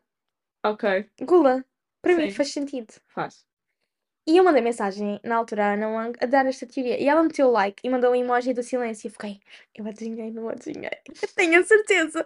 Ok. 0.65 1.09
gula. 1.23 1.65
Para 2.03 2.17
mim 2.17 2.29
Sim. 2.31 2.35
faz 2.37 2.53
sentido. 2.53 2.93
Faz. 3.09 3.45
E 4.27 4.37
eu 4.37 4.45
mandei 4.45 4.63
mensagem 4.63 5.19
na 5.25 5.37
altura 5.37 5.67
à 5.67 5.73
Ana 5.75 5.89
Wang 5.89 6.17
a 6.21 6.27
dar 6.27 6.47
esta 6.47 6.65
teoria. 6.67 7.01
E 7.01 7.09
ela 7.09 7.23
meteu 7.23 7.49
o 7.49 7.51
like 7.51 7.81
e 7.85 7.91
mandou 7.91 8.13
um 8.13 8.15
emoji 8.15 8.55
do 8.55 8.63
silêncio. 8.63 9.07
E 9.07 9.09
eu 9.09 9.13
fiquei, 9.13 9.41
eu 9.75 9.87
adivinhei, 9.87 10.31
não 10.31 10.49
adivinhei. 10.49 10.91
Tenho 11.35 11.61
a 11.61 11.65
certeza. 11.65 12.25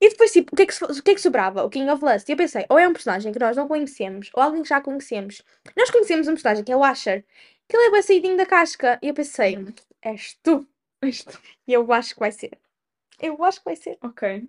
E 0.00 0.10
depois, 0.10 0.30
tipo, 0.30 0.52
o 0.52 0.56
que, 0.56 0.62
é 0.62 0.66
que, 0.66 0.84
o 0.84 1.02
que 1.02 1.10
é 1.10 1.14
que 1.14 1.20
sobrava? 1.20 1.64
O 1.64 1.70
King 1.70 1.90
of 1.90 2.04
Lust. 2.04 2.28
E 2.28 2.32
eu 2.32 2.36
pensei, 2.36 2.66
ou 2.68 2.78
é 2.78 2.86
um 2.86 2.92
personagem 2.92 3.32
que 3.32 3.38
nós 3.38 3.56
não 3.56 3.66
conhecemos, 3.66 4.30
ou 4.34 4.42
alguém 4.42 4.62
que 4.62 4.68
já 4.68 4.80
conhecemos. 4.80 5.42
Nós 5.76 5.90
conhecemos 5.90 6.28
um 6.28 6.32
personagem 6.34 6.64
que 6.64 6.70
é 6.70 6.76
o 6.76 6.84
Asher, 6.84 7.24
que 7.66 7.76
ele 7.76 7.86
é 7.86 7.90
bem 7.92 8.02
saidinho 8.02 8.36
da 8.36 8.46
casca. 8.46 8.98
E 9.02 9.08
eu 9.08 9.14
pensei, 9.14 9.56
Hum. 9.58 9.72
és 10.02 10.34
tu. 10.42 10.66
Isto. 11.02 11.40
E 11.66 11.72
eu 11.72 11.90
acho 11.92 12.14
que 12.14 12.20
vai 12.20 12.30
ser. 12.32 12.58
Eu 13.20 13.42
acho 13.42 13.58
que 13.60 13.64
vai 13.64 13.76
ser. 13.76 13.96
Ok. 14.02 14.48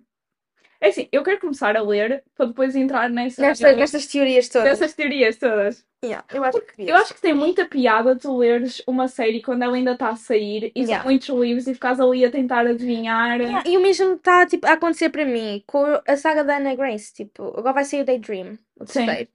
É 0.80 0.88
assim, 0.88 1.08
eu 1.12 1.22
quero 1.22 1.38
começar 1.40 1.76
a 1.76 1.82
ler 1.82 2.24
para 2.34 2.46
depois 2.46 2.74
entrar 2.74 3.10
nessa, 3.10 3.42
Nestas, 3.42 3.76
nestas 3.76 4.06
teorias 4.06 4.48
todas. 4.48 4.68
nessas 4.68 4.94
teorias 4.94 5.36
todas. 5.36 5.84
Yeah, 6.02 6.24
eu 6.32 6.42
acho 6.42 6.58
que 6.62 6.88
Eu 6.88 6.96
acho 6.96 7.12
que 7.12 7.20
tem 7.20 7.34
muita 7.34 7.66
piada 7.66 8.16
tu 8.16 8.34
leres 8.38 8.82
uma 8.86 9.06
série 9.06 9.42
quando 9.42 9.62
ela 9.62 9.76
ainda 9.76 9.92
está 9.92 10.08
a 10.08 10.16
sair 10.16 10.72
e 10.74 10.80
Yeah. 10.80 11.02
são 11.02 11.04
muitos 11.10 11.28
livros 11.28 11.66
e 11.66 11.74
ficas 11.74 12.00
ali 12.00 12.24
a 12.24 12.30
tentar 12.30 12.66
adivinhar. 12.66 13.38
Yeah, 13.38 13.62
E 13.68 13.76
o 13.76 13.82
mesmo 13.82 14.14
está 14.14 14.46
tipo, 14.46 14.66
a 14.66 14.72
acontecer 14.72 15.10
para 15.10 15.26
mim 15.26 15.62
com 15.66 15.84
a 16.08 16.16
saga 16.16 16.42
da 16.42 16.56
Anna 16.56 16.74
Grace. 16.74 17.12
Tipo, 17.12 17.48
agora 17.58 17.74
vai 17.74 17.84
sair 17.84 18.00
o 18.00 18.04
Daydream, 18.06 18.56
o 18.78 18.86
Sim. 18.86 19.04
terceiro. 19.04 19.28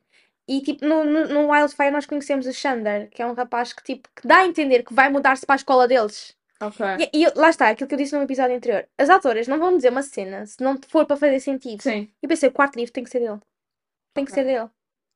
E 0.47 0.61
tipo, 0.61 0.83
no, 0.85 1.03
no, 1.03 1.27
no 1.27 1.51
Wildfire 1.51 1.91
nós 1.91 2.07
conhecemos 2.07 2.47
o 2.47 2.53
Xander, 2.53 3.09
que 3.11 3.21
é 3.21 3.25
um 3.27 3.33
rapaz 3.33 3.71
que 3.71 3.83
tipo, 3.83 4.09
que 4.15 4.27
dá 4.27 4.37
a 4.39 4.47
entender 4.47 4.81
que 4.83 4.93
vai 4.93 5.09
mudar-se 5.09 5.45
para 5.45 5.53
a 5.53 5.57
escola 5.57 5.87
deles. 5.87 6.35
Ok. 6.61 6.85
E, 7.13 7.23
e 7.23 7.29
lá 7.35 7.49
está, 7.49 7.69
aquilo 7.69 7.87
que 7.87 7.95
eu 7.95 7.99
disse 7.99 8.15
no 8.15 8.23
episódio 8.23 8.55
anterior. 8.55 8.87
As 8.97 9.09
autoras 9.09 9.47
não 9.47 9.59
vão 9.59 9.75
dizer 9.75 9.89
uma 9.89 10.01
cena 10.01 10.45
se 10.45 10.61
não 10.63 10.79
for 10.87 11.05
para 11.05 11.17
fazer 11.17 11.39
sentido. 11.39 11.81
Sim. 11.81 12.09
E 12.21 12.27
pensei, 12.27 12.49
o 12.49 12.53
quarto 12.53 12.77
livro 12.77 12.93
tem 12.93 13.03
que 13.03 13.09
ser 13.09 13.19
dele. 13.19 13.39
Tem 14.13 14.23
que 14.25 14.31
ser 14.31 14.45
dele. 14.45 14.69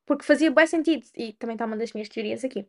Porque 0.06 0.26
fazia 0.26 0.52
bem 0.52 0.68
sentido. 0.68 1.06
E 1.16 1.34
também 1.34 1.56
está 1.56 1.66
uma 1.66 1.78
das 1.78 1.94
minhas 1.94 2.10
teorias 2.10 2.44
aqui. 2.44 2.68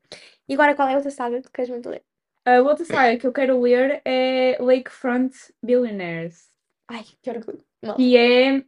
E 0.48 0.54
agora 0.54 0.74
qual 0.74 0.88
é 0.88 0.92
a 0.92 0.96
outra 0.96 1.10
saga 1.10 1.42
que 1.42 1.50
queres 1.50 1.70
muito 1.70 1.88
ler? 1.88 2.02
A 2.44 2.60
outra 2.62 2.84
saga 2.84 3.18
que 3.18 3.26
eu 3.26 3.32
quero 3.32 3.60
ler 3.60 4.00
é 4.04 4.56
Lakefront 4.60 5.34
Billionaires, 5.62 6.50
Ai, 6.90 7.04
que 7.22 7.30
orgulho. 7.30 7.64
Que 7.96 8.16
é 8.16 8.64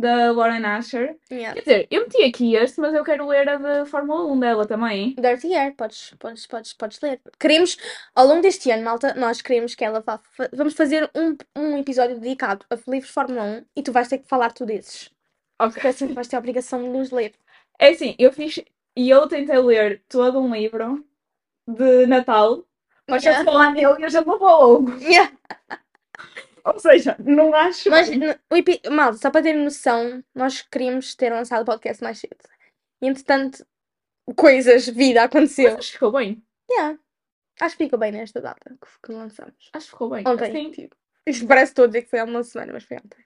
da 0.00 0.32
Lauren 0.32 0.64
Asher. 0.64 1.16
Yeah. 1.30 1.54
Quer 1.54 1.60
dizer, 1.60 1.88
eu 1.90 2.02
meti 2.02 2.22
aqui 2.24 2.56
este, 2.56 2.80
mas 2.80 2.94
eu 2.94 3.04
quero 3.04 3.26
ler 3.28 3.48
a 3.48 3.56
da 3.56 3.86
Fórmula 3.86 4.24
1 4.32 4.40
dela 4.40 4.66
também. 4.66 5.14
Dirty 5.14 5.54
Air, 5.54 5.74
podes, 5.76 6.14
podes, 6.18 6.46
podes, 6.46 6.72
podes 6.72 7.00
ler. 7.00 7.20
Queremos, 7.38 7.76
ao 8.14 8.26
longo 8.26 8.42
deste 8.42 8.70
ano, 8.70 8.82
malta, 8.84 9.14
nós 9.14 9.40
queremos 9.42 9.74
que 9.74 9.84
ela 9.84 10.00
vá. 10.00 10.18
Vamos 10.52 10.74
fazer 10.74 11.10
um, 11.14 11.36
um 11.56 11.78
episódio 11.78 12.18
dedicado 12.18 12.64
a 12.70 12.74
livros 12.74 13.08
de 13.08 13.12
Fórmula 13.12 13.42
1 13.44 13.64
e 13.76 13.82
tu 13.82 13.92
vais 13.92 14.08
ter 14.08 14.18
que 14.18 14.28
falar 14.28 14.52
tu 14.52 14.66
desses. 14.66 15.10
Porque 15.58 15.86
assim 15.88 16.12
vais 16.14 16.26
ter 16.26 16.36
a 16.36 16.38
obrigação 16.38 16.82
de 16.82 16.88
nos 16.88 17.10
ler. 17.10 17.34
É 17.78 17.90
assim, 17.90 18.14
eu 18.18 18.32
fiz 18.32 18.60
e 18.96 19.10
eu 19.10 19.28
tentei 19.28 19.58
ler 19.58 20.02
todo 20.08 20.40
um 20.40 20.54
livro 20.54 21.04
de 21.66 22.06
Natal, 22.06 22.64
mas 23.08 23.22
já 23.22 23.30
Yeah. 23.30 23.50
falar 23.50 23.70
nele 23.72 24.00
e 24.00 24.02
eu 24.04 24.10
já 24.10 24.22
não 24.22 24.38
vou 24.38 24.48
longo. 24.48 24.96
Yeah. 24.98 25.30
Ou 26.64 26.78
seja, 26.78 27.16
não 27.18 27.54
acho. 27.54 27.88
Mas, 27.90 28.08
epi- 28.52 28.80
malta, 28.90 29.18
só 29.18 29.30
para 29.30 29.42
ter 29.42 29.54
noção, 29.54 30.22
nós 30.34 30.62
queríamos 30.62 31.14
ter 31.14 31.30
lançado 31.32 31.62
o 31.62 31.64
podcast 31.64 32.02
mais 32.02 32.18
cedo. 32.18 32.36
E 33.02 33.08
entretanto, 33.08 33.66
coisas, 34.36 34.88
vida 34.88 35.22
aconteceu. 35.24 35.70
Mas 35.70 35.78
acho 35.78 35.88
que 35.88 35.92
ficou 35.94 36.12
bem. 36.12 36.42
Yeah. 36.70 36.98
Acho 37.60 37.76
que 37.76 37.84
ficou 37.84 37.98
bem 37.98 38.12
nesta 38.12 38.40
data 38.40 38.70
que, 38.70 38.88
que 39.06 39.12
lançamos. 39.12 39.70
Acho 39.72 39.86
que 39.86 39.90
ficou 39.92 40.10
bem. 40.10 40.24
Ontem. 40.26 40.52
Sim, 40.52 40.70
tipo, 40.70 40.96
Isto 41.26 41.46
parece 41.46 41.74
todo 41.74 41.88
dizer 41.88 42.02
que 42.02 42.10
foi 42.10 42.18
há 42.20 42.24
uma 42.24 42.42
semana, 42.42 42.72
mas 42.72 42.84
foi 42.84 42.96
ontem. 42.96 43.24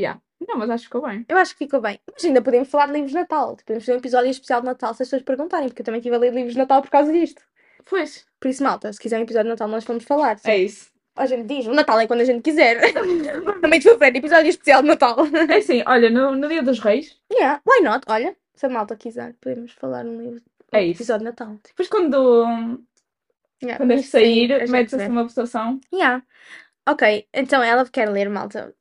yeah. 0.00 0.20
Não, 0.46 0.58
mas 0.58 0.68
acho 0.70 0.82
que 0.82 0.88
ficou 0.88 1.02
bem. 1.02 1.24
Eu 1.28 1.38
acho 1.38 1.52
que 1.56 1.64
ficou 1.64 1.80
bem. 1.80 1.98
Mas 2.12 2.24
ainda 2.24 2.42
podemos 2.42 2.68
falar 2.68 2.86
de 2.86 2.92
livros 2.92 3.10
de 3.12 3.18
Natal. 3.18 3.50
Tipo, 3.56 3.66
Podemos 3.66 3.84
fazer 3.84 3.96
um 3.96 4.00
episódio 4.00 4.30
especial 4.30 4.60
de 4.60 4.66
Natal 4.66 4.92
se 4.94 5.02
as 5.02 5.08
pessoas 5.08 5.22
perguntarem, 5.22 5.68
porque 5.68 5.80
eu 5.82 5.84
também 5.86 5.98
estive 6.00 6.14
a 6.14 6.18
ler 6.18 6.32
livros 6.34 6.52
de 6.52 6.58
Natal 6.58 6.82
por 6.82 6.90
causa 6.90 7.10
disto. 7.12 7.42
Pois, 7.88 8.26
Por 8.40 8.48
isso, 8.48 8.62
malta, 8.62 8.92
se 8.92 8.98
quiser 9.00 9.18
um 9.18 9.22
episódio 9.22 9.44
de 9.44 9.50
Natal, 9.50 9.68
nós 9.68 9.84
vamos 9.84 10.04
falar. 10.04 10.36
é 10.44 10.58
isso. 10.58 10.90
A 11.16 11.26
gente 11.26 11.46
diz, 11.46 11.66
o 11.66 11.72
Natal 11.72 11.98
é 11.98 12.06
quando 12.06 12.20
a 12.20 12.24
gente 12.24 12.42
quiser. 12.42 12.78
também 13.60 13.80
vou 13.80 13.98
fazer 13.98 14.16
episódio 14.16 14.48
especial 14.50 14.82
de 14.82 14.88
Natal. 14.88 15.16
É 15.50 15.56
assim, 15.56 15.82
olha, 15.86 16.10
no, 16.10 16.36
no 16.36 16.48
Dia 16.48 16.62
dos 16.62 16.78
Reis, 16.78 17.18
yeah, 17.32 17.60
why 17.66 17.82
not? 17.82 18.04
Olha, 18.08 18.36
se 18.54 18.66
a 18.66 18.68
malta 18.68 18.96
quiser, 18.96 19.34
podemos 19.40 19.72
falar 19.72 20.04
num 20.04 20.20
livro. 20.20 20.42
É 20.72 20.78
um 20.78 20.80
isso. 20.82 21.02
episódio 21.02 21.20
de 21.20 21.24
Natal. 21.30 21.58
depois 21.64 21.88
quando, 21.88 22.44
Yeah, 23.62 23.78
quando 23.78 23.92
aí, 23.92 24.02
sair, 24.02 24.52
a 24.52 24.58
gente 24.60 24.70
metes 24.70 24.94
vê. 24.94 25.04
assim 25.04 25.12
uma 25.12 25.24
votação. 25.24 25.80
Yeah. 25.92 26.22
Ok, 26.88 27.26
então 27.32 27.62
ela 27.62 27.88
quer 27.88 28.08
ler, 28.08 28.28
malta. 28.28 28.74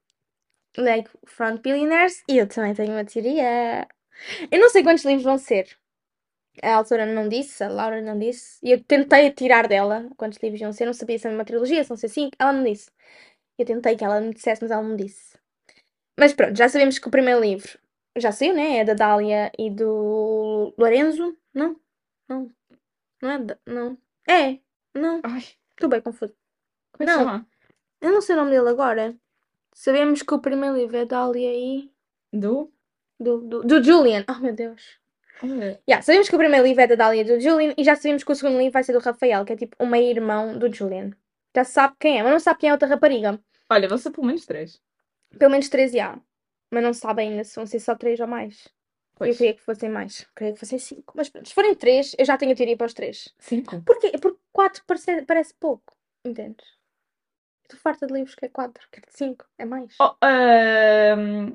Like 0.78 1.10
Front 1.26 1.62
Billionaires. 1.62 2.22
E 2.30 2.38
eu 2.38 2.48
também 2.48 2.74
tenho 2.74 2.92
uma 2.92 3.06
teoria. 3.06 3.88
Eu 4.52 4.60
não 4.60 4.70
sei 4.70 4.84
quantos 4.84 5.06
livros 5.06 5.24
vão 5.24 5.38
ser. 5.38 5.78
A 6.64 6.76
autora 6.76 7.06
não 7.06 7.28
disse, 7.30 7.64
a 7.64 7.70
Laura 7.70 8.02
não 8.02 8.18
disse. 8.18 8.60
E 8.64 8.72
eu 8.72 8.84
tentei 8.84 9.32
tirar 9.32 9.68
dela 9.68 10.10
quantos 10.18 10.40
livros 10.42 10.62
iam 10.62 10.72
ser. 10.74 10.84
Eu 10.84 10.88
não 10.88 10.94
sabia 10.94 11.18
se 11.20 11.28
era 11.28 11.36
uma 11.36 11.46
trilogia, 11.46 11.84
se 11.84 11.90
não 11.90 11.98
sei 11.98 12.10
cinco. 12.10 12.36
Ela 12.40 12.54
não 12.54 12.64
disse. 12.64 12.90
Eu 13.58 13.66
tentei 13.66 13.96
que 13.96 14.04
ela 14.04 14.20
me 14.22 14.34
dissesse, 14.34 14.62
mas 14.62 14.72
ela 14.72 14.82
não 14.84 14.96
disse. 14.96 15.38
Mas 16.20 16.34
pronto, 16.34 16.58
já 16.58 16.68
sabemos 16.70 16.98
que 17.00 17.08
o 17.08 17.12
primeiro 17.12 17.42
livro 17.42 17.78
já 18.18 18.32
saiu, 18.32 18.54
né? 18.54 18.78
É 18.78 18.84
da 18.86 18.94
Dália 18.94 19.52
e 19.58 19.70
do 19.70 20.74
Lorenzo. 20.78 21.38
Não? 21.54 21.80
Não. 22.28 22.52
Não 23.22 23.30
é? 23.32 23.40
da- 23.40 23.58
Não. 23.66 23.98
É. 24.28 24.60
Não. 24.94 25.22
Ai, 25.24 25.44
Estou 25.72 25.90
bem 25.90 26.02
confuso. 26.02 26.34
como 26.94 27.04
é 27.04 27.12
que 27.12 27.18
Não. 27.18 27.26
chama? 27.26 27.48
Eu 28.02 28.12
não 28.12 28.22
sei 28.22 28.36
o 28.36 28.38
nome 28.40 28.52
dele 28.52 28.70
agora. 28.70 29.16
Sabemos 29.74 30.22
que 30.22 30.34
o 30.34 30.40
primeiro 30.40 30.78
livro 30.78 30.96
é 30.98 31.06
Dália 31.06 31.52
e. 31.54 31.92
Do? 32.32 32.72
Do, 33.20 33.42
do, 33.42 33.64
do 33.64 33.84
Julian. 33.84 34.26
Oh 34.30 34.40
meu 34.40 34.54
Deus. 34.54 35.00
Olha, 35.44 35.80
Yeah, 35.88 36.02
sabemos 36.02 36.30
que 36.30 36.36
o 36.36 36.40
primeiro 36.40 36.66
livro 36.66 36.82
é 36.82 36.88
da 36.88 36.96
Dália 36.96 37.22
e 37.22 37.24
do 37.24 37.40
Julian 37.40 37.74
e 37.78 37.84
já 37.84 37.96
sabemos 37.96 38.24
que 38.24 38.32
o 38.32 38.36
segundo 38.36 38.58
livro 38.58 38.72
vai 38.74 38.84
ser 38.84 38.94
do 38.94 39.00
Rafael, 39.00 39.46
que 39.46 39.54
é 39.54 39.56
tipo 39.56 39.76
o 39.80 39.86
meio-irmão 39.86 40.58
do 40.58 40.72
Julian. 40.74 41.12
Já 41.56 41.64
sabe 41.64 41.96
quem 42.00 42.20
é, 42.20 42.24
mas 42.24 42.32
não 42.32 42.40
sabe 42.40 42.60
quem 42.60 42.70
é 42.70 42.74
outra 42.74 42.88
rapariga. 42.88 43.40
Olha, 43.70 43.88
vão 43.88 43.98
ser 43.98 44.12
pelo 44.12 44.28
menos 44.28 44.46
três. 44.46 44.82
Pelo 45.38 45.52
menos 45.52 45.70
13 45.70 46.00
há. 46.00 46.20
Mas 46.72 46.84
não 46.84 46.94
sabe 46.94 47.22
ainda 47.22 47.44
se 47.44 47.56
vão 47.56 47.66
ser 47.66 47.80
só 47.80 47.96
3 47.96 48.20
ou 48.20 48.28
mais. 48.28 48.66
Eu 48.66 48.72
Pois. 49.20 49.38
queria 49.38 49.54
que 49.54 49.62
fossem 49.62 49.90
mais. 49.90 50.28
Queria 50.36 50.54
que 50.54 50.60
fossem 50.60 50.78
5. 50.78 51.14
Mas 51.16 51.30
pronto, 51.30 51.48
se 51.48 51.54
forem 51.56 51.74
3, 51.76 52.16
eu 52.18 52.26
já 52.26 52.38
tenho 52.38 52.52
a 52.52 52.56
teoria 52.56 52.76
para 52.76 52.88
os 52.88 52.94
3. 52.94 53.34
Cinco. 53.40 53.82
Porquê? 53.84 54.12
Porque 54.20 54.40
4 54.52 54.84
parece, 54.86 55.22
parece 55.26 55.54
pouco. 55.54 55.96
Entendes? 56.26 56.66
Estou 57.64 57.80
farta 57.80 58.06
de 58.06 58.14
livros 58.14 58.36
que 58.36 58.46
é 58.46 58.50
4. 58.50 58.88
Quero 58.92 59.08
5. 59.10 59.46
É 59.58 59.66
mais. 59.66 59.96
Oh, 60.02 60.16
ahm, 60.22 61.54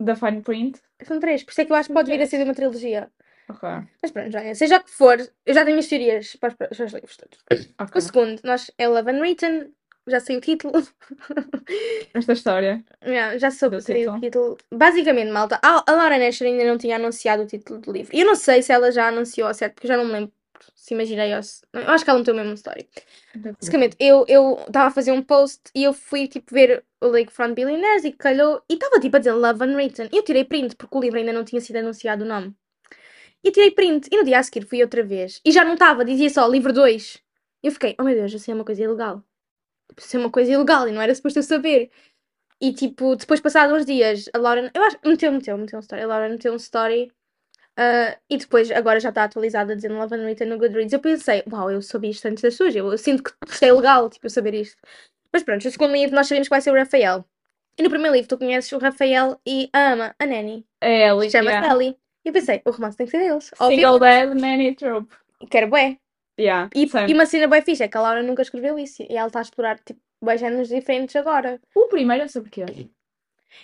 da 0.00 0.16
Fine 0.16 0.40
Print. 0.42 0.80
São 1.02 1.20
3. 1.20 1.44
Por 1.44 1.50
isso 1.50 1.60
é 1.60 1.64
que 1.64 1.72
eu 1.72 1.76
acho 1.76 1.88
que 1.88 1.94
pode 1.94 2.10
vir 2.10 2.20
a 2.20 2.26
ser 2.26 2.38
de 2.38 2.44
uma 2.44 2.54
trilogia. 2.54 3.10
Ok. 3.48 3.68
Mas 4.02 4.10
pronto, 4.10 4.30
já 4.30 4.40
é. 4.42 4.54
Seja 4.54 4.78
o 4.78 4.84
que 4.84 4.90
for, 4.90 5.18
eu 5.46 5.54
já 5.54 5.64
tenho 5.64 5.78
as 5.78 5.86
teorias 5.86 6.36
para 6.36 6.48
os, 6.50 6.54
para 6.54 6.70
os 6.70 6.92
livros 6.92 7.16
todos. 7.16 7.38
ok. 7.78 7.98
O 7.98 8.00
segundo, 8.00 8.40
nós 8.44 8.70
é 8.78 8.88
Love 8.88 9.10
Unwritten. 9.12 9.72
Já 10.08 10.18
sei 10.18 10.38
o 10.38 10.40
título. 10.40 10.72
Esta 12.14 12.32
história. 12.32 12.82
Já, 13.02 13.38
já 13.38 13.50
soube 13.50 13.80
sei 13.82 14.06
o 14.06 14.18
título. 14.18 14.20
título. 14.20 14.58
Basicamente, 14.72 15.30
malta, 15.30 15.60
a, 15.62 15.84
a 15.86 15.92
Laura 15.92 16.18
Nasher 16.18 16.46
ainda 16.48 16.64
não 16.64 16.78
tinha 16.78 16.96
anunciado 16.96 17.42
o 17.42 17.46
título 17.46 17.80
do 17.80 17.92
livro. 17.92 18.16
E 18.16 18.20
eu 18.20 18.26
não 18.26 18.34
sei 18.34 18.62
se 18.62 18.72
ela 18.72 18.90
já 18.90 19.08
anunciou 19.08 19.46
ao 19.46 19.54
certo, 19.54 19.74
porque 19.74 19.86
eu 19.86 19.88
já 19.88 19.96
não 19.96 20.06
me 20.06 20.12
lembro 20.12 20.32
se 20.74 20.94
imaginei. 20.94 21.32
Eu 21.32 21.38
acho 21.38 22.04
que 22.04 22.10
ela 22.10 22.18
meteu 22.18 22.34
mesmo 22.34 22.54
história. 22.54 22.86
Basicamente, 23.34 23.96
eu 23.98 24.24
estava 24.66 24.88
a 24.88 24.90
fazer 24.90 25.12
um 25.12 25.22
post 25.22 25.60
e 25.74 25.84
eu 25.84 25.92
fui, 25.92 26.26
tipo, 26.28 26.54
ver 26.54 26.84
o 27.00 27.06
Lakefront 27.06 27.54
Billionaires 27.54 28.04
e 28.04 28.12
calhou... 28.12 28.62
E 28.68 28.74
estava, 28.74 29.00
tipo, 29.00 29.16
a 29.16 29.18
dizer 29.18 29.32
Love 29.32 29.64
Unwritten. 29.64 30.08
E 30.12 30.16
eu 30.16 30.22
tirei 30.22 30.44
print, 30.44 30.76
porque 30.76 30.96
o 30.96 31.00
livro 31.00 31.18
ainda 31.18 31.32
não 31.32 31.44
tinha 31.44 31.60
sido 31.60 31.76
anunciado 31.76 32.24
o 32.24 32.28
nome. 32.28 32.54
E 33.42 33.50
tirei 33.50 33.70
print. 33.70 34.08
E 34.12 34.16
no 34.16 34.24
dia 34.24 34.38
a 34.38 34.42
seguir 34.42 34.66
fui 34.66 34.82
outra 34.82 35.02
vez. 35.02 35.40
E 35.44 35.50
já 35.50 35.64
não 35.64 35.74
estava, 35.74 36.04
dizia 36.04 36.28
só 36.28 36.46
livro 36.46 36.72
2. 36.72 37.18
E 37.62 37.66
eu 37.66 37.72
fiquei, 37.72 37.94
oh 37.98 38.02
meu 38.02 38.14
Deus, 38.14 38.32
isso 38.32 38.50
é 38.50 38.54
uma 38.54 38.64
coisa 38.64 38.82
ilegal. 38.82 39.22
Isso 39.96 40.16
é 40.16 40.20
uma 40.20 40.30
coisa 40.30 40.52
ilegal 40.52 40.88
e 40.88 40.92
não 40.92 41.02
era 41.02 41.14
suposto 41.14 41.38
eu 41.38 41.42
saber. 41.42 41.90
E 42.60 42.72
tipo, 42.72 43.16
depois 43.16 43.40
passados 43.40 43.74
uns 43.74 43.86
dias, 43.86 44.28
a 44.34 44.38
Laura, 44.38 44.70
eu 44.74 44.82
acho, 44.84 44.98
meteu, 45.04 45.32
meteu, 45.32 45.56
meteu 45.56 45.78
um 45.78 45.80
story. 45.80 46.02
A 46.02 46.06
Laura 46.06 46.28
meteu 46.28 46.52
um 46.52 46.56
story. 46.56 47.10
Ah, 47.82 48.14
e 48.28 48.36
depois, 48.36 48.70
agora 48.70 49.00
já 49.00 49.08
está 49.08 49.24
atualizada 49.24 49.74
dizendo 49.74 49.96
Love 49.96 50.14
and 50.14 50.24
Written 50.24 50.48
no 50.48 50.58
Goodreads. 50.58 50.92
Eu 50.92 51.00
pensei, 51.00 51.42
uau, 51.50 51.70
eu 51.70 51.80
soube 51.80 52.10
isto 52.10 52.28
antes 52.28 52.42
das 52.42 52.54
suas. 52.54 52.76
Eu, 52.76 52.92
eu 52.92 52.98
sinto 52.98 53.22
que 53.22 53.32
isto 53.48 53.62
é 53.64 53.72
legal, 53.72 54.10
tipo, 54.10 54.26
eu 54.26 54.30
saber 54.30 54.52
isto. 54.52 54.76
Mas 55.32 55.42
pronto, 55.42 55.66
o 55.66 55.70
segundo 55.70 55.94
livro 55.94 56.14
nós 56.14 56.28
sabemos 56.28 56.46
que 56.46 56.50
vai 56.50 56.60
ser 56.60 56.72
o 56.72 56.76
Rafael. 56.76 57.24
E 57.78 57.82
no 57.82 57.88
primeiro 57.88 58.14
livro 58.14 58.28
tu 58.28 58.36
conheces 58.36 58.70
o 58.72 58.78
Rafael 58.78 59.40
e 59.46 59.70
a 59.72 59.92
ama, 59.92 60.14
a 60.18 60.26
Nanny. 60.26 60.66
É 60.78 61.08
Ellie. 61.08 61.30
Chama-se 61.30 61.56
yeah. 61.56 61.74
Ellie. 61.74 61.96
E 62.22 62.28
eu 62.28 62.32
pensei, 62.34 62.60
o 62.66 62.70
romance 62.70 62.98
tem 62.98 63.06
que 63.06 63.12
ser 63.12 63.20
deles. 63.20 63.50
Single 63.56 63.98
Dad, 63.98 64.34
Nanny 64.34 64.74
Trope. 64.74 65.16
Quero 65.50 65.68
bué. 65.68 65.96
Yeah. 66.38 66.68
E, 66.74 66.86
e 67.08 67.14
uma 67.14 67.24
cena 67.24 67.48
bem 67.48 67.62
fixe 67.62 67.82
é 67.82 67.88
que 67.88 67.96
a 67.96 68.02
Laura 68.02 68.22
nunca 68.22 68.42
escreveu 68.42 68.78
isso. 68.78 69.02
E 69.08 69.16
ela 69.16 69.28
está 69.28 69.38
a 69.38 69.42
explorar, 69.42 69.78
tipo, 69.78 69.98
bué 70.22 70.36
géneros 70.36 70.68
diferentes 70.68 71.16
agora. 71.16 71.58
O 71.74 71.86
primeiro 71.86 72.24
é 72.24 72.28
sobre 72.28 72.50
quê? 72.50 72.66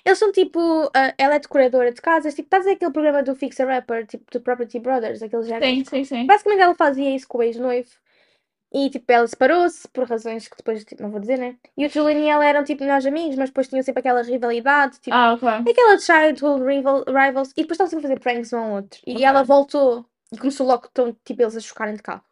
Eles 0.04 0.18
são 0.18 0.32
tipo. 0.32 0.90
ah, 0.94 1.14
ela 1.18 1.34
é 1.36 1.38
decoradora 1.38 1.92
de 1.92 2.00
casas. 2.00 2.34
Tipo, 2.34 2.46
estás 2.46 2.66
aquele 2.66 2.90
programa 2.92 3.22
do 3.22 3.34
Fixer 3.34 3.66
Rapper, 3.66 4.06
tipo, 4.06 4.24
do 4.30 4.40
Property 4.40 4.78
Brothers, 4.78 5.22
aquele 5.22 5.42
género. 5.44 5.64
Sim, 5.66 5.84
sim, 5.84 6.04
sim. 6.04 6.26
Basicamente 6.26 6.60
ela 6.62 6.74
fazia 6.74 7.14
isso 7.14 7.26
com 7.28 7.38
o 7.38 7.42
ex-noivo. 7.42 7.90
E 8.72 8.90
tipo, 8.90 9.10
ela 9.10 9.26
separou-se 9.26 9.86
por 9.88 10.08
razões 10.08 10.48
que 10.48 10.56
depois 10.56 10.84
tipo, 10.84 11.00
não 11.02 11.10
vou 11.10 11.20
dizer, 11.20 11.38
né? 11.38 11.56
E 11.76 11.86
o 11.86 11.88
Julian 11.88 12.18
e 12.18 12.28
ela 12.28 12.44
eram 12.44 12.64
tipo 12.64 12.82
melhores 12.82 13.06
amigos, 13.06 13.36
mas 13.36 13.48
depois 13.48 13.68
tinham 13.68 13.82
sempre 13.82 14.00
aquela 14.00 14.22
rivalidade, 14.22 14.98
tipo, 15.00 15.14
Ah, 15.16 15.32
ok. 15.34 15.48
aquela 15.70 15.96
childhood 15.98 16.64
rival, 16.64 17.04
rivals. 17.06 17.52
E 17.52 17.62
depois 17.62 17.72
estavam 17.76 17.90
sempre 17.90 18.06
a 18.06 18.08
fazer 18.08 18.20
pranks 18.20 18.52
um 18.52 18.58
ao 18.58 18.72
outro. 18.72 19.00
E 19.06 19.12
Ok. 19.14 19.24
ela 19.24 19.42
voltou 19.44 20.04
e 20.32 20.36
começou 20.36 20.66
logo 20.66 20.88
tão, 20.92 21.16
tipo, 21.24 21.40
eles 21.42 21.56
a 21.56 21.60
chocarem 21.60 21.94
de 21.94 22.02
carro. 22.02 22.24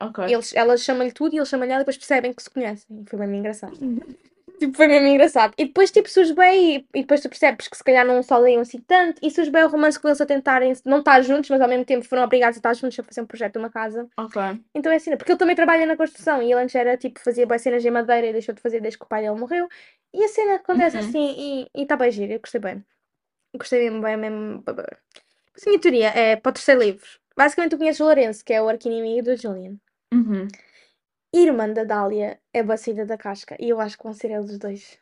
Ok. 0.00 0.24
Eles, 0.24 0.54
ela 0.54 0.76
chama-lhe 0.76 1.12
tudo 1.12 1.34
e 1.34 1.38
ele 1.38 1.46
chama-lhe 1.46 1.70
ela 1.70 1.80
e 1.80 1.84
depois 1.84 1.96
percebem 1.96 2.32
que 2.32 2.42
se 2.42 2.50
conhecem. 2.50 3.04
Foi 3.06 3.18
mesmo 3.18 3.36
engraçado. 3.36 3.78
Tipo, 4.60 4.76
foi 4.76 4.86
mesmo 4.86 5.08
engraçado. 5.08 5.52
E 5.58 5.64
depois, 5.64 5.90
tipo, 5.90 6.08
surge 6.08 6.32
bem 6.34 6.76
e, 6.76 6.86
e 6.94 7.00
depois 7.02 7.20
tu 7.20 7.28
percebes 7.28 7.66
que 7.66 7.76
se 7.76 7.82
calhar 7.82 8.06
não 8.06 8.22
se 8.22 8.32
odeiam 8.32 8.60
assim 8.60 8.78
tanto. 8.80 9.18
E 9.22 9.30
surge 9.30 9.50
bem 9.50 9.64
o 9.64 9.68
romance 9.68 9.98
com 9.98 10.06
eles 10.06 10.20
a 10.20 10.26
tentarem 10.26 10.72
não 10.84 10.98
estar 11.00 11.20
juntos, 11.22 11.50
mas 11.50 11.60
ao 11.60 11.68
mesmo 11.68 11.84
tempo 11.84 12.04
foram 12.04 12.22
obrigados 12.22 12.56
a 12.56 12.60
estar 12.60 12.74
juntos 12.74 12.98
a 12.98 13.02
fazer 13.02 13.22
um 13.22 13.26
projeto 13.26 13.54
de 13.54 13.58
uma 13.58 13.70
casa. 13.70 14.08
Ok. 14.16 14.40
Então 14.74 14.92
é 14.92 14.96
assim, 14.96 15.16
porque 15.16 15.32
ele 15.32 15.38
também 15.38 15.56
trabalha 15.56 15.84
na 15.86 15.96
construção 15.96 16.40
e 16.40 16.52
ele 16.52 16.62
antes 16.62 16.74
era 16.74 16.96
tipo, 16.96 17.18
fazia 17.18 17.46
boas 17.46 17.60
cenas 17.62 17.84
em 17.84 17.90
madeira 17.90 18.28
e 18.28 18.32
deixou 18.32 18.54
de 18.54 18.60
fazer 18.60 18.80
desde 18.80 18.98
que 18.98 19.04
o 19.04 19.08
pai 19.08 19.22
dele 19.22 19.38
morreu. 19.38 19.68
E 20.14 20.22
a 20.22 20.28
cena 20.28 20.54
acontece 20.56 20.96
Uhum. 20.96 21.02
assim 21.02 21.68
e 21.74 21.82
está 21.82 21.96
bem 21.96 22.10
giro, 22.12 22.32
eu 22.32 22.40
gostei 22.40 22.60
bem. 22.60 22.84
Gostei 23.56 23.80
mesmo 23.80 24.00
bem, 24.00 24.16
mesmo. 24.16 24.62
Mas 24.66 25.66
a 25.66 25.70
minha 25.70 25.80
teoria 25.80 26.08
é 26.08 26.36
para 26.36 26.50
o 26.50 26.52
terceiro 26.52 26.80
livro. 26.80 27.06
Basicamente 27.36 27.70
tu 27.72 27.78
conheces 27.78 28.00
o 28.00 28.04
Lourenço, 28.04 28.44
que 28.44 28.52
é 28.52 28.62
o 28.62 28.68
arqui-inimigo 28.68 29.24
do 29.24 29.36
Julian. 29.36 29.76
Uhum. 30.12 30.46
Irmã 31.32 31.68
da 31.72 31.84
Dália 31.84 32.40
é 32.52 32.62
bacida 32.62 33.06
da 33.06 33.16
casca 33.16 33.56
e 33.58 33.68
eu 33.68 33.80
acho 33.80 33.96
que 33.96 34.04
vão 34.04 34.12
ser 34.12 34.30
eles 34.30 34.58
dois. 34.58 34.98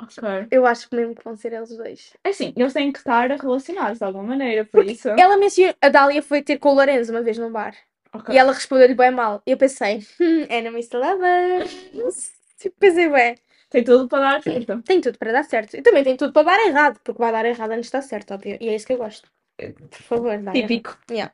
Ok. 0.00 0.22
Eu 0.50 0.64
acho 0.64 0.88
mesmo 0.92 1.14
que 1.14 1.24
vão 1.24 1.34
ser 1.34 1.52
eles 1.52 1.76
dois. 1.76 2.12
É 2.22 2.28
assim, 2.28 2.52
eles 2.56 2.72
têm 2.72 2.92
que 2.92 2.98
estar 2.98 3.28
relacionados 3.30 3.98
de 3.98 4.04
alguma 4.04 4.22
maneira, 4.24 4.64
por 4.64 4.84
isso. 4.84 5.08
Ela 5.08 5.36
mencionou, 5.36 5.74
a 5.80 5.88
Dália 5.88 6.22
foi 6.22 6.42
ter 6.42 6.58
com 6.58 6.70
o 6.70 6.74
Lourenço 6.74 7.10
uma 7.10 7.22
vez 7.22 7.36
num 7.36 7.50
bar 7.50 7.74
Ok. 8.12 8.32
e 8.32 8.38
ela 8.38 8.52
respondeu-lhe 8.52 8.94
bem 8.94 9.10
mal. 9.10 9.42
E 9.44 9.50
eu 9.50 9.56
pensei, 9.56 9.98
hum, 10.20 10.46
enemies 10.48 10.88
to 10.88 10.98
lovers. 10.98 12.32
Tipo, 12.58 12.76
pensei, 12.78 13.08
bem. 13.08 13.34
Tem 13.70 13.84
tudo 13.84 14.08
para 14.08 14.20
dar 14.20 14.42
certo. 14.42 14.82
Tem 14.82 15.00
tudo 15.00 15.18
para 15.18 15.32
dar 15.32 15.44
certo. 15.44 15.76
E 15.76 15.82
também 15.82 16.02
tem 16.04 16.16
tudo 16.16 16.32
para 16.32 16.44
dar 16.44 16.66
errado, 16.66 17.00
porque 17.02 17.20
vai 17.20 17.32
dar 17.32 17.44
errado 17.44 17.72
antes 17.72 17.86
de 17.86 17.92
dar 17.92 18.02
certo, 18.02 18.34
óbvio. 18.34 18.56
E 18.60 18.68
é 18.68 18.74
isso 18.74 18.86
que 18.86 18.92
eu 18.92 18.98
gosto. 18.98 19.28
Por 19.56 20.02
favor, 20.02 20.38
dá 20.38 20.52
errado. 20.54 20.54
Típico. 20.54 20.98
Yeah. 21.10 21.32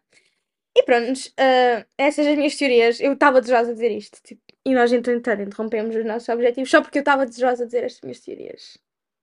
E 0.77 0.83
pronto, 0.83 1.21
ah, 1.39 1.87
essas 1.97 2.25
são 2.25 2.33
as 2.33 2.37
minhas 2.39 2.57
teorias. 2.57 3.01
Eu 3.01 3.13
estava 3.13 3.41
desejosa 3.41 3.69
de 3.69 3.75
dizer 3.75 3.91
isto. 3.97 4.21
tipo, 4.23 4.43
e 4.67 4.75
nós, 4.75 4.93
entretanto, 4.93 5.43
interrompemos 5.43 5.95
os 5.95 6.05
nossos 6.05 6.29
objetivos 6.29 6.71
só 6.71 6.81
porque 6.83 6.99
eu 6.99 7.03
estava 7.03 7.27
desejosa 7.27 7.65
de 7.65 7.67
dizer 7.73 7.85
estas 7.85 8.01
minhas 8.03 8.21
teorias. 8.21 8.79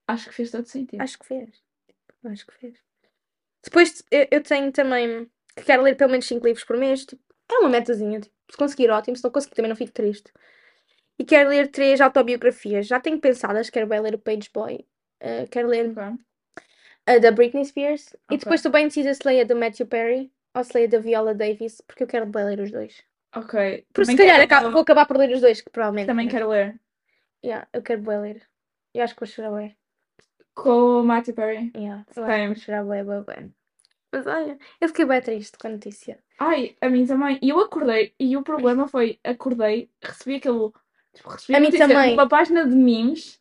Acho 0.07 0.29
que 0.29 0.35
fez 0.35 0.51
todo 0.51 0.65
sentido. 0.65 1.01
Acho 1.01 1.19
que 1.19 1.25
fez. 1.25 1.49
Acho 2.23 2.45
que 2.47 2.53
fez. 2.53 2.73
Depois 3.63 4.03
eu, 4.11 4.27
eu 4.31 4.41
tenho 4.43 4.71
também 4.71 5.29
que 5.55 5.63
quero 5.63 5.83
ler 5.83 5.95
pelo 5.95 6.11
menos 6.11 6.25
5 6.27 6.45
livros 6.45 6.63
por 6.63 6.77
mês. 6.77 7.05
Tipo, 7.05 7.21
é 7.49 7.55
uma 7.59 7.69
metazinha. 7.69 8.19
Tipo, 8.21 8.33
se 8.49 8.57
conseguir, 8.57 8.89
ótimo. 8.89 9.15
Se 9.17 9.23
não 9.23 9.31
conseguir, 9.31 9.55
também 9.55 9.69
não 9.69 9.75
fico 9.75 9.91
triste. 9.91 10.31
E 11.19 11.25
quero 11.25 11.49
ler 11.49 11.67
três 11.69 11.99
autobiografias. 12.01 12.87
Já 12.87 12.99
tenho 12.99 13.19
pensadas. 13.19 13.69
Quero 13.69 13.87
bem 13.87 13.99
ler 13.99 14.15
o 14.15 14.19
Page 14.19 14.49
Boy. 14.53 14.85
ah, 15.21 15.45
quero 15.51 15.67
ler 15.67 15.89
Ok. 15.89 16.03
a 17.05 17.17
da 17.19 17.31
Britney 17.31 17.65
Spears. 17.65 18.13
E 18.13 18.35
Ok. 18.35 18.37
depois 18.39 18.59
estou 18.59 18.71
bem 18.71 18.85
indecisa 18.85 19.13
se 19.13 19.21
leia 19.25 19.45
da 19.45 19.53
Matthew 19.55 19.87
Perry 19.87 20.31
ou 20.55 20.63
se 20.63 20.71
leia 20.75 20.87
da 20.87 20.99
Viola 20.99 21.33
Davis, 21.33 21.81
porque 21.81 22.03
eu 22.03 22.07
quero 22.07 22.29
ler 22.33 22.59
os 22.59 22.71
dois. 22.71 23.03
Ok. 23.35 23.85
Por 23.93 24.05
se 24.05 24.15
calhar 24.15 24.35
quero- 24.35 24.43
acabo- 24.43 24.71
vou 24.71 24.81
acabar 24.81 25.05
por 25.05 25.17
ler 25.17 25.31
os 25.33 25.41
dois, 25.41 25.61
que 25.61 25.69
provavelmente. 25.69 26.07
Também 26.07 26.27
quero 26.27 26.49
ler. 26.49 26.79
Yeah, 27.43 27.67
eu 27.73 27.81
quero 27.81 28.01
bem 28.01 28.19
ler. 28.19 28.41
Eu 28.93 29.03
acho 29.03 29.13
que 29.15 29.21
vou 29.21 29.27
chorar 29.27 29.51
bem. 29.51 29.75
Com 30.53 30.99
o 30.99 31.03
Matthew 31.03 31.33
Perry. 31.33 31.71
Yeah, 31.75 32.05
eu 32.15 32.23
acho 32.25 32.35
que 32.41 32.47
vou 32.47 32.55
chorar 32.55 32.83
bem, 32.83 33.03
bem, 33.05 33.23
bem. 33.23 33.53
Mas 34.11 34.27
olha, 34.27 34.57
eu 34.81 34.87
fiquei 34.89 35.05
bem 35.05 35.21
triste 35.21 35.57
com 35.57 35.67
a 35.67 35.71
notícia. 35.71 36.19
Ai, 36.37 36.75
a 36.81 36.89
mim 36.89 37.05
também. 37.05 37.39
E 37.41 37.49
eu 37.49 37.59
acordei, 37.61 38.13
e 38.19 38.35
o 38.35 38.43
problema 38.43 38.85
foi, 38.87 39.17
acordei, 39.23 39.89
recebi 40.03 40.35
aquele. 40.35 40.69
Tipo, 41.13 41.29
recebi 41.29 41.55
A 41.55 41.59
mim 41.61 41.71
também. 41.71 42.11
numa 42.11 42.27
página 42.27 42.65
de 42.67 42.75
memes 42.75 43.39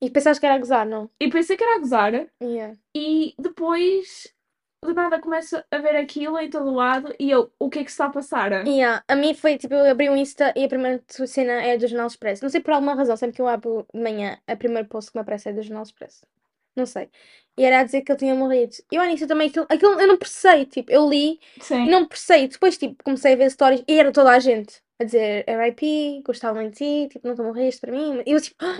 E 0.00 0.10
pensaste 0.10 0.40
que 0.40 0.46
era 0.46 0.54
a 0.54 0.58
gozar, 0.58 0.86
não? 0.86 1.10
e 1.20 1.28
pensei 1.30 1.56
que 1.56 1.62
era 1.62 1.76
a 1.76 1.78
gozar. 1.78 2.26
Yeah. 2.42 2.74
E 2.94 3.34
depois, 3.38 4.34
do 4.82 4.92
nada, 4.92 5.20
começo 5.20 5.62
a 5.70 5.78
ver 5.78 5.94
aquilo 5.96 6.38
em 6.38 6.50
todo 6.50 6.72
lado 6.72 7.14
e 7.18 7.30
eu, 7.30 7.52
o 7.58 7.70
que 7.70 7.78
é 7.78 7.84
que 7.84 7.90
está 7.90 8.06
a 8.06 8.10
passar? 8.10 8.66
Yeah, 8.66 9.02
a 9.06 9.14
mim 9.14 9.32
foi 9.32 9.56
tipo, 9.56 9.74
eu 9.74 9.88
abri 9.90 10.08
o 10.10 10.16
Insta 10.16 10.52
e 10.56 10.64
a 10.64 10.68
primeira 10.68 11.00
cena 11.08 11.52
é 11.62 11.76
do 11.78 11.86
Jornal 11.86 12.08
Expresso. 12.08 12.42
Não 12.42 12.50
sei 12.50 12.60
por 12.60 12.72
alguma 12.74 12.94
razão, 12.94 13.16
sempre 13.16 13.36
que 13.36 13.42
eu 13.42 13.46
abro 13.46 13.86
de 13.94 14.00
manhã, 14.00 14.38
a 14.46 14.56
primeira 14.56 14.86
post 14.86 15.12
que 15.12 15.16
me 15.16 15.22
aparece 15.22 15.48
é 15.48 15.52
do 15.52 15.62
Jornal 15.62 15.84
Expresso. 15.84 16.26
Não 16.74 16.84
sei. 16.86 17.08
E 17.56 17.64
era 17.64 17.80
a 17.80 17.84
dizer 17.84 18.02
que 18.02 18.10
ele 18.10 18.18
tinha 18.18 18.34
morrido. 18.34 18.74
E 18.90 18.96
eu 18.96 19.04
nisso 19.04 19.26
também, 19.26 19.48
aquilo, 19.48 19.66
aquilo 19.68 20.00
eu 20.00 20.08
não 20.08 20.16
processei, 20.16 20.66
tipo, 20.66 20.90
eu 20.90 21.08
li 21.08 21.38
e 21.60 21.62
Sim. 21.62 21.88
não 21.88 22.06
processei. 22.06 22.48
Depois, 22.48 22.76
tipo, 22.76 22.96
comecei 23.04 23.34
a 23.34 23.36
ver 23.36 23.50
stories 23.50 23.84
e 23.86 24.00
era 24.00 24.10
toda 24.10 24.30
a 24.30 24.38
gente 24.38 24.82
a 24.98 25.04
dizer 25.04 25.44
RIP, 25.46 26.22
gostava 26.24 26.60
muito 26.60 26.72
de 26.72 26.78
ti, 26.78 27.08
tipo, 27.12 27.28
nunca 27.28 27.42
morreste 27.42 27.80
para 27.80 27.92
mim. 27.92 28.22
E 28.26 28.32
eu 28.32 28.40
tipo, 28.40 28.56
"Ah, 28.64 28.78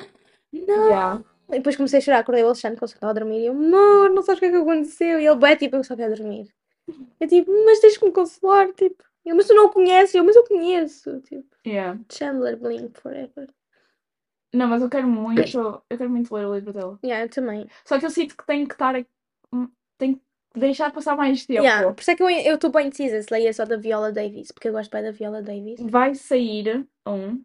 não. 0.52 0.88
Yeah. 0.88 1.24
E 1.52 1.58
depois 1.58 1.76
comecei 1.76 1.98
a 1.98 2.02
chorar, 2.02 2.18
acordei 2.20 2.42
o 2.42 2.46
Alexandre 2.46 2.78
que 2.78 2.84
ele 2.84 2.92
estava 2.92 3.10
a 3.10 3.14
dormir 3.14 3.40
e 3.40 3.46
eu, 3.46 3.52
amor, 3.52 4.10
não 4.10 4.22
sabes 4.22 4.38
o 4.38 4.40
que 4.40 4.46
é 4.46 4.50
que 4.50 4.56
aconteceu? 4.56 5.20
E 5.20 5.26
ele, 5.26 5.36
bué, 5.36 5.54
tipo, 5.56 5.76
eu 5.76 5.84
só 5.84 5.94
quero 5.94 6.16
dormir. 6.16 6.52
Eu 7.20 7.28
tipo, 7.28 7.50
mas 7.64 7.80
tens 7.80 7.96
que 7.96 8.04
me 8.04 8.12
consolar, 8.12 8.72
tipo. 8.72 9.02
Eu, 9.24 9.36
mas 9.36 9.46
tu 9.46 9.54
não 9.54 9.66
o 9.66 9.70
conheces, 9.70 10.14
eu, 10.14 10.24
mas 10.24 10.34
eu 10.34 10.44
conheço, 10.44 11.20
tipo. 11.20 11.46
Yeah. 11.66 12.00
Chandler 12.10 12.56
Blink 12.56 12.98
Forever. 13.00 13.48
Não, 14.52 14.66
mas 14.66 14.82
eu 14.82 14.90
quero 14.90 15.06
muito, 15.06 15.40
eu 15.88 15.98
quero 15.98 16.10
muito 16.10 16.34
ler 16.34 16.46
o 16.46 16.54
livro 16.54 16.72
dele. 16.72 16.98
Yeah, 17.04 17.24
eu 17.24 17.30
também. 17.30 17.66
Só 17.84 17.98
que 17.98 18.04
eu 18.04 18.10
sinto 18.10 18.36
que 18.36 18.46
tenho 18.46 18.66
que 18.66 18.74
estar, 18.74 18.94
hum, 19.52 19.68
tenho 19.96 20.16
que 20.16 20.60
deixar 20.60 20.92
passar 20.92 21.16
mais 21.16 21.46
tempo. 21.46 21.62
Yeah, 21.62 21.92
por 21.92 22.00
isso 22.00 22.10
é 22.10 22.16
que 22.16 22.22
eu 22.22 22.54
estou 22.54 22.70
bem 22.70 22.88
indecisa 22.88 23.22
se 23.22 23.32
leia 23.32 23.52
só 23.52 23.64
da 23.64 23.76
Viola 23.76 24.12
Davis, 24.12 24.52
porque 24.52 24.68
eu 24.68 24.72
gosto 24.72 24.90
bem 24.90 25.02
da 25.02 25.10
Viola 25.10 25.40
Davis. 25.40 25.80
Vai 25.80 26.14
sair 26.14 26.86
um, 27.06 27.42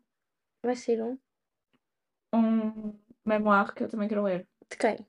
Vai 0.63 0.75
ser 0.75 1.01
um. 1.01 1.17
um 2.33 2.93
memoir 3.27 3.73
que 3.73 3.83
eu 3.83 3.89
também 3.89 4.07
quero 4.07 4.23
ler. 4.23 4.47
De 4.69 4.77
quem? 4.77 5.05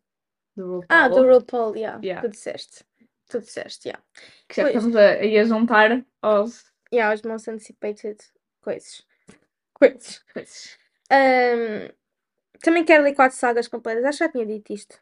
Do. 0.56 0.84
Ah, 0.88 1.08
do 1.08 1.22
RuPaul, 1.22 1.76
yeah. 1.76 2.00
Yeah. 2.02 2.22
Tu 2.22 2.32
disseste. 2.32 2.84
Tu 3.28 3.40
disseste, 3.40 3.88
yeah. 3.88 4.02
Que 4.48 4.62
já 4.62 4.70
estamos 4.70 4.96
a, 4.96 5.10
a 5.12 5.44
juntar 5.44 6.04
aos 6.22 6.72
Yeah, 6.92 7.14
os 7.14 7.22
most 7.22 7.50
anticipated 7.50 8.18
coisas. 8.62 9.06
Coisas. 9.74 10.24
coisas. 10.32 10.78
Ahm, 11.10 11.90
também 12.62 12.84
quero 12.84 13.04
ler 13.04 13.14
quatro 13.14 13.36
sagas 13.36 13.68
completas. 13.68 14.04
Acho 14.04 14.18
que 14.18 14.24
já 14.24 14.32
tinha 14.32 14.46
dito 14.46 14.72
isto. 14.72 14.98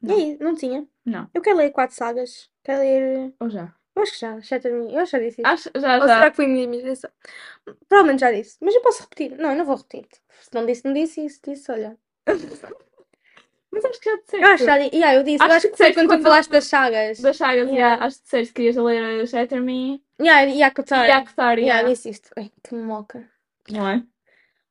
Não. 0.00 0.16
E 0.16 0.22
aí, 0.22 0.38
não 0.38 0.54
tinha. 0.54 0.86
Não. 1.04 1.28
Eu 1.34 1.42
quero 1.42 1.58
ler 1.58 1.70
quatro 1.70 1.96
sagas. 1.96 2.48
Quero 2.62 2.80
ler. 2.80 3.34
Ou 3.40 3.50
já? 3.50 3.74
Eu 3.96 4.02
acho 4.02 4.12
que 4.12 4.20
já. 4.20 4.40
Shattered 4.40 4.92
Eu 4.92 5.00
acho 5.00 5.10
que 5.10 5.16
já 5.16 5.18
disse 5.18 5.42
isto. 5.42 5.46
Acho, 5.46 5.70
já, 5.76 5.94
Ou 5.96 6.06
já. 6.06 6.14
será 6.14 6.30
que 6.30 6.36
foi 6.36 6.44
a 6.44 6.48
minha 6.48 6.64
imaginação? 6.64 7.10
Provavelmente 7.88 8.20
já 8.20 8.30
disse. 8.30 8.56
Mas 8.60 8.74
eu 8.74 8.80
posso 8.82 9.02
repetir. 9.02 9.36
Não, 9.36 9.50
eu 9.50 9.56
não 9.58 9.64
vou 9.64 9.76
repetir. 9.76 10.06
Se 10.40 10.54
não 10.54 10.64
disse, 10.64 10.84
não 10.84 10.92
disse. 10.92 11.20
E 11.24 11.28
se 11.28 11.40
disse, 11.42 11.70
olha. 11.72 11.98
Mas 13.70 13.84
acho 13.84 14.00
que 14.00 14.10
já 14.10 14.16
disseste. 14.16 14.42
Eu 14.42 14.48
acho 14.48 14.64
já. 14.64 14.76
Yeah, 14.76 15.14
eu 15.14 15.22
disse. 15.22 15.42
Acho 15.42 15.52
eu 15.52 15.56
acho 15.56 15.66
que 15.66 15.72
que 15.72 15.76
foi 15.76 15.92
quando 15.92 16.06
tu 16.06 16.08
quando- 16.14 16.22
falaste 16.22 16.50
das 16.50 16.64
sagas. 16.64 17.20
Das 17.20 17.36
sagas, 17.36 17.68
Yeah. 17.68 17.76
yeah. 17.76 18.04
acho 18.06 18.16
que 18.16 18.22
disseste 18.24 18.54
que 18.54 18.62
querias 18.62 18.76
ler 18.76 19.20
a 19.22 19.26
Shatter 19.26 19.60
Me 19.62 20.02
Yeah, 20.20 20.64
a 20.64 20.68
Actar, 20.68 21.04
Yeah, 21.06 21.58
yeah. 21.58 21.82
disse 21.88 22.08
isto. 22.10 22.30
Ai, 22.36 22.50
que 22.66 22.74
moca. 22.74 23.28
não 23.70 23.86
é? 23.88 24.02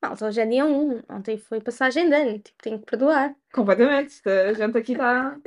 Malta, 0.02 0.26
hoje 0.28 0.42
é 0.42 0.46
dia 0.46 0.66
1. 0.66 1.04
Ontem 1.10 1.38
foi 1.38 1.62
passagem 1.62 2.10
de 2.10 2.16
ano. 2.16 2.40
Tipo, 2.40 2.58
tenho 2.62 2.80
que 2.80 2.86
perdoar. 2.86 3.36
Completamente. 3.54 4.22
A 4.28 4.54
gente 4.54 4.78
aqui 4.78 4.92
está 4.94 5.38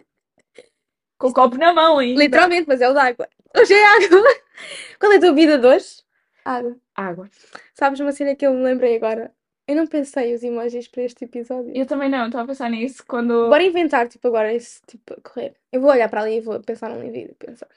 com 1.18 1.28
o 1.28 1.32
copo 1.34 1.56
na 1.58 1.72
mão 1.72 1.98
ainda. 1.98 2.18
Literalmente, 2.22 2.66
mas 2.68 2.80
é 2.80 2.88
o 2.88 2.92
de 2.92 2.98
água. 2.98 3.28
Hoje 3.56 3.74
é 3.74 3.84
água. 3.84 4.24
Qual 4.98 5.12
é 5.12 5.16
a 5.16 5.20
tua 5.20 5.34
vida 5.34 5.58
de 5.58 5.66
hoje? 5.66 6.02
Água. 6.44 6.76
Água. 6.94 7.28
Sabes 7.74 8.00
uma 8.00 8.12
cena 8.12 8.34
que 8.34 8.46
eu 8.46 8.54
me 8.54 8.62
lembrei 8.62 8.96
agora? 8.96 9.32
Eu 9.70 9.76
não 9.76 9.86
pensei 9.86 10.34
os 10.34 10.42
emojis 10.42 10.88
para 10.88 11.04
este 11.04 11.26
episódio. 11.26 11.70
Eu 11.72 11.86
também 11.86 12.08
não, 12.08 12.26
estava 12.26 12.42
a 12.42 12.46
pensar 12.48 12.68
nisso 12.68 13.04
quando. 13.06 13.48
Bora 13.48 13.62
inventar, 13.62 14.08
tipo, 14.08 14.26
agora 14.26 14.52
esse, 14.52 14.82
tipo, 14.84 15.14
a 15.14 15.20
correr. 15.20 15.54
Eu 15.70 15.80
vou 15.80 15.92
olhar 15.92 16.08
para 16.08 16.22
ali 16.22 16.38
e 16.38 16.40
vou 16.40 16.58
pensar 16.58 16.90
num 16.90 17.08
vídeo, 17.08 17.36
pensar. 17.38 17.68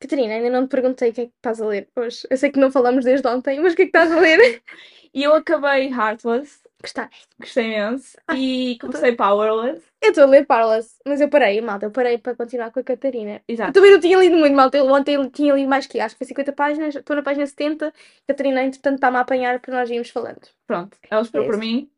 Catarina, 0.00 0.32
ainda 0.32 0.48
não 0.48 0.66
te 0.66 0.70
perguntei 0.70 1.10
o 1.10 1.12
que 1.12 1.20
é 1.20 1.26
que 1.26 1.32
estás 1.36 1.60
a 1.60 1.66
ler 1.66 1.86
hoje. 1.94 2.26
Eu 2.30 2.36
sei 2.38 2.50
que 2.50 2.58
não 2.58 2.72
falamos 2.72 3.04
desde 3.04 3.28
ontem, 3.28 3.60
mas 3.60 3.74
o 3.74 3.76
que 3.76 3.82
é 3.82 3.84
que 3.84 3.90
estás 3.90 4.10
a 4.10 4.18
ler? 4.18 4.62
E 5.14 5.22
eu 5.22 5.34
acabei 5.34 5.88
Heartless, 5.88 6.60
Gostaste? 6.80 7.26
gostei 7.40 7.64
imenso. 7.64 8.16
Ai, 8.28 8.38
E 8.38 8.78
comecei 8.78 9.14
Powerless. 9.16 9.82
Eu 10.00 10.10
estou 10.10 10.24
a 10.24 10.26
ler 10.28 10.46
Powerless, 10.46 10.94
mas 11.04 11.20
eu 11.20 11.28
parei, 11.28 11.60
malta, 11.60 11.86
eu 11.86 11.90
parei 11.90 12.18
para 12.18 12.36
continuar 12.36 12.70
com 12.70 12.78
a 12.78 12.84
Catarina. 12.84 13.42
Eu 13.48 13.54
Exato. 13.54 13.72
também 13.72 13.90
não 13.90 13.98
tinha 14.00 14.16
lido 14.18 14.36
muito, 14.36 14.54
malta. 14.54 14.76
Eu 14.78 14.86
ontem 14.86 15.28
tinha 15.30 15.52
lido 15.54 15.68
mais 15.68 15.86
que 15.88 15.98
acho 15.98 16.14
que 16.14 16.18
foi 16.18 16.26
50 16.28 16.52
páginas, 16.52 16.94
estou 16.94 17.16
na 17.16 17.22
página 17.22 17.44
70. 17.46 17.92
Catarina, 18.28 18.62
entretanto, 18.62 18.94
está-me 18.94 19.16
a 19.16 19.20
apanhar 19.20 19.58
porque 19.58 19.72
nós 19.72 19.90
íamos 19.90 20.10
falando. 20.10 20.42
Pronto. 20.66 20.96
Ela 21.10 21.22
esperou 21.22 21.46
por 21.46 21.54
isso. 21.54 21.60
mim. 21.60 21.90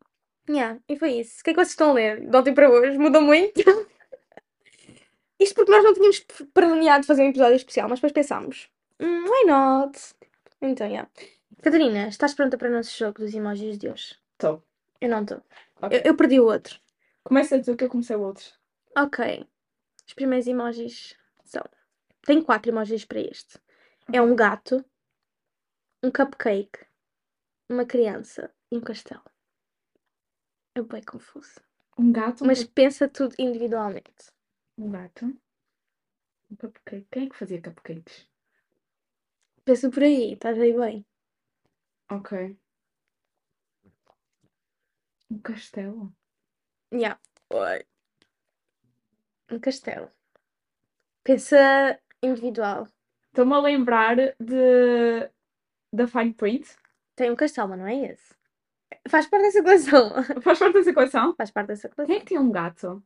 Yeah, 0.49 0.79
e 0.89 0.97
foi 0.97 1.11
isso. 1.11 1.41
O 1.41 1.43
que 1.43 1.51
é 1.51 1.53
que 1.53 1.57
vocês 1.59 1.69
estão 1.69 1.91
a 1.91 1.93
ler 1.93 2.27
de 2.27 2.35
ontem 2.35 2.53
para 2.53 2.69
hoje? 2.69 2.97
Mudou 2.97 3.21
muito? 3.21 3.61
Isto 5.39 5.55
porque 5.55 5.71
nós 5.71 5.83
não 5.83 5.93
tínhamos 5.93 6.19
planeado 6.53 7.05
fazer 7.05 7.23
um 7.23 7.29
episódio 7.29 7.55
especial, 7.55 7.87
mas 7.89 7.99
depois 7.99 8.13
pensámos, 8.13 8.67
"Hum, 8.99 9.23
why 9.25 9.45
not? 9.45 9.97
Então, 10.61 10.87
yeah. 10.87 11.07
Catarina, 11.61 12.07
estás 12.07 12.33
pronta 12.33 12.57
para 12.57 12.69
o 12.69 12.71
nosso 12.71 12.95
jogo 12.97 13.19
dos 13.21 13.33
emojis 13.33 13.77
de 13.77 13.87
hoje? 13.89 14.15
Estou. 14.33 14.63
Eu 15.01 15.09
não 15.09 15.23
estou. 15.23 15.41
Ok. 15.81 15.97
Eu, 15.97 16.01
eu 16.05 16.15
perdi 16.15 16.39
o 16.39 16.45
outro. 16.45 16.79
Começa 17.23 17.61
tu 17.61 17.75
que 17.75 17.83
eu 17.83 17.89
comecei 17.89 18.15
o 18.15 18.21
outro. 18.21 18.45
Ok. 18.97 19.45
Os 20.07 20.13
primeiros 20.13 20.47
emojis 20.47 21.15
são. 21.43 21.63
Tem 22.23 22.41
quatro 22.41 22.71
emojis 22.71 23.03
para 23.05 23.19
este. 23.19 23.59
É 24.13 24.21
um 24.21 24.35
gato, 24.35 24.83
um 26.03 26.11
cupcake, 26.11 26.85
uma 27.69 27.85
criança 27.85 28.53
e 28.71 28.77
um 28.77 28.81
castelo. 28.81 29.23
É 30.75 30.81
bem 30.81 31.01
confuso. 31.03 31.59
Um 31.97 32.11
gato, 32.11 32.43
um, 32.43 32.47
Mas 32.47 32.63
pensa 32.63 33.07
tudo 33.07 33.35
individualmente. 33.39 34.31
um 34.77 34.89
gato, 34.89 35.25
um 36.49 36.55
cupcake. 36.55 37.07
Quem 37.11 37.25
é 37.25 37.29
que 37.29 37.35
fazia 37.37 37.61
cupcakes? 37.61 38.27
Pensa 39.65 39.89
por 39.89 40.03
aí, 40.03 40.33
estás 40.33 40.59
aí 40.59 40.73
bem. 40.73 41.05
Ok. 42.09 42.57
Um 45.31 45.39
castelo. 45.39 46.13
Yeah. 46.93 47.17
Oi. 47.53 47.85
Um 49.49 49.59
castelo. 49.59 50.09
Pensa 51.23 51.97
individual. 52.21 52.85
Estou-me 53.27 53.53
a 53.53 53.59
lembrar 53.59 54.17
de 54.17 55.29
da 55.93 56.05
Fine 56.05 56.33
Print. 56.33 56.75
Tem 57.15 57.31
um 57.31 57.35
castelo, 57.37 57.69
mas 57.69 57.79
não 57.79 57.87
é 57.87 58.11
esse. 58.11 58.35
Faz 59.07 59.25
parte 59.27 59.43
dessa 59.43 59.63
coleção. 59.63 60.11
Faz 60.43 60.59
parte 60.59 60.73
dessa 60.73 60.93
coleção? 60.93 61.35
Faz 61.35 61.49
parte 61.49 61.67
dessa 61.67 61.87
Quem 61.87 61.95
coleção. 61.95 62.15
é 62.15 62.19
que 62.19 62.25
tinha 62.25 62.41
um 62.41 62.51
gato? 62.51 63.01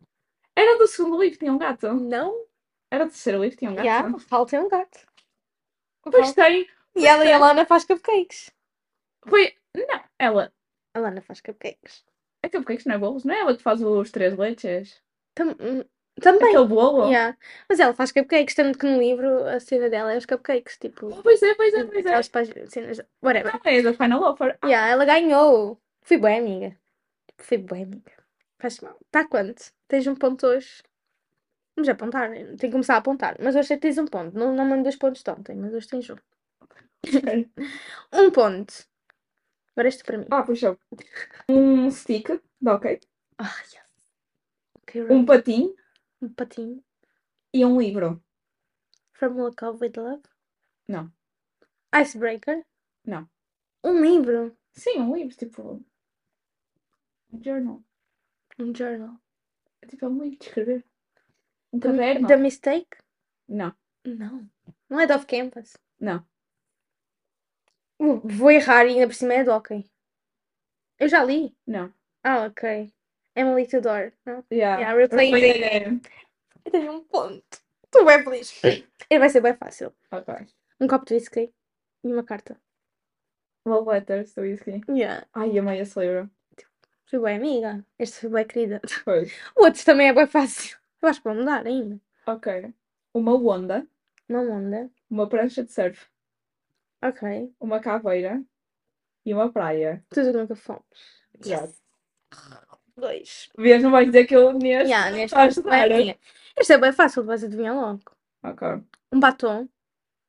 Era 0.56 0.80
do 0.80 0.88
segundo 0.88 1.22
livro, 1.22 1.38
tinha 1.38 1.54
um 1.54 1.60
gato. 1.60 1.94
Não? 1.94 2.48
Era 2.90 3.06
do 3.06 3.12
terceiro 3.12 3.44
livro, 3.44 3.58
tinha 3.58 3.70
um 3.70 3.76
gato. 3.76 3.86
Yeah, 3.86 4.18
Paulo 4.28 4.48
tem 4.48 4.60
um 4.60 4.68
gato. 4.68 5.06
Pois 6.02 6.34
tem. 6.34 6.68
E 6.96 7.06
ela 7.06 7.24
e 7.24 7.32
a 7.32 7.38
Lana 7.38 7.66
faz 7.68 7.86
cupcakes. 7.86 8.50
Foi. 9.28 9.56
Não, 9.76 10.04
ela. 10.18 10.52
A 10.96 11.00
Lana 11.00 11.22
faz 11.22 11.40
cupcakes. 11.40 12.04
É 12.46 12.50
cupcakes, 12.50 12.86
não 12.86 12.96
é 12.96 12.98
bolos? 12.98 13.24
Não 13.24 13.34
é 13.34 13.40
ela 13.40 13.56
que 13.58 13.64
faz 13.64 13.82
os 13.82 14.12
três 14.12 14.38
leches? 14.38 15.02
Tam- 15.34 15.56
hum, 15.60 15.84
também. 16.22 16.50
Aquele 16.50 16.68
bolo? 16.68 17.08
Yeah. 17.08 17.38
Mas 17.68 17.80
ela 17.80 17.94
faz 17.94 18.12
cupcakes, 18.12 18.54
tanto 18.56 18.78
que 18.78 18.86
no 18.86 19.00
livro 19.00 19.46
a 19.48 19.60
cena 19.60 19.90
dela 19.90 20.14
é 20.14 20.18
os 20.18 20.26
cupcakes. 20.26 20.78
Tipo, 20.78 21.08
Oh, 21.08 21.22
Pois 21.24 21.42
é, 21.42 21.54
pois 21.56 21.74
é, 21.74 21.84
pois 21.84 22.06
é. 22.06 22.10
aquelas 22.10 22.30
páginas, 22.30 22.70
cenas. 22.70 23.02
Whatever. 23.24 23.54
Não, 23.54 23.62
é 23.72 23.82
da 23.82 23.94
Final 23.94 24.24
Offer. 24.24 24.58
Ah, 24.62 24.68
Yeah, 24.68 24.90
ela 24.92 25.06
ganhou. 25.06 25.80
Fui 26.04 26.18
bem, 26.18 26.40
amiga. 26.40 26.78
Fui 27.40 27.58
bem, 27.58 27.84
amiga. 27.84 28.12
Faz 28.60 28.80
mal. 28.80 28.98
Está 29.06 29.28
quanto? 29.28 29.72
Tens 29.88 30.08
um 30.08 30.16
ponto 30.16 30.46
hoje? 30.48 30.82
Vamos 31.76 31.90
apontar. 31.90 32.32
Tenho 32.32 32.58
que 32.58 32.70
começar 32.72 32.94
a 32.96 32.98
apontar. 32.98 33.36
Mas 33.42 33.56
hoje 33.56 33.74
é 33.74 33.76
que 33.76 33.82
tens 33.82 33.98
um 33.98 34.06
ponto. 34.06 34.38
Não, 34.38 34.54
não 34.56 34.64
mando 34.66 34.84
dois 34.84 34.96
pontos 34.96 35.22
de 35.22 35.30
ontem, 35.32 35.56
mas 35.56 35.74
hoje 35.74 35.88
tens 35.88 36.10
um. 36.10 36.16
Um 38.14 38.32
ponto. 38.32 38.74
Agora 39.76 39.88
este 39.90 40.04
para 40.04 40.18
mim. 40.18 40.26
Ah, 40.32 40.44
puxa. 40.44 40.78
Um 41.50 41.90
stick, 41.92 42.30
dá 42.62 42.76
ok. 42.76 43.00
Ah, 43.38 43.56
yes. 43.74 43.84
Ok, 44.76 45.02
Um 45.04 45.08
right. 45.08 45.26
patinho 45.26 45.76
Um 46.22 46.30
patinho. 46.30 46.84
e 47.54 47.66
um 47.66 47.80
livro. 47.80 48.24
Fórmula 49.14 49.52
Cove 49.54 49.86
with 49.86 49.94
Love. 49.98 50.24
Não. 50.88 51.12
Icebreaker. 51.94 52.66
Não. 53.06 53.30
Um 53.84 54.02
livro. 54.02 54.58
Sim, 54.74 55.00
um 55.00 55.16
livro, 55.16 55.36
tipo. 55.36 55.84
Um 57.32 57.44
journal. 57.44 57.84
Um 58.60 58.74
journal. 58.76 59.16
É 59.82 59.88
tipo 59.88 60.06
é 60.06 60.10
um 60.10 60.24
livro 60.24 60.40
de 60.40 60.46
escrever. 60.46 60.86
Um 61.74 61.80
caderno. 61.80 62.28
The 62.28 62.38
Mistake? 62.38 62.98
Não, 63.48 63.76
Não. 64.06 64.50
Não 64.90 65.00
é 65.00 65.06
Off 65.14 65.26
Campus. 65.26 65.76
não. 66.00 66.26
Uh, 68.00 68.20
Vou 68.24 68.52
errar 68.52 68.86
e 68.86 68.90
ainda 68.96 69.08
por 69.08 69.14
cima 69.16 69.34
é 69.34 69.44
de 69.44 69.50
hockey. 69.50 69.90
Eu 71.00 71.08
já 71.08 71.24
li. 71.24 71.56
Não. 71.66 71.94
Ah, 72.24 72.46
ok. 72.46 72.92
Emily 73.36 73.68
Tudor. 73.68 74.12
Não? 74.26 74.44
Yeah. 74.52 74.82
Yeah, 74.82 74.96
We're 74.96 75.10
the 75.10 75.80
game. 75.80 76.02
Eu 76.66 76.72
tenho 76.72 76.94
um 76.94 77.04
ponto. 77.04 77.44
Estou 77.84 78.06
bem 78.06 78.24
feliz. 78.24 78.62
Ele 79.10 79.20
vai 79.20 79.30
ser 79.30 79.42
bem 79.42 79.54
fácil. 79.56 79.94
Ok. 80.12 80.34
Um 80.80 80.88
copo 80.88 81.06
de 81.06 81.16
whisky 81.16 81.54
e 82.04 82.12
uma 82.12 82.24
carta. 82.24 82.60
Love 83.66 83.90
letters 83.90 84.34
do 84.34 84.42
whisky. 84.42 84.82
Yeah. 84.90 85.26
Ai, 85.34 85.58
amei 85.58 85.80
esse 85.80 86.00
livro. 86.00 86.30
Fui 87.06 87.20
bem 87.20 87.38
amiga. 87.38 87.86
Este 88.00 88.22
foi 88.22 88.30
bem 88.30 88.46
querida. 88.48 88.82
Pois. 89.04 89.32
O 89.56 89.66
outro 89.66 89.84
também 89.86 90.08
é 90.08 90.14
bem 90.14 90.28
fácil. 90.28 90.78
Eu 91.02 91.10
acho 91.10 91.22
que 91.22 91.28
vou 91.30 91.36
mudar 91.38 91.66
ainda. 91.66 92.00
Ok. 92.26 92.74
Uma 93.14 93.36
onda, 93.36 93.88
Uma 94.28 94.42
onda. 94.42 94.90
uma 95.10 95.30
prancha 95.30 95.64
de 95.64 95.72
surf, 95.72 96.08
Ok. 97.08 97.54
uma 97.60 97.80
caveira 97.80 98.44
e 99.26 99.34
uma 99.34 99.52
praia. 99.52 100.04
Tudo 100.10 100.34
nunca 100.34 100.56
fomos. 100.56 100.84
Yeah. 101.46 101.72
Dois. 102.98 103.50
Vês, 103.58 103.84
não 103.84 103.92
vais 103.92 104.06
dizer 104.08 104.26
que 104.26 104.36
eu 104.36 104.54
neste. 104.54 104.90
Yeah, 104.90 105.12
neste 105.12 105.26
Estás 105.38 105.58
bem. 105.60 106.18
Este 106.58 106.74
é 106.74 106.78
bem 106.78 106.94
fácil, 106.94 107.24
vais 107.26 107.44
adivinhar 107.44 107.76
logo. 107.76 108.02
Ok. 108.44 108.68
Um 109.12 109.20
batom 109.20 109.68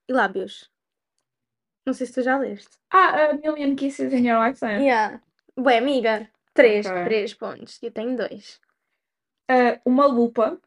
e 0.09 0.13
lábios. 0.13 0.71
Não 1.87 1.95
sei 1.95 2.07
se 2.07 2.15
tu 2.15 2.23
já 2.23 2.37
leste. 2.39 2.77
Ah, 2.91 3.27
a 3.27 3.33
Million 3.35 3.77
Kisses 3.77 4.13
in 4.13 4.27
Your 4.29 4.45
Lifetime. 4.45 4.83
Yeah. 4.85 5.23
Bem, 5.57 5.79
amiga. 5.79 6.29
Três. 6.53 6.87
Ok. 6.87 7.05
Três 7.05 7.35
pontos. 7.35 7.79
Eu 7.83 7.93
tenho 7.93 8.17
dois. 8.17 8.61
Ah, 9.49 9.81
uma 9.85 10.07
lupa, 10.07 10.61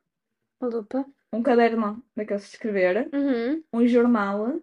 Uma 0.61 0.69
lupa. 0.69 1.05
um 1.33 1.43
caderno 1.43 2.01
daqueles 2.15 2.43
de 2.43 2.49
escrever, 2.49 3.09
Uhum. 3.13 3.61
um 3.73 3.85
jornal 3.85 4.61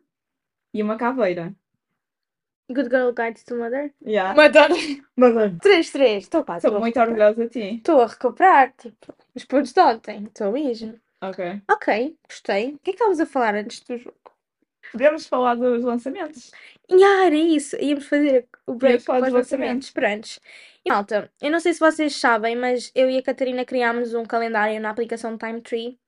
e 0.77 0.83
uma 0.83 0.97
caveira. 0.99 1.55
Good 2.71 2.91
Girl 2.91 3.12
Guides 3.12 3.45
to 3.45 3.57
Mother. 3.57 3.95
Yeah. 4.05 4.35
Mas 4.35 4.53
Três, 5.62 5.91
três. 5.91 6.25
Estou 6.25 6.45
quase. 6.45 6.69
sou 6.69 6.79
muito 6.79 7.01
orgulhosa 7.01 7.45
de 7.45 7.51
ti. 7.51 7.77
Estou 7.77 8.03
a 8.03 8.07
recuperar, 8.07 8.75
tipo, 8.77 9.15
os 9.35 9.45
pontos 9.45 9.73
de 9.73 9.81
ontem. 9.81 10.25
Estou 10.25 10.53
mesmo. 10.53 11.01
Ok. 11.23 11.62
Ok, 11.71 12.17
gostei. 12.29 12.75
O 12.75 12.79
que 12.81 12.91
é 12.91 12.93
que 12.93 12.97
estávamos 12.97 13.21
a 13.21 13.27
falar 13.27 13.55
antes 13.55 13.81
do 13.81 13.97
jogo? 13.97 14.17
Podemos 14.97 15.27
falar 15.27 15.55
dos 15.57 15.85
lançamentos? 15.85 16.51
E 16.89 17.03
ah, 17.03 17.27
era 17.27 17.37
isso. 17.37 17.77
Íamos 17.77 18.07
fazer 18.07 18.49
o 18.67 18.75
break 18.75 18.93
Íamos 18.93 19.05
falar 19.05 19.19
para 19.19 19.27
os 19.29 19.33
dos 19.35 19.51
lançamentos. 19.51 19.91
Prontos. 19.91 20.41
E 20.85 20.91
malta, 20.91 21.31
eu 21.43 21.51
não 21.51 21.59
sei 21.61 21.75
se 21.75 21.81
vocês 21.81 22.15
sabem, 22.17 22.55
mas 22.57 22.93
eu 22.95 23.11
e 23.11 23.19
a 23.19 23.23
Catarina 23.23 23.65
criámos 23.65 24.15
um 24.15 24.25
calendário 24.25 24.81
na 24.81 24.91
aplicação 24.91 25.37
Time 25.37 25.61
Tree. 25.61 25.99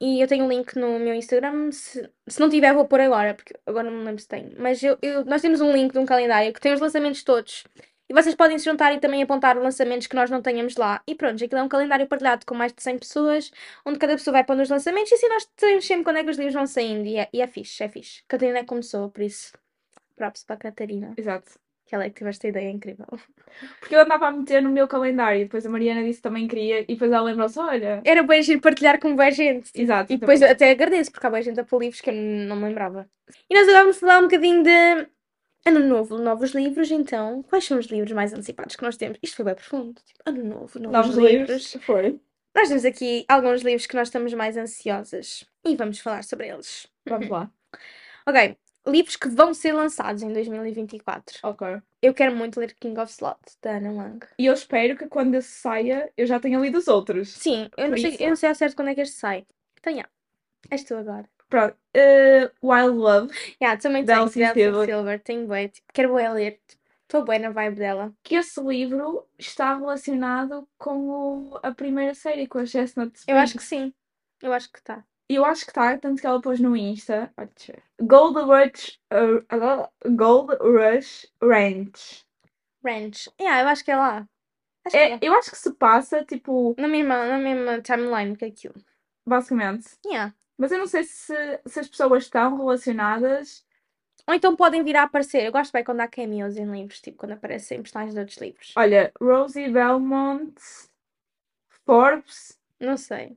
E 0.00 0.20
eu 0.20 0.26
tenho 0.28 0.44
um 0.44 0.48
link 0.48 0.74
no 0.76 0.98
meu 0.98 1.14
Instagram. 1.14 1.70
Se, 1.72 2.10
se 2.26 2.40
não 2.40 2.50
tiver, 2.50 2.74
vou 2.74 2.86
pôr 2.86 3.00
agora, 3.00 3.34
porque 3.34 3.54
agora 3.66 3.90
não 3.90 3.98
me 3.98 4.04
lembro 4.04 4.20
se 4.20 4.28
tenho. 4.28 4.52
Mas 4.58 4.82
eu, 4.82 4.98
eu- 5.00 5.24
nós 5.24 5.40
temos 5.40 5.60
um 5.60 5.72
link 5.72 5.92
de 5.92 5.98
um 5.98 6.04
calendário 6.06 6.52
que 6.52 6.60
tem 6.60 6.74
os 6.74 6.80
lançamentos 6.80 7.22
todos. 7.22 7.64
E 8.08 8.12
vocês 8.12 8.34
podem 8.34 8.58
se 8.58 8.66
juntar 8.66 8.92
e 8.92 9.00
também 9.00 9.22
apontar 9.22 9.56
os 9.56 9.62
lançamentos 9.62 10.06
que 10.06 10.14
nós 10.14 10.30
não 10.30 10.42
tenhamos 10.42 10.76
lá. 10.76 11.02
E 11.06 11.14
pronto, 11.14 11.42
aquilo 11.42 11.60
é 11.60 11.62
um 11.62 11.68
calendário 11.68 12.06
partilhado 12.06 12.44
com 12.44 12.54
mais 12.54 12.72
de 12.72 12.82
100 12.82 12.98
pessoas, 12.98 13.50
onde 13.84 13.98
cada 13.98 14.14
pessoa 14.14 14.32
vai 14.32 14.44
pondo 14.44 14.62
os 14.62 14.68
lançamentos 14.68 15.10
e 15.10 15.14
assim 15.14 15.28
nós 15.28 15.48
sabemos 15.56 15.86
sempre 15.86 16.04
quando 16.04 16.18
é 16.18 16.24
que 16.24 16.30
os 16.30 16.36
livros 16.36 16.54
vão 16.54 16.66
saindo. 16.66 17.06
E 17.06 17.16
é, 17.16 17.28
e 17.32 17.40
é 17.40 17.46
fixe, 17.46 17.82
é 17.82 17.88
fixe. 17.88 18.22
Catarina 18.28 18.58
é 18.58 18.60
que 18.60 18.68
começou, 18.68 19.10
por 19.10 19.22
isso, 19.22 19.52
props 20.16 20.44
para 20.44 20.56
a 20.56 20.58
Catarina, 20.58 21.14
Exato. 21.16 21.52
que 21.86 21.94
ela 21.94 22.04
é 22.04 22.10
que 22.10 22.16
teve 22.16 22.28
esta 22.28 22.46
ideia 22.46 22.70
incrível. 22.70 23.06
Porque 23.80 23.94
eu 23.94 24.00
andava 24.00 24.28
a 24.28 24.32
meter 24.32 24.62
no 24.62 24.70
meu 24.70 24.86
calendário, 24.86 25.40
e 25.40 25.44
depois 25.44 25.64
a 25.64 25.70
Mariana 25.70 26.04
disse 26.04 26.18
que 26.18 26.24
também 26.24 26.46
queria, 26.46 26.80
e 26.80 26.86
depois 26.86 27.10
ela 27.10 27.22
lembrou-se: 27.22 27.58
olha. 27.58 28.02
Era 28.04 28.22
bem 28.22 28.42
giro 28.42 28.60
partilhar 28.60 29.00
com 29.00 29.16
boa 29.16 29.30
gente. 29.30 29.70
Exato. 29.74 30.12
E 30.12 30.18
depois 30.18 30.42
até 30.42 30.70
agradeço, 30.70 31.10
porque 31.10 31.26
há 31.26 31.30
boa 31.30 31.42
gente 31.42 31.58
a 31.58 31.64
pôr 31.64 31.80
livros 31.80 32.00
que 32.00 32.10
eu 32.10 32.14
não 32.14 32.56
me 32.56 32.64
lembrava. 32.64 33.08
E 33.48 33.54
nós 33.54 33.66
agora 33.66 33.84
vamos 33.84 33.98
falar 33.98 34.18
um 34.18 34.22
bocadinho 34.22 34.62
de 34.62 35.08
ano 35.66 35.80
novo, 35.80 36.18
novos 36.18 36.52
livros, 36.52 36.90
então. 36.90 37.42
Quais 37.44 37.64
são 37.64 37.78
os 37.78 37.86
livros 37.86 38.12
mais 38.12 38.32
antecipados 38.32 38.76
que 38.76 38.82
nós 38.82 38.96
temos? 38.96 39.18
Isto 39.22 39.36
foi 39.36 39.44
bem 39.46 39.54
profundo. 39.54 40.00
Tipo, 40.04 40.20
ano 40.26 40.44
novo, 40.44 40.78
novos, 40.78 40.92
novos 40.92 41.16
livros. 41.16 41.48
livros. 41.50 41.76
Foi. 41.84 42.20
Nós 42.54 42.68
temos 42.68 42.84
aqui 42.84 43.24
alguns 43.28 43.62
livros 43.62 43.86
que 43.86 43.96
nós 43.96 44.08
estamos 44.08 44.32
mais 44.32 44.56
ansiosas 44.56 45.44
e 45.64 45.74
vamos 45.74 45.98
falar 45.98 46.22
sobre 46.22 46.48
eles. 46.48 46.86
Vamos 47.06 47.28
lá. 47.28 47.50
Ok, 48.26 48.56
livros 48.86 49.16
que 49.16 49.28
vão 49.28 49.52
ser 49.52 49.72
lançados 49.72 50.22
em 50.22 50.32
2024. 50.32 51.38
Ok. 51.42 51.66
Eu 52.00 52.14
quero 52.14 52.36
muito 52.36 52.60
ler 52.60 52.74
King 52.74 52.98
of 53.00 53.10
Slot, 53.10 53.40
da 53.62 53.76
Ana 53.76 53.90
Lang. 53.90 54.26
E 54.38 54.46
eu 54.46 54.54
espero 54.54 54.96
que 54.96 55.08
quando 55.08 55.34
esse 55.34 55.48
saia 55.48 56.12
eu 56.16 56.26
já 56.26 56.38
tenha 56.38 56.58
lido 56.58 56.78
os 56.78 56.86
outros. 56.86 57.30
Sim, 57.30 57.68
eu 57.76 57.88
não, 57.88 57.98
sei, 57.98 58.16
eu 58.20 58.28
não 58.28 58.36
sei 58.36 58.48
ao 58.48 58.54
certo 58.54 58.76
quando 58.76 58.88
é 58.88 58.94
que 58.94 59.00
este 59.00 59.16
sai. 59.16 59.46
Então, 59.80 59.94
já. 59.94 60.08
És 60.70 60.84
tu 60.84 60.94
agora. 60.94 61.28
Pronto. 61.54 61.76
Uh, 61.96 62.50
Wild 62.66 62.96
Love, 62.98 63.32
Yeah, 63.62 63.80
também 63.80 64.04
Da 64.04 64.14
tenho 64.14 64.24
Elsie 64.26 64.46
Silver. 64.52 64.86
Silver. 64.86 65.20
Tenho 65.22 65.46
bué, 65.46 65.68
tipo, 65.68 65.86
quero 65.92 66.08
bué 66.08 66.28
ler. 66.28 66.60
Estou 67.02 67.24
bem 67.24 67.38
na 67.38 67.50
vibe 67.50 67.76
dela. 67.76 68.12
que 68.24 68.34
esse 68.34 68.60
livro 68.60 69.24
está 69.38 69.76
relacionado 69.76 70.66
com 70.76 71.08
o- 71.52 71.60
a 71.62 71.70
primeira 71.72 72.12
série, 72.14 72.48
com 72.48 72.58
a 72.58 72.66
Chestnut 72.66 73.12
Eu 73.28 73.36
acho 73.36 73.56
que 73.56 73.62
sim. 73.62 73.94
Eu 74.42 74.52
acho 74.52 74.72
que 74.72 74.82
tá. 74.82 75.04
Eu 75.28 75.44
acho 75.44 75.64
que 75.64 75.70
está, 75.70 75.96
tanto 75.96 76.20
que 76.20 76.26
ela 76.26 76.40
pôs 76.40 76.58
no 76.58 76.76
Insta. 76.76 77.32
Olha, 77.36 77.48
deixa 77.56 77.72
eu 77.72 77.76
ver. 77.76 78.06
Gold 78.08 78.40
Rush, 78.40 78.98
uh, 79.12 80.10
Gold 80.16 80.56
Rush 80.60 81.26
Ranch. 81.40 82.26
Ranch. 82.84 83.28
Yeah, 83.40 83.62
eu 83.62 83.68
acho 83.68 83.84
que 83.84 83.92
é 83.92 83.96
lá. 83.96 84.28
Acho 84.84 84.96
que 84.96 85.02
É, 85.02 85.12
é. 85.12 85.18
eu 85.22 85.32
acho 85.34 85.50
que 85.52 85.56
se 85.56 85.72
passa, 85.74 86.24
tipo, 86.24 86.74
Na 86.76 86.88
mesma, 86.88 87.26
na 87.26 87.38
mesma 87.38 87.80
timeline 87.80 88.36
que 88.36 88.44
aquilo. 88.44 88.74
basicamente. 89.26 89.90
Yeah. 90.04 90.34
Mas 90.56 90.72
eu 90.72 90.78
não 90.78 90.86
sei 90.86 91.04
se, 91.04 91.34
se 91.66 91.80
as 91.80 91.88
pessoas 91.88 92.24
estão 92.24 92.56
relacionadas. 92.56 93.64
Ou 94.26 94.34
então 94.34 94.56
podem 94.56 94.82
vir 94.82 94.96
a 94.96 95.02
aparecer. 95.02 95.44
Eu 95.44 95.52
gosto 95.52 95.72
bem 95.72 95.84
quando 95.84 96.00
há 96.00 96.08
cameos 96.08 96.56
em 96.56 96.70
livros, 96.70 97.00
tipo 97.00 97.18
quando 97.18 97.32
aparecem 97.32 97.82
personagens 97.82 98.14
de 98.14 98.20
outros 98.20 98.38
livros. 98.38 98.72
Olha, 98.76 99.12
Rosie 99.20 99.68
Belmont, 99.68 100.54
Forbes, 101.84 102.58
Não 102.80 102.96
sei. 102.96 103.36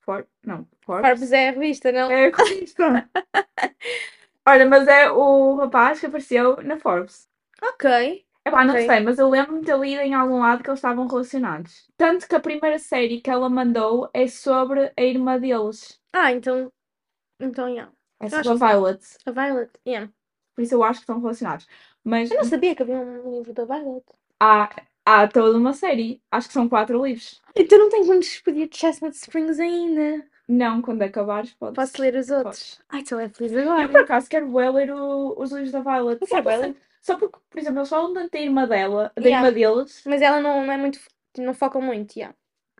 For... 0.00 0.26
Não, 0.44 0.66
Forbes. 0.80 1.10
Forbes 1.10 1.32
é 1.32 1.48
a 1.48 1.52
revista, 1.52 1.92
não? 1.92 2.10
É 2.10 2.26
a 2.26 2.36
revista. 2.36 3.08
Olha, 4.46 4.66
mas 4.66 4.88
é 4.88 5.10
o 5.10 5.56
rapaz 5.56 6.00
que 6.00 6.06
apareceu 6.06 6.56
na 6.62 6.78
Forbes. 6.78 7.28
Ok. 7.62 8.24
Epá, 8.44 8.64
não 8.64 8.74
Ok. 8.74 8.86
sei, 8.86 9.00
mas 9.00 9.18
eu 9.18 9.28
lembro-me 9.28 9.60
de 9.60 9.66
ter 9.66 9.78
lido 9.78 10.00
em 10.00 10.14
algum 10.14 10.38
lado 10.40 10.62
que 10.62 10.70
eles 10.70 10.78
estavam 10.78 11.06
relacionados. 11.06 11.86
Tanto 11.98 12.26
que 12.26 12.34
a 12.34 12.40
primeira 12.40 12.78
série 12.78 13.20
que 13.20 13.28
ela 13.30 13.48
mandou 13.50 14.08
é 14.14 14.26
sobre 14.26 14.90
a 14.96 15.02
irmã 15.02 15.38
deles. 15.38 15.97
Ah, 16.12 16.32
então. 16.32 16.72
Então, 17.40 17.68
yeah. 17.68 17.92
É 18.20 18.26
Eu 18.26 18.30
sobre 18.30 18.48
acho 18.48 18.64
a 18.64 18.68
Violet. 18.68 19.00
A 19.26 19.30
Violet, 19.30 19.70
yeah. 19.86 20.12
Por 20.54 20.62
isso 20.62 20.74
eu 20.74 20.82
acho 20.82 21.00
que 21.00 21.04
estão 21.04 21.20
relacionados. 21.20 21.66
Mas 22.04 22.30
Eu 22.30 22.38
não 22.38 22.44
sabia 22.44 22.74
que 22.74 22.82
havia 22.82 22.96
um 22.96 23.36
livro 23.38 23.52
da 23.52 23.64
Violet. 23.64 24.04
há, 24.40 24.70
há 25.06 25.28
toda 25.28 25.56
uma 25.56 25.72
série. 25.72 26.20
Acho 26.30 26.48
que 26.48 26.54
são 26.54 26.68
quatro 26.68 27.04
livros. 27.04 27.40
Então 27.54 27.78
não 27.78 27.88
tenho 27.90 28.06
como 28.06 28.18
despedir 28.20 28.68
de 28.68 28.76
Chestnut 28.76 29.14
Springs 29.16 29.60
ainda. 29.60 30.26
Não, 30.48 30.80
quando 30.80 31.02
acabares, 31.02 31.52
podes. 31.54 31.74
Posso 31.76 32.00
ler 32.00 32.14
os 32.16 32.30
outros? 32.30 32.80
Ai, 32.88 33.02
estou 33.02 33.20
é 33.20 33.28
feliz 33.28 33.54
agora. 33.54 33.82
Eu, 33.82 33.88
por 33.90 34.00
acaso, 34.00 34.28
quero 34.30 34.48
bué 34.48 34.70
ler 34.70 34.90
o- 34.92 35.34
os 35.38 35.52
livros 35.52 35.70
da 35.72 35.80
Violet. 35.82 36.26
Só 36.26 36.40
bué 36.40 36.54
porque, 36.56 36.66
ler. 36.72 36.76
só 37.02 37.18
porque, 37.18 37.38
por 37.50 37.58
exemplo, 37.58 37.78
eles 37.80 37.88
falam 37.90 38.14
tanto 38.14 38.30
da 38.32 38.40
irmã 38.40 38.66
dela, 38.66 39.12
da 39.14 39.22
Yeah. 39.28 39.46
irmã 39.48 39.54
deles. 39.54 40.02
Mas 40.06 40.22
ela 40.22 40.40
não, 40.40 40.64
não 40.64 40.72
é 40.72 40.76
muito. 40.78 40.98
Não 41.36 41.52
foca 41.54 41.78
muito, 41.78 42.16
yeah. 42.16 42.34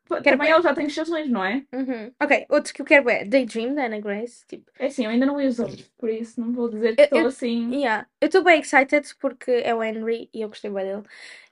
Quero 0.08 0.22
Também 0.24 0.50
ela 0.50 0.62
já 0.62 0.74
tem 0.74 0.86
livros, 0.86 1.28
não 1.28 1.44
é? 1.44 1.64
Uhum. 1.72 2.12
Ok, 2.20 2.46
outros 2.48 2.72
que 2.72 2.82
eu 2.82 2.86
quero 2.86 3.08
é 3.10 3.24
Daydream, 3.24 3.74
da 3.74 3.86
Anna 3.86 4.00
Grace. 4.00 4.44
Tipo, 4.46 4.70
É 4.78 4.86
assim, 4.86 5.04
eu 5.04 5.10
ainda 5.10 5.26
não 5.26 5.38
li 5.40 5.46
os 5.46 5.58
outros, 5.58 5.82
por 5.98 6.08
isso 6.08 6.40
não 6.40 6.52
vou 6.52 6.68
dizer 6.68 6.96
que 6.96 7.02
estou 7.02 7.26
assim. 7.26 7.74
yeah. 7.74 8.06
Eu 8.20 8.26
estou 8.26 8.42
bem 8.42 8.60
excited 8.60 9.06
porque 9.20 9.50
é 9.50 9.74
o 9.74 9.82
Henry 9.82 10.28
e 10.32 10.42
eu 10.42 10.48
gostei 10.48 10.70
bem 10.70 10.84
dele. 10.84 11.02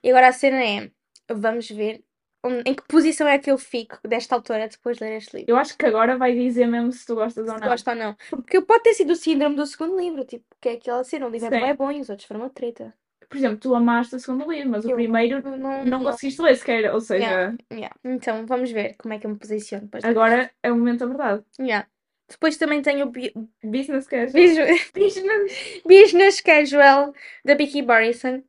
E 0.03 0.09
agora 0.09 0.27
a 0.29 0.31
cena 0.33 0.63
é: 0.63 0.91
vamos 1.29 1.69
ver 1.69 2.03
onde- 2.43 2.69
em 2.69 2.73
que 2.73 2.83
posição 2.83 3.27
é 3.27 3.37
que 3.37 3.51
eu 3.51 3.57
fico 3.57 3.99
desta 4.07 4.35
autora 4.35 4.67
depois 4.67 4.97
de 4.97 5.03
ler 5.03 5.17
este 5.17 5.37
livro. 5.37 5.51
Eu 5.51 5.57
acho 5.57 5.77
que 5.77 5.85
agora 5.85 6.17
vai 6.17 6.33
dizer 6.33 6.65
mesmo 6.67 6.91
se 6.91 7.05
tu 7.05 7.15
gostas 7.15 7.47
ou 7.47 7.53
Se 7.55 7.61
não. 7.61 7.67
gosto 7.69 7.87
ou 7.89 7.95
não. 7.95 8.15
Porque 8.29 8.61
pode 8.61 8.83
ter 8.83 8.93
sido 8.93 9.11
o 9.11 9.15
síndrome 9.15 9.55
do 9.55 9.65
segundo 9.65 9.97
livro, 9.97 10.25
tipo, 10.25 10.45
que 10.59 10.69
é 10.69 10.73
aquela 10.73 11.03
cena, 11.03 11.27
o 11.27 11.29
livro 11.29 11.47
é 11.47 11.59
Sim. 11.59 11.65
bem 11.65 11.75
bom 11.75 11.91
e 11.91 12.01
os 12.01 12.09
outros 12.09 12.27
foram 12.27 12.41
uma 12.41 12.49
treta. 12.49 12.93
Por 13.29 13.37
exemplo, 13.37 13.57
tu 13.57 13.75
amaste 13.75 14.15
o 14.15 14.19
segundo 14.19 14.49
livro, 14.49 14.69
mas 14.69 14.85
o 14.85 14.89
Eu 14.91 14.95
primeiro 14.95 15.41
não, 15.57 15.83
não 15.85 16.03
conseguiste 16.03 16.41
ler 16.41 16.55
sequer. 16.55 16.93
Ou 16.93 17.01
seja, 17.01 17.25
Yeah. 17.25 17.57
Yeah. 17.71 17.95
Então 18.05 18.45
vamos 18.45 18.71
ver 18.71 18.95
como 18.97 19.13
é 19.13 19.19
que 19.19 19.25
eu 19.25 19.31
me 19.31 19.37
posiciono 19.37 19.83
depois. 19.85 20.03
agora 20.05 20.49
é 20.63 20.71
o 20.71 20.75
momento 20.75 20.99
da 20.99 21.05
verdade. 21.07 21.43
Yeah. 21.59 21.87
Depois 22.29 22.57
também 22.57 22.81
tenho 22.81 23.05
o 23.05 23.09
Bi- 23.09 23.33
Business 23.63 24.07
casual. 24.07 24.41
Business, 24.43 24.91
Business. 25.85 26.41
Casual 26.41 27.13
da 27.43 27.55
Vicky 27.55 27.81
Barrison. 27.81 28.43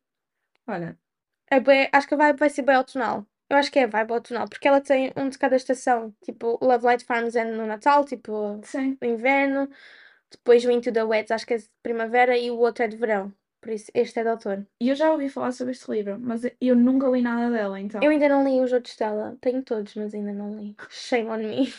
Olha, 0.67 0.99
É 1.51 1.61
bué- 1.61 1.89
acho 1.93 2.07
que 2.09 2.15
a 2.15 2.19
vibe 2.19 2.39
vai 2.39 2.51
ser 2.51 2.63
bem 2.63 2.75
autonal. 2.77 3.25
Eu 3.51 3.57
acho 3.57 3.73
que 3.73 3.79
é 3.79 3.85
a 3.85 3.87
vibe 3.87 4.13
autonal, 4.13 4.47
porque 4.49 4.69
ela 4.69 4.81
tem 4.81 5.13
um 5.17 5.29
de 5.29 5.39
cada 5.39 5.57
estação. 5.57 6.15
Tipo, 6.23 6.59
o 6.61 6.67
Love 6.67 6.85
Light 6.85 7.05
Farms 7.05 7.35
é 7.35 7.45
no 7.45 7.67
Natal, 7.67 8.05
tipo, 8.05 8.61
sim. 8.63 8.97
no 9.01 9.09
inverno. 9.09 9.69
Depois 10.31 10.65
o 10.65 10.71
Into 10.71 10.93
the 10.93 11.03
Wets, 11.03 11.31
acho 11.31 11.47
que 11.47 11.55
é 11.55 11.57
de 11.57 11.69
primavera. 11.83 12.37
E 12.37 12.51
o 12.51 12.59
outro 12.59 12.85
é 12.85 12.89
de 12.89 12.97
verão. 12.97 13.33
Por 13.61 13.73
isso, 13.73 13.91
este 13.95 14.21
é 14.21 14.23
de 14.23 14.31
outono. 14.31 14.67
E 14.81 14.89
eu 14.89 14.95
já 14.95 15.11
ouvi 15.11 15.29
falar 15.29 15.53
sobre 15.53 15.73
este 15.73 15.91
livro, 15.91 16.19
mas 16.21 16.43
eu 16.61 16.77
nunca 16.77 17.09
li 17.09 17.21
nada 17.21 17.51
dela, 17.51 17.81
então. 17.81 18.01
Eu 18.03 18.11
ainda 18.11 18.29
não 18.29 18.45
li 18.45 18.61
os 18.61 18.73
outros 18.73 18.97
dela. 18.97 19.37
Tenho 19.41 19.63
todos, 19.63 19.95
mas 19.95 20.15
ainda 20.15 20.33
não 20.33 20.55
li. 20.57 20.77
Shame 20.91 21.29
on 21.29 21.39
me. 21.39 21.73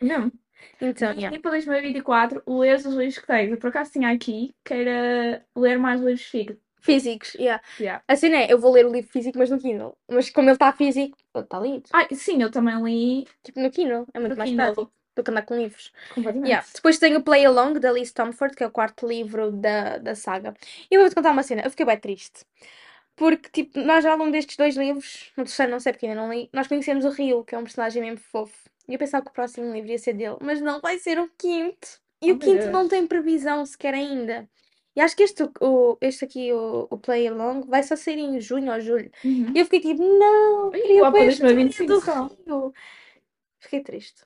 Não. 0.00 0.32
Então, 0.80 1.12
yeah. 1.12 1.34
E 1.36 1.38
para 1.38 1.52
2024, 1.52 2.42
lês 2.46 2.84
os 2.84 2.94
livros 2.94 3.18
que 3.18 3.26
tens. 3.26 3.50
Eu 3.50 3.58
por 3.58 3.68
acaso 3.68 3.92
tinha 3.92 4.10
aqui 4.10 4.54
que 4.64 4.74
era 4.74 5.44
ler 5.54 5.78
mais 5.78 6.00
livros 6.00 6.22
físicos. 6.22 6.56
Físicos, 6.80 7.34
yeah. 7.34 7.62
Yeah. 7.80 8.02
A 8.06 8.14
cena 8.14 8.36
é, 8.36 8.52
eu 8.52 8.58
vou 8.58 8.72
ler 8.72 8.86
o 8.86 8.92
livro 8.92 9.10
físico, 9.10 9.38
mas 9.38 9.50
no 9.50 9.58
Kindle. 9.58 9.96
Mas 10.08 10.30
como 10.30 10.48
ele 10.48 10.54
está 10.54 10.72
físico, 10.72 11.16
está 11.34 11.58
lido. 11.58 11.88
Ah, 11.92 12.06
sim, 12.14 12.40
eu 12.42 12.50
também 12.50 12.80
li 12.82 13.26
Tipo, 13.42 13.60
no 13.60 13.70
Kindle. 13.70 14.06
É 14.14 14.20
muito 14.20 14.32
No 14.32 14.38
mais 14.38 14.50
Kindle. 14.50 14.74
prático 14.74 14.95
do 15.16 15.24
que 15.24 15.30
andar 15.30 15.42
com 15.42 15.56
livros. 15.56 15.92
completamente. 16.14 16.48
Yeah. 16.48 16.66
Depois 16.74 16.98
tem 16.98 17.16
o 17.16 17.22
Play 17.22 17.44
Along, 17.46 17.80
da 17.80 17.90
Liz 17.90 18.08
Stamford, 18.08 18.54
que 18.54 18.62
é 18.62 18.66
o 18.66 18.70
quarto 18.70 19.08
livro 19.08 19.50
da, 19.50 19.98
da 19.98 20.14
saga. 20.14 20.54
E 20.90 20.94
eu 20.94 21.00
vou-te 21.00 21.14
contar 21.14 21.32
uma 21.32 21.42
cena. 21.42 21.62
Eu 21.62 21.70
fiquei 21.70 21.86
bem 21.86 21.98
triste. 21.98 22.44
Porque, 23.16 23.48
tipo, 23.50 23.80
nós 23.80 24.04
ao 24.04 24.16
longo 24.18 24.30
destes 24.30 24.56
dois 24.56 24.76
livros, 24.76 25.32
no 25.36 25.44
terceiro 25.44 25.72
não 25.72 25.80
sei 25.80 25.92
porque 25.92 26.06
ainda 26.06 26.20
não 26.20 26.30
li, 26.32 26.50
nós 26.52 26.66
conhecemos 26.68 27.04
o 27.04 27.08
Rio, 27.10 27.42
que 27.44 27.54
é 27.54 27.58
um 27.58 27.64
personagem 27.64 28.02
mesmo 28.02 28.18
fofo. 28.18 28.68
E 28.86 28.92
eu 28.92 28.98
pensava 28.98 29.24
que 29.24 29.30
o 29.30 29.34
próximo 29.34 29.72
livro 29.72 29.90
ia 29.90 29.98
ser 29.98 30.12
dele, 30.12 30.36
mas 30.40 30.60
não, 30.60 30.80
vai 30.80 30.98
ser 30.98 31.18
o 31.18 31.28
quinto. 31.38 31.88
E 32.20 32.30
Oh, 32.30 32.34
o 32.34 32.38
quinto 32.38 32.66
não 32.66 32.80
Deus. 32.80 32.90
tem 32.90 33.06
previsão 33.06 33.64
sequer 33.64 33.94
ainda. 33.94 34.48
E 34.94 35.00
acho 35.00 35.16
que 35.16 35.22
este, 35.22 35.42
o, 35.60 35.98
este 36.00 36.24
aqui, 36.24 36.52
o, 36.52 36.86
o 36.90 36.98
Play 36.98 37.26
Along, 37.28 37.66
vai 37.66 37.82
só 37.82 37.96
ser 37.96 38.16
em 38.18 38.40
junho 38.40 38.72
ou 38.72 38.80
julho. 38.80 39.10
Uhum. 39.24 39.52
E 39.54 39.58
eu 39.58 39.64
fiquei 39.66 39.80
tipo, 39.80 40.02
não, 40.02 40.70
queria 40.70 40.94
história 40.94 41.24
2025 41.24 41.86
do. 41.86 41.98
Rio. 41.98 42.74
Fiquei 43.60 43.80
triste. 43.80 44.22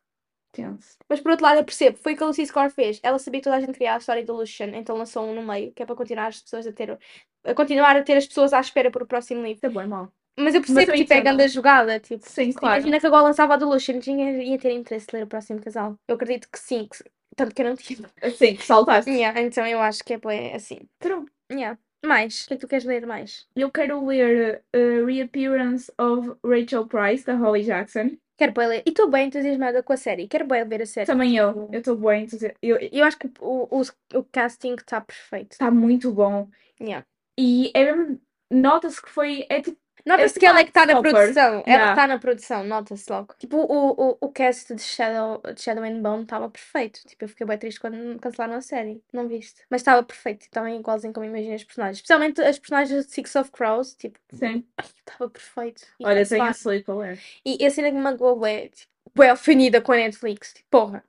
Tenso. 0.53 0.97
Mas 1.09 1.21
por 1.21 1.31
outro 1.31 1.45
lado, 1.47 1.59
eu 1.59 1.65
percebo, 1.65 1.97
foi 1.99 2.15
o 2.15 2.17
que 2.17 2.23
a 2.23 2.27
Lucy 2.27 2.45
Score 2.47 2.71
fez. 2.71 3.01
Ela 3.03 3.19
sabia 3.19 3.41
que 3.41 3.45
toda 3.45 3.57
a 3.57 3.61
gente 3.61 3.73
queria 3.73 3.95
a 3.95 3.99
história 3.99 4.25
do 4.25 4.35
Lucian, 4.35 4.69
então 4.75 4.97
lançou 4.97 5.25
um 5.25 5.35
no 5.35 5.43
meio, 5.43 5.73
que 5.73 5.83
é 5.83 5.87
para 5.87 5.95
continuar 5.95 6.27
as 6.29 6.41
pessoas 6.41 6.67
a 6.67 6.73
ter. 6.73 6.99
A 7.45 7.55
continuar 7.55 7.97
a 7.97 8.03
ter 8.03 8.17
as 8.17 8.27
pessoas 8.27 8.53
à 8.53 8.61
espera 8.61 8.91
por 8.91 9.03
o 9.03 9.07
próximo 9.07 9.43
livro. 9.43 9.61
É 9.65 9.69
bom, 9.69 9.87
mal. 9.87 10.13
Mas 10.39 10.55
eu 10.55 10.61
percebo 10.61 10.93
que 10.93 10.99
tipo, 10.99 11.13
é 11.13 11.21
grande 11.21 11.49
jogada. 11.49 12.01
Tipo, 12.01 12.27
Sim, 12.27 12.53
claro. 12.53 12.77
imagina 12.77 13.01
que 13.01 13.07
agora 13.07 13.23
lançava 13.23 13.55
a 13.55 13.57
do 13.57 13.69
Lucian, 13.69 13.99
tinha, 14.01 14.43
ia 14.43 14.59
ter 14.59 14.73
interesse 14.73 15.07
de 15.07 15.17
ler 15.17 15.25
o 15.25 15.27
próximo 15.27 15.61
casal. 15.61 15.97
Eu 16.09 16.15
acredito 16.17 16.49
que 16.51 16.59
sim, 16.59 16.89
que- 16.89 17.05
tanto 17.37 17.55
que 17.55 17.63
eu 17.63 17.67
não 17.67 17.77
tive. 17.77 18.05
Sim, 18.37 18.57
saltaste. 18.57 19.11
Yeah, 19.11 19.41
então 19.41 19.67
eu 19.67 19.81
acho 19.81 20.03
que 20.03 20.15
é 20.15 20.19
bué 20.19 20.55
assim. 20.55 20.81
True. 20.99 21.27
Yeah. 21.51 21.79
Mais? 22.05 22.45
O 22.45 22.49
que 22.49 22.55
é 22.55 22.57
que 22.57 22.61
tu 22.63 22.69
queres 22.69 22.85
ler 22.85 23.07
mais? 23.07 23.47
Eu 23.55 23.71
quero 23.71 24.05
ler 24.07 24.63
uh, 24.75 25.05
Reappearance 25.05 25.93
of 25.99 26.33
Rachel 26.45 26.87
Price, 26.87 27.25
da 27.25 27.35
Holly 27.35 27.63
Jackson. 27.63 28.17
Quero 28.41 28.55
ler. 28.69 28.83
E 28.87 28.89
estou 28.89 29.11
bem 29.11 29.27
entusiasmada 29.27 29.83
com 29.83 29.93
a 29.93 29.99
série. 29.99 30.27
Quero 30.27 30.47
bué 30.47 30.65
ver 30.65 30.81
a 30.81 30.87
série. 30.87 31.07
Também 31.07 31.37
eu. 31.37 31.69
Eu 31.71 31.81
estou 31.81 31.95
bem 31.95 32.23
entusiasmada. 32.25 32.59
Eu- 32.63 32.79
Eu 32.91 33.05
acho 33.05 33.19
que 33.19 33.31
o, 33.39 33.69
o, 33.71 33.83
o 34.19 34.25
casting 34.25 34.75
está 34.77 34.99
perfeito. 34.99 35.53
Está 35.53 35.71
muito 35.71 36.11
bom. 36.11 36.49
Yeah. 36.81 37.07
E 37.39 37.71
é 37.75 37.93
mesmo. 37.93 38.19
Nota-se 38.51 39.03
que 39.03 39.11
foi. 39.11 39.45
É 39.51 39.61
tipo. 39.61 39.79
Nota-se 40.05 40.37
É 40.37 40.41
que 40.41 40.47
ela 40.47 40.61
é 40.61 40.65
que 40.65 40.71
está 40.71 40.87
na 40.87 41.01
produção. 41.01 41.63
Ela 41.67 41.91
está 41.91 42.07
na 42.07 42.19
produção, 42.19 42.65
nota-se 42.65 43.11
logo. 43.11 43.35
Tipo, 43.39 43.59
o, 43.59 44.11
o, 44.11 44.19
o 44.21 44.33
cast 44.33 44.75
de 44.75 44.83
Shadow, 44.83 45.41
de 45.55 45.61
Shadow 45.61 45.85
and 45.85 46.01
Bone 46.01 46.23
estava 46.23 46.49
perfeito. 46.49 47.01
Tipo, 47.07 47.25
eu 47.25 47.29
fiquei 47.29 47.47
bem 47.47 47.59
triste 47.59 47.81
quando 47.81 48.19
cancelaram 48.19 48.55
a 48.55 48.61
série. 48.61 49.03
Não 49.13 49.29
viste? 49.29 49.63
Mas 49.71 49.81
estava 49.81 50.03
perfeito. 50.03 50.49
Também 50.51 50.79
igualzinho 50.79 51.13
como 51.13 51.27
imaginei 51.27 51.57
os 51.57 51.65
personagens. 51.65 51.99
Especialmente 51.99 52.41
as 52.41 52.59
personagens 52.59 53.07
de 53.07 53.13
Six 53.13 53.37
of 53.37 53.51
Crows. 53.51 53.95
Tipo, 53.95 54.19
Sim. 54.33 54.65
estava 54.79 55.31
perfeito. 55.31 55.83
E 55.99 56.07
Olha, 56.07 56.21
cancelaram. 56.21 56.83
tenho 56.85 56.99
a 56.99 57.03
ler. 57.03 57.21
E 57.45 57.65
a 57.65 57.71
cena 57.71 57.89
que 57.89 57.97
me 57.97 58.03
magoou 58.03 58.47
é, 58.47 58.69
tipo, 58.69 58.91
bué 59.15 59.33
ofendida 59.33 59.81
com 59.81 59.93
a 59.93 59.97
Netflix. 59.97 60.53
Tipo, 60.55 60.69
porra. 60.71 61.05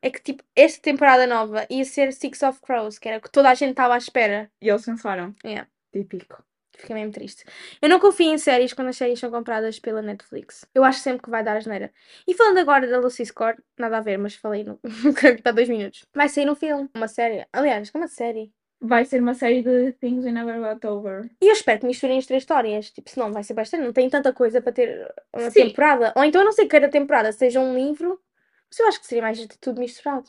É 0.00 0.10
que, 0.10 0.20
tipo, 0.20 0.44
esta 0.54 0.80
temporada 0.80 1.26
nova 1.26 1.66
ia 1.68 1.84
ser 1.84 2.12
Six 2.12 2.42
of 2.42 2.60
Crows, 2.60 2.98
que 2.98 3.08
era 3.08 3.18
o 3.18 3.20
que 3.20 3.30
toda 3.30 3.50
a 3.50 3.54
gente 3.54 3.70
estava 3.70 3.94
à 3.94 3.98
espera. 3.98 4.50
E 4.60 4.68
eles 4.68 4.84
cancelaram. 4.84 5.34
Yeah. 5.44 5.68
Típico. 5.92 6.44
Fiquei 6.78 6.94
mesmo 6.94 7.12
triste. 7.12 7.44
Eu 7.82 7.88
não 7.88 7.98
confio 7.98 8.32
em 8.32 8.38
séries 8.38 8.72
quando 8.72 8.88
as 8.88 8.96
séries 8.96 9.18
são 9.18 9.30
compradas 9.30 9.80
pela 9.80 10.00
Netflix. 10.00 10.64
Eu 10.72 10.84
acho 10.84 11.00
sempre 11.00 11.22
que 11.22 11.30
vai 11.30 11.42
dar 11.42 11.56
asneira. 11.56 11.92
E 12.26 12.34
falando 12.34 12.58
agora 12.58 12.86
da 12.86 13.00
Lucy 13.00 13.26
Score, 13.26 13.56
nada 13.76 13.98
a 13.98 14.00
ver, 14.00 14.16
mas 14.16 14.36
falei 14.36 14.62
no... 14.62 14.78
há 15.44 15.50
dois 15.50 15.68
minutos. 15.68 16.06
Vai 16.14 16.28
sair 16.28 16.48
um 16.48 16.54
filme, 16.54 16.88
uma 16.94 17.08
série. 17.08 17.44
Aliás, 17.52 17.90
é 17.92 17.98
uma 17.98 18.06
série. 18.06 18.52
Vai 18.80 19.04
ser 19.04 19.20
uma 19.20 19.34
série 19.34 19.60
de 19.60 19.92
Things 19.94 20.24
We 20.24 20.30
Never 20.30 20.60
Got 20.60 20.86
Over. 20.86 21.28
E 21.42 21.48
eu 21.48 21.52
espero 21.52 21.80
que 21.80 21.86
misturem 21.86 22.16
as 22.16 22.26
três 22.26 22.44
histórias. 22.44 22.92
Tipo, 22.92 23.10
senão 23.10 23.32
vai 23.32 23.42
ser 23.42 23.54
bastante. 23.54 23.82
Não 23.82 23.92
tem 23.92 24.08
tanta 24.08 24.32
coisa 24.32 24.62
para 24.62 24.70
ter 24.70 25.12
uma 25.34 25.50
Sim. 25.50 25.64
temporada. 25.66 26.12
Ou 26.14 26.22
então, 26.22 26.42
eu 26.42 26.44
não 26.44 26.52
sei 26.52 26.64
que 26.66 26.70
cada 26.70 26.88
temporada 26.88 27.32
seja 27.32 27.58
um 27.58 27.74
livro. 27.74 28.20
Mas 28.70 28.78
eu 28.78 28.86
acho 28.86 29.00
que 29.00 29.06
seria 29.08 29.22
mais 29.22 29.36
de 29.36 29.48
tudo 29.48 29.80
misturado. 29.80 30.28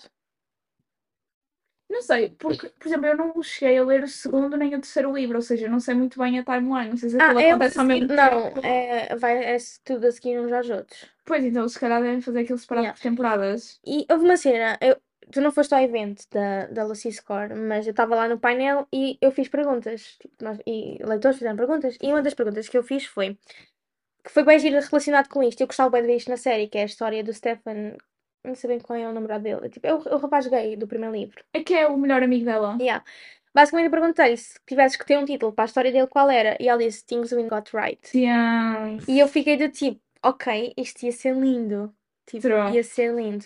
Não 1.90 2.02
sei, 2.04 2.30
porque, 2.38 2.70
por 2.70 2.88
exemplo, 2.88 3.08
eu 3.08 3.18
não 3.18 3.42
cheguei 3.42 3.78
a 3.80 3.84
ler 3.84 4.04
o 4.04 4.08
segundo 4.08 4.56
nem 4.56 4.70
o 4.76 4.80
terceiro 4.80 5.12
livro, 5.12 5.38
ou 5.38 5.42
seja, 5.42 5.66
eu 5.66 5.72
não 5.72 5.80
sei 5.80 5.96
muito 5.96 6.20
bem 6.20 6.38
a 6.38 6.44
timeline. 6.44 6.90
Não 6.92 6.98
sei 6.98 7.10
se 7.10 7.18
aquilo 7.20 7.40
é 7.40 7.50
acontece 7.50 7.80
ao 7.80 7.86
mesmo 7.86 8.08
seguir- 8.08 8.16
Não, 8.16 8.44
tempo. 8.44 8.66
é, 8.66 9.16
vai, 9.16 9.44
é 9.44 9.58
tudo 9.84 10.06
a 10.08 10.12
seguir 10.12 10.40
uns 10.40 10.52
aos 10.52 10.70
outros. 10.70 11.06
Pois 11.26 11.44
então, 11.44 11.68
se 11.68 11.80
calhar 11.80 12.02
devem 12.02 12.22
fazer 12.22 12.42
aquilo 12.42 12.60
separado 12.60 12.86
Yeah. 12.86 12.96
por 12.98 13.02
temporadas. 13.04 13.80
E 13.86 14.06
houve 14.10 14.24
uma 14.26 14.38
cena, 14.38 14.78
eu, 14.82 14.98
tu 15.32 15.42
não 15.42 15.52
foste 15.52 15.74
ao 15.74 15.82
evento 15.82 16.24
da, 16.32 16.68
da 16.68 16.86
Lucy 16.86 17.12
Score, 17.12 17.56
mas 17.56 17.88
eu 17.88 17.92
estava 17.92 18.16
lá 18.16 18.30
no 18.30 18.40
painel 18.40 18.88
e 18.94 19.18
eu 19.20 19.32
fiz 19.32 19.48
perguntas. 19.48 20.16
Tipo, 20.22 20.36
nós- 20.44 20.60
e 20.68 21.00
leitores 21.04 21.38
fizeram 21.38 21.58
perguntas. 21.58 21.98
E 22.02 22.08
uma 22.08 22.22
das 22.22 22.36
perguntas 22.36 22.70
que 22.70 22.78
eu 22.78 22.84
fiz 22.84 23.06
foi 23.06 23.36
que 24.24 24.32
foi 24.32 24.44
bem 24.44 24.60
giro 24.60 24.80
relacionado 24.80 25.28
com 25.28 25.42
isto. 25.42 25.60
Eu 25.62 25.68
gostava 25.68 25.90
bem 25.90 26.02
de 26.02 26.08
ver 26.08 26.16
isto 26.18 26.30
na 26.30 26.38
série, 26.38 26.68
que 26.68 26.78
é 26.78 26.84
a 26.84 26.86
história 26.86 27.24
do 27.24 27.34
Stefan. 27.34 27.96
Não 28.44 28.56
sei 28.56 28.70
bem 28.70 28.80
qual 28.80 28.98
é 28.98 29.08
o 29.08 29.14
namorado 29.14 29.44
dele. 29.44 29.70
Tipo, 29.70 29.88
é 29.88 29.94
o, 29.94 29.98
o 29.98 30.18
rapaz 30.18 30.48
gay 30.48 30.76
do 30.76 30.88
primeiro 30.88 31.16
livro. 31.16 31.44
É 31.54 31.64
que 31.64 31.74
é 31.74 31.88
o 31.88 31.98
melhor 31.98 32.24
amigo 32.24 32.46
dela. 32.46 32.78
Yeah. 32.80 33.04
Basicamente 33.54 33.86
eu 33.88 33.92
perguntei 33.92 34.38
se 34.38 34.60
tivesses 34.66 34.98
que 34.98 35.06
ter 35.06 35.18
um 35.18 35.26
título 35.26 35.52
para 35.52 35.66
a 35.66 35.68
história 35.68 35.92
dele, 35.92 36.08
qual 36.08 36.30
era? 36.30 36.56
E 36.60 36.70
ela 36.70 36.80
disse 36.80 37.06
Things 37.06 37.32
We 37.32 37.44
Got 37.44 37.72
Right. 37.74 38.18
Yes. 38.18 39.08
E 39.08 39.20
eu 39.20 39.28
fiquei 39.28 39.58
do 39.58 39.70
tipo, 39.70 40.00
ok, 40.24 40.74
isto 40.78 41.04
ia 41.04 41.12
ser 41.12 41.36
lindo. 41.36 41.94
Tipo, 42.26 42.44
True. 42.44 42.72
ia 42.72 42.84
ser 42.84 43.14
lindo. 43.14 43.46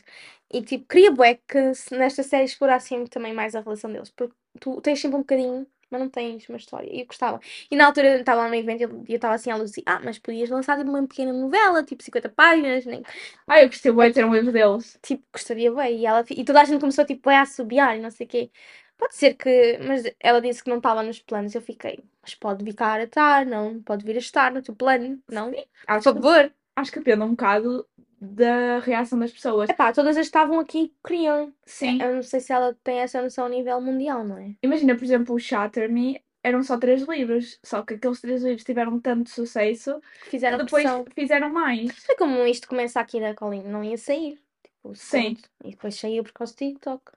E 0.52 0.62
tipo, 0.62 0.86
queria 0.88 1.12
bué 1.12 1.40
que 1.48 1.74
se 1.74 1.98
nesta 1.98 2.22
série 2.22 2.44
explorassem 2.46 3.08
também 3.08 3.34
mais 3.34 3.56
a 3.56 3.62
relação 3.62 3.92
deles. 3.92 4.12
Porque 4.12 4.36
tu 4.60 4.82
tens 4.82 5.00
sempre 5.00 5.18
um 5.18 5.22
bocadinho 5.22 5.66
mas 5.94 6.02
não 6.02 6.10
tens 6.10 6.48
uma 6.50 6.58
história. 6.58 6.90
E 6.94 7.02
eu 7.02 7.06
gostava. 7.08 7.40
E 7.72 7.76
na 7.76 7.86
altura 7.88 8.10
eu 8.16 8.20
estava 8.20 8.42
lá 8.44 8.50
no 8.50 8.56
evento 8.56 8.82
e 9.08 9.14
eu 9.14 9.16
estava 9.18 9.36
assim 9.36 9.52
a 9.52 9.56
luz 9.56 9.72
assim, 9.72 9.84
ah, 9.86 10.02
mas 10.04 10.20
podias 10.20 10.50
lançar 10.50 10.78
tipo 10.78 10.90
uma 10.90 11.08
pequena 11.08 11.34
novela, 11.34 11.84
tipo 11.84 12.04
50 12.04 12.30
páginas, 12.30 12.86
nem... 12.86 13.06
Ah, 13.48 13.62
eu 13.62 13.68
gostei 13.70 13.92
bem 13.94 14.10
de 14.10 14.16
ter 14.16 14.26
um 14.26 14.34
livro 14.36 14.52
deles. 14.52 15.00
tipo, 15.02 15.24
gostaria 15.34 15.72
bem. 15.74 16.00
E, 16.02 16.06
ela, 16.06 16.24
e 16.30 16.44
toda 16.46 16.62
a 16.62 16.66
gente 16.66 16.80
começou 16.80 17.06
tipo 17.06 17.30
a 17.30 17.42
assobiar 17.42 17.98
e 17.98 18.02
não 18.02 18.12
sei 18.12 18.26
o 18.26 18.30
quê. 18.30 18.52
Pode 18.98 19.16
ser 19.16 19.34
que, 19.36 19.78
mas 19.80 20.04
ela 20.20 20.42
disse 20.42 20.64
que 20.64 20.70
não 20.70 20.78
estava 20.78 21.04
nos 21.04 21.20
planos. 21.20 21.54
Eu 21.56 21.62
fiquei, 21.62 22.04
mas 22.22 22.36
pode 22.36 22.64
ficar 22.64 23.00
a 23.00 23.04
estar, 23.04 23.46
não? 23.46 23.82
Pode 23.84 24.06
vir 24.06 24.16
a 24.16 24.20
estar 24.20 24.52
no 24.52 24.62
teu 24.62 24.76
plano, 24.76 25.22
não? 25.30 25.52
Por 25.52 25.68
Acho 25.88 26.12
que, 26.12 26.22
favor. 26.22 26.54
acho 26.76 26.92
que 26.92 27.00
depende 27.00 27.24
um 27.24 27.32
bocado 27.32 27.88
da 28.24 28.80
reação 28.80 29.20
das 29.20 29.32
pessoas. 29.32 29.70
Epá, 29.70 29.92
todas 29.92 30.18
as 30.18 30.26
estavam 30.26 30.60
aqui 30.60 30.94
queriam. 31.06 31.54
Sim. 31.66 32.02
Eu 32.02 32.16
não 32.16 32.24
sei 32.24 32.40
se 32.40 32.52
ela 32.54 32.74
tem 32.84 33.00
essa 33.00 33.22
noção 33.22 33.46
a 33.46 33.50
nível 33.50 33.80
mundial, 33.82 34.24
não 34.24 34.38
é? 34.38 34.56
Imagina, 34.64 34.96
por 34.96 35.04
exemplo, 35.04 35.36
o 35.36 35.40
Shatter 35.40 35.92
Me 35.92 36.22
eram 36.44 36.62
só 36.64 36.78
três 36.78 37.04
livros, 37.04 37.60
só 37.64 37.84
que 37.84 37.94
aqueles 37.94 38.20
três 38.20 38.44
livros 38.44 38.64
tiveram 38.64 39.00
tanto 39.00 39.30
sucesso 39.30 40.02
Que 40.24 40.32
fizeram 40.32 40.58
que 40.58 40.66
depois 40.66 40.84
pressão. 40.84 41.06
fizeram 41.16 41.50
mais. 41.50 41.92
Foi 42.06 42.16
como 42.16 42.46
isto 42.46 42.68
começa 42.68 43.00
aqui 43.00 43.20
na 43.20 43.34
Colin, 43.34 43.64
não 43.64 43.84
ia 43.84 43.98
sair. 43.98 44.42
Tipo, 44.62 44.96
Sim. 44.96 45.38
E 45.64 45.72
depois 45.72 45.96
saiu 45.96 46.24
por 46.24 46.34
causa 46.34 46.54
do 46.54 46.58
TikTok. 46.58 47.12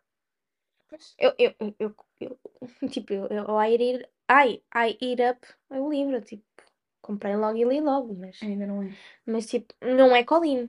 Eu, 1.18 1.34
eu, 1.38 1.54
eu, 1.78 1.94
eu, 2.20 2.38
tipo, 2.88 3.12
eu, 3.12 3.26
eu 3.26 3.60
I 3.60 3.74
eat 3.74 4.08
I, 4.30 4.62
I 4.74 4.96
eat 5.00 5.20
up 5.20 5.46
o 5.70 5.90
livro, 5.90 6.20
tipo, 6.20 6.44
comprei 7.02 7.36
logo 7.36 7.58
e 7.58 7.64
li 7.64 7.80
logo, 7.80 8.14
mas, 8.14 8.40
Ainda 8.42 8.66
não 8.66 8.82
é. 8.82 8.90
mas 9.26 9.46
tipo, 9.46 9.74
não 9.80 10.14
é 10.14 10.24
Colin. 10.24 10.68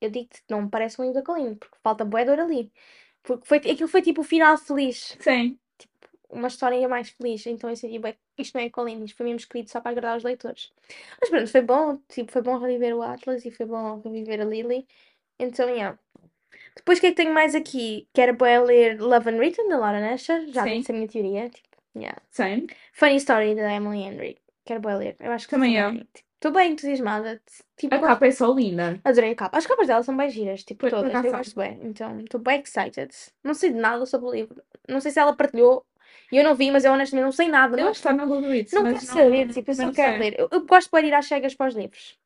Eu 0.00 0.10
digo-te, 0.10 0.42
não 0.48 0.62
me 0.62 0.70
parece 0.70 1.00
um 1.00 1.04
livro 1.04 1.20
da 1.20 1.26
Colin, 1.26 1.54
porque 1.54 1.76
falta 1.82 2.04
bué 2.04 2.24
dor 2.24 2.40
ali. 2.40 2.72
Porque 3.22 3.46
foi, 3.46 3.58
aquilo 3.58 3.88
foi 3.88 4.02
tipo 4.02 4.20
o 4.20 4.24
final 4.24 4.56
feliz, 4.58 5.16
Sim. 5.20 5.58
uma 6.30 6.48
história 6.48 6.88
mais 6.88 7.10
feliz, 7.10 7.46
então 7.46 7.68
eu 7.70 7.76
senti, 7.76 8.00
isto 8.38 8.54
não 8.56 8.64
é 8.64 8.70
Colin, 8.70 9.04
isto 9.04 9.16
foi 9.16 9.24
mesmo 9.26 9.38
escrito 9.38 9.70
só 9.70 9.80
para 9.80 9.90
agradar 9.92 10.16
os 10.16 10.24
leitores. 10.24 10.72
Mas 11.20 11.30
pronto, 11.30 11.48
foi 11.48 11.62
bom, 11.62 11.98
tipo, 12.08 12.30
foi 12.30 12.42
bom 12.42 12.58
reviver 12.58 12.94
o 12.94 13.02
Atlas 13.02 13.44
e 13.44 13.50
foi 13.50 13.66
bom 13.66 14.00
reviver 14.00 14.40
a 14.40 14.44
Lily, 14.44 14.86
então, 15.38 15.68
yeah. 15.68 15.98
Depois 16.74 16.98
o 16.98 17.00
que 17.00 17.08
é 17.08 17.10
que 17.10 17.16
tenho 17.16 17.32
mais 17.32 17.54
aqui? 17.54 18.08
Quero 18.12 18.34
bué 18.34 18.60
ler 18.60 19.00
Love 19.00 19.30
Unwritten, 19.30 19.68
da 19.68 19.78
Laura 19.78 20.00
Nasher, 20.00 20.46
já 20.48 20.64
Sim. 20.64 20.78
disse 20.78 20.92
a 20.92 20.94
minha 20.94 21.08
teoria, 21.08 21.48
tipo, 21.48 21.68
yeah. 21.96 22.20
Sim. 22.30 22.66
Funny 22.92 23.16
Story 23.16 23.54
da 23.54 23.72
Emily 23.72 24.02
Henry. 24.02 24.38
Quero 24.64 24.80
bem 24.80 24.96
ler. 24.96 25.16
Eu 25.20 25.32
acho 25.32 25.46
que 25.46 25.54
Também 25.54 25.76
eu. 25.76 26.00
Estou 26.36 26.52
bem 26.52 26.72
entusiasmada. 26.72 27.40
Tipo, 27.76 27.94
A 27.94 27.98
capa 27.98 28.26
é 28.26 28.30
só 28.30 28.52
linda. 28.52 29.00
adorei 29.04 29.32
a 29.32 29.34
capa. 29.34 29.56
As 29.58 29.66
capas 29.66 29.86
dela 29.86 30.02
são 30.02 30.16
bem 30.16 30.28
giras, 30.30 30.62
tipo 30.64 30.80
por 30.80 30.90
todas. 30.90 31.10
acaso 31.10 31.26
Eu 31.26 31.30
são. 31.30 31.38
gosto 31.40 31.56
bem. 31.56 31.78
Então, 31.82 32.20
estou 32.20 32.40
bem 32.40 32.60
excited. 32.60 33.10
Não 33.42 33.54
sei 33.54 33.72
de 33.72 33.78
nada 33.78 34.04
sobre 34.06 34.26
o 34.28 34.32
livro. 34.32 34.62
Não 34.88 35.00
sei 35.00 35.10
se 35.10 35.18
ela 35.18 35.34
partilhou. 35.34 35.84
E 36.30 36.36
eu 36.36 36.44
não 36.44 36.54
vi, 36.54 36.70
mas 36.70 36.84
eu 36.84 36.92
honestamente 36.92 37.24
não 37.24 37.32
sei 37.32 37.48
nada. 37.48 37.76
Eu 37.76 37.84
Não, 37.84 37.90
acho 37.90 38.02
que 38.02 38.08
está 38.08 38.12
no 38.24 38.26
Goodreads, 38.26 38.72
não 38.72 38.82
mas 38.82 38.92
quero 38.94 39.06
saber, 39.06 39.48
tipo, 39.52 39.70
eu 39.70 39.74
só 39.74 39.82
não 39.84 39.92
quero 39.92 40.12
sei. 40.12 40.30
ler. 40.30 40.40
Eu, 40.40 40.48
eu 40.50 40.66
gosto 40.66 40.90
de 40.90 41.06
ir 41.06 41.14
às 41.14 41.26
cegas 41.26 41.54
para 41.54 41.68
os 41.68 41.74
livros. 41.74 42.18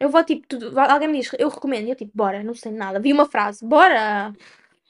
Eu 0.00 0.08
vou 0.08 0.24
tipo, 0.24 0.46
tudo, 0.48 0.78
alguém 0.80 1.08
me 1.08 1.20
diz, 1.20 1.30
eu 1.38 1.48
recomendo, 1.48 1.86
e 1.86 1.90
eu 1.90 1.96
tipo, 1.96 2.10
bora, 2.14 2.42
não 2.42 2.54
sei 2.54 2.72
nada. 2.72 2.98
Vi 2.98 3.12
uma 3.12 3.26
frase, 3.26 3.64
bora! 3.64 4.32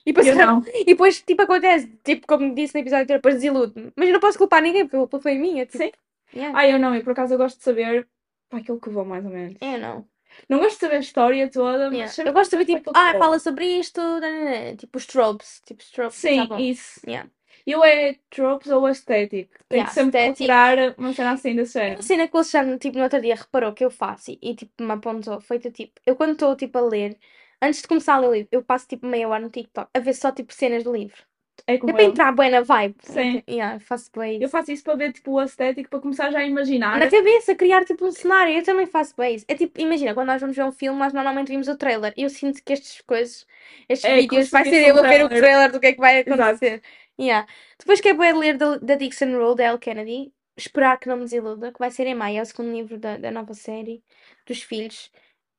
E 0.07 0.13
depois, 0.13 0.27
Eu 0.27 0.35
não. 0.37 0.63
e 0.75 0.85
depois 0.85 1.21
tipo, 1.23 1.43
acontece, 1.43 1.87
tipo, 2.05 2.27
como 2.27 2.55
disse 2.55 2.75
no 2.75 2.81
episódio 2.81 3.03
anterior, 3.05 3.19
depois 3.19 3.35
desilude-me. 3.35 3.93
Mas 3.97 4.09
eu 4.09 4.13
não 4.15 4.21
posso 4.21 4.39
culpar 4.39 4.63
ninguém, 4.63 4.85
porque 4.85 4.97
a 4.97 5.01
culpa 5.01 5.21
foi 5.21 5.35
minha. 5.35 5.67
Tipo, 5.67 5.79
Sim. 5.79 5.93
yeah. 6.35 6.59
Ah, 6.59 6.67
eu 6.67 6.79
não, 6.79 6.95
eu 6.95 7.03
por 7.05 7.13
acaso 7.13 7.35
eu 7.35 7.39
gosto 7.39 7.59
de 7.59 7.65
saber 7.65 8.09
para 8.53 8.61
aquilo 8.61 8.79
que 8.79 8.91
vou, 8.91 9.05
mais 9.05 9.25
ou 9.25 9.31
menos. 9.31 9.57
Eu 9.61 9.79
não. 9.79 10.07
Não 10.49 10.59
gosto 10.59 10.75
de 10.75 10.81
saber 10.81 10.97
a 10.97 11.01
história 11.01 11.51
toda, 11.51 11.91
mas 11.91 12.17
Yeah. 12.17 12.31
Eu 12.31 12.33
gosto 12.35 12.57
de 12.59 12.65
para 12.65 12.77
tipo, 12.77 12.91
ah, 12.95 13.13
fala 13.19 13.39
sobre 13.39 13.67
isto, 13.67 14.01
nananã, 14.01 14.77
tipo 14.77 14.99
os 14.99 15.07
tropes, 15.07 15.63
tipo 15.67 15.83
os 15.83 15.91
tropes, 15.91 16.21
tá 16.21 16.27
Sim, 16.29 16.47
bom. 16.47 16.59
isso. 16.61 17.01
Yeah. 17.07 17.31
Eu 17.67 17.85
é 17.85 18.15
tropes 18.31 18.71
ou 18.71 18.87
aesthetic. 18.87 19.49
Tenho 19.69 19.83
Yeah, 19.83 19.89
que 19.89 19.95
sempre 19.95 20.19
aesthetic. 20.19 20.39
procurar 20.39 20.95
uma 20.99 21.13
cena 21.13 21.33
assim 21.33 21.55
da 21.55 21.65
série. 21.65 21.95
A 21.95 22.03
cena 22.03 22.29
que 22.29 22.35
o 22.35 22.39
Alexandre, 22.39 22.79
tipo, 22.79 22.97
no 22.99 23.05
outro 23.05 23.21
dia 23.21 23.35
reparou 23.37 23.73
que 23.73 23.85
eu 23.85 23.91
faço 23.91 24.33
e, 24.33 24.39
e, 24.43 24.55
tipo, 24.55 24.83
me 24.83 24.93
apontou, 24.93 25.41
foi 25.41 25.59
tipo, 25.59 25.93
eu 26.07 26.17
quando 26.17 26.33
estou, 26.33 26.57
tipo, 26.57 26.77
a 26.79 26.81
ler, 26.81 27.19
antes 27.61 27.83
de 27.83 27.89
começar 27.89 28.15
a 28.15 28.19
ler 28.21 28.29
o 28.29 28.33
livro, 28.35 28.49
eu 28.53 28.63
passo, 28.65 28.89
tipo, 28.89 29.07
meia 29.07 29.29
hora 29.29 29.41
no 29.43 29.51
TikTok 29.51 29.91
a 29.95 30.01
ver 30.01 30.15
só, 30.15 30.33
tipo, 30.33 30.53
cenas 30.53 30.83
do 30.83 30.93
livro. 30.93 31.23
É 31.67 31.79
É 31.87 31.93
como 31.93 31.95
para 31.95 32.05
eu. 32.05 32.11
entrar 32.11 32.33
bem 32.33 32.51
na 32.51 32.61
vibe. 32.63 32.97
Sim. 33.03 33.43
Yeah, 33.49 33.77
eu 33.77 33.81
faço 33.81 34.11
bem 34.15 34.41
Eu 34.41 34.49
isso. 34.49 34.51
faço 34.51 34.73
isso 34.73 34.85
para 34.85 34.97
ver 34.97 35.13
tipo 35.13 35.33
o 35.33 35.39
aesthetic, 35.41 35.89
para 35.89 36.01
começar 36.01 36.31
já 36.31 36.41
a 36.41 36.47
imaginar. 36.47 37.01
Na 37.01 37.09
cabeça, 37.09 37.55
criar, 37.55 37.85
tipo, 37.85 38.07
um 38.07 38.13
cenário. 38.13 38.55
Eu 38.55 38.63
também 38.65 38.87
faço 38.87 39.15
bem 39.17 39.35
isso. 39.37 39.45
É 39.49 39.55
tipo, 39.55 39.81
imagina, 39.81 40.13
quando 40.15 40.27
nós 40.29 40.41
vamos 40.41 40.57
ver 40.57 40.65
um 40.65 40.73
filme, 40.73 40.99
nós 40.99 41.13
normalmente 41.13 41.49
vimos 41.49 41.69
o 41.69 41.77
trailer. 41.77 42.13
E 42.17 42.23
eu 42.23 42.31
sinto 42.31 42.63
que 42.63 42.73
estas 42.73 43.01
coisas, 43.03 43.47
estes 43.89 44.09
É, 44.09 44.13
vídeos, 44.13 44.51
vai 44.51 44.65
ser 44.65 44.83
eu 44.89 44.99
a 44.99 45.03
ver 45.03 45.25
o 45.25 45.29
trailer. 45.29 45.73
do 45.73 45.81
que 45.81 45.87
é 45.89 45.93
que 45.93 46.01
vai 46.01 46.19
acontecer. 46.21 46.83
Yeah. 47.21 47.47
Depois 47.79 48.01
que 48.01 48.09
é 48.09 48.15
bem 48.15 48.33
ler 48.39 48.57
da, 48.57 48.77
da 48.79 48.95
Dixon 48.97 49.33
Rule, 49.37 49.57
da 49.57 49.65
Elle 49.65 49.79
Kennedy, 49.79 50.33
esperar 50.57 50.99
que 50.99 51.09
não 51.09 51.17
me 51.17 51.25
desiluda, 51.25 51.73
que 51.73 51.79
vai 51.79 51.91
ser 51.91 52.07
em 52.07 52.15
maio, 52.15 52.39
é 52.39 52.43
o 52.43 52.47
segundo 52.47 52.73
livro 52.73 52.99
da, 52.99 53.17
da 53.19 53.31
nova 53.31 53.55
série 53.55 54.03
dos 54.47 54.63
filhos. 54.63 55.11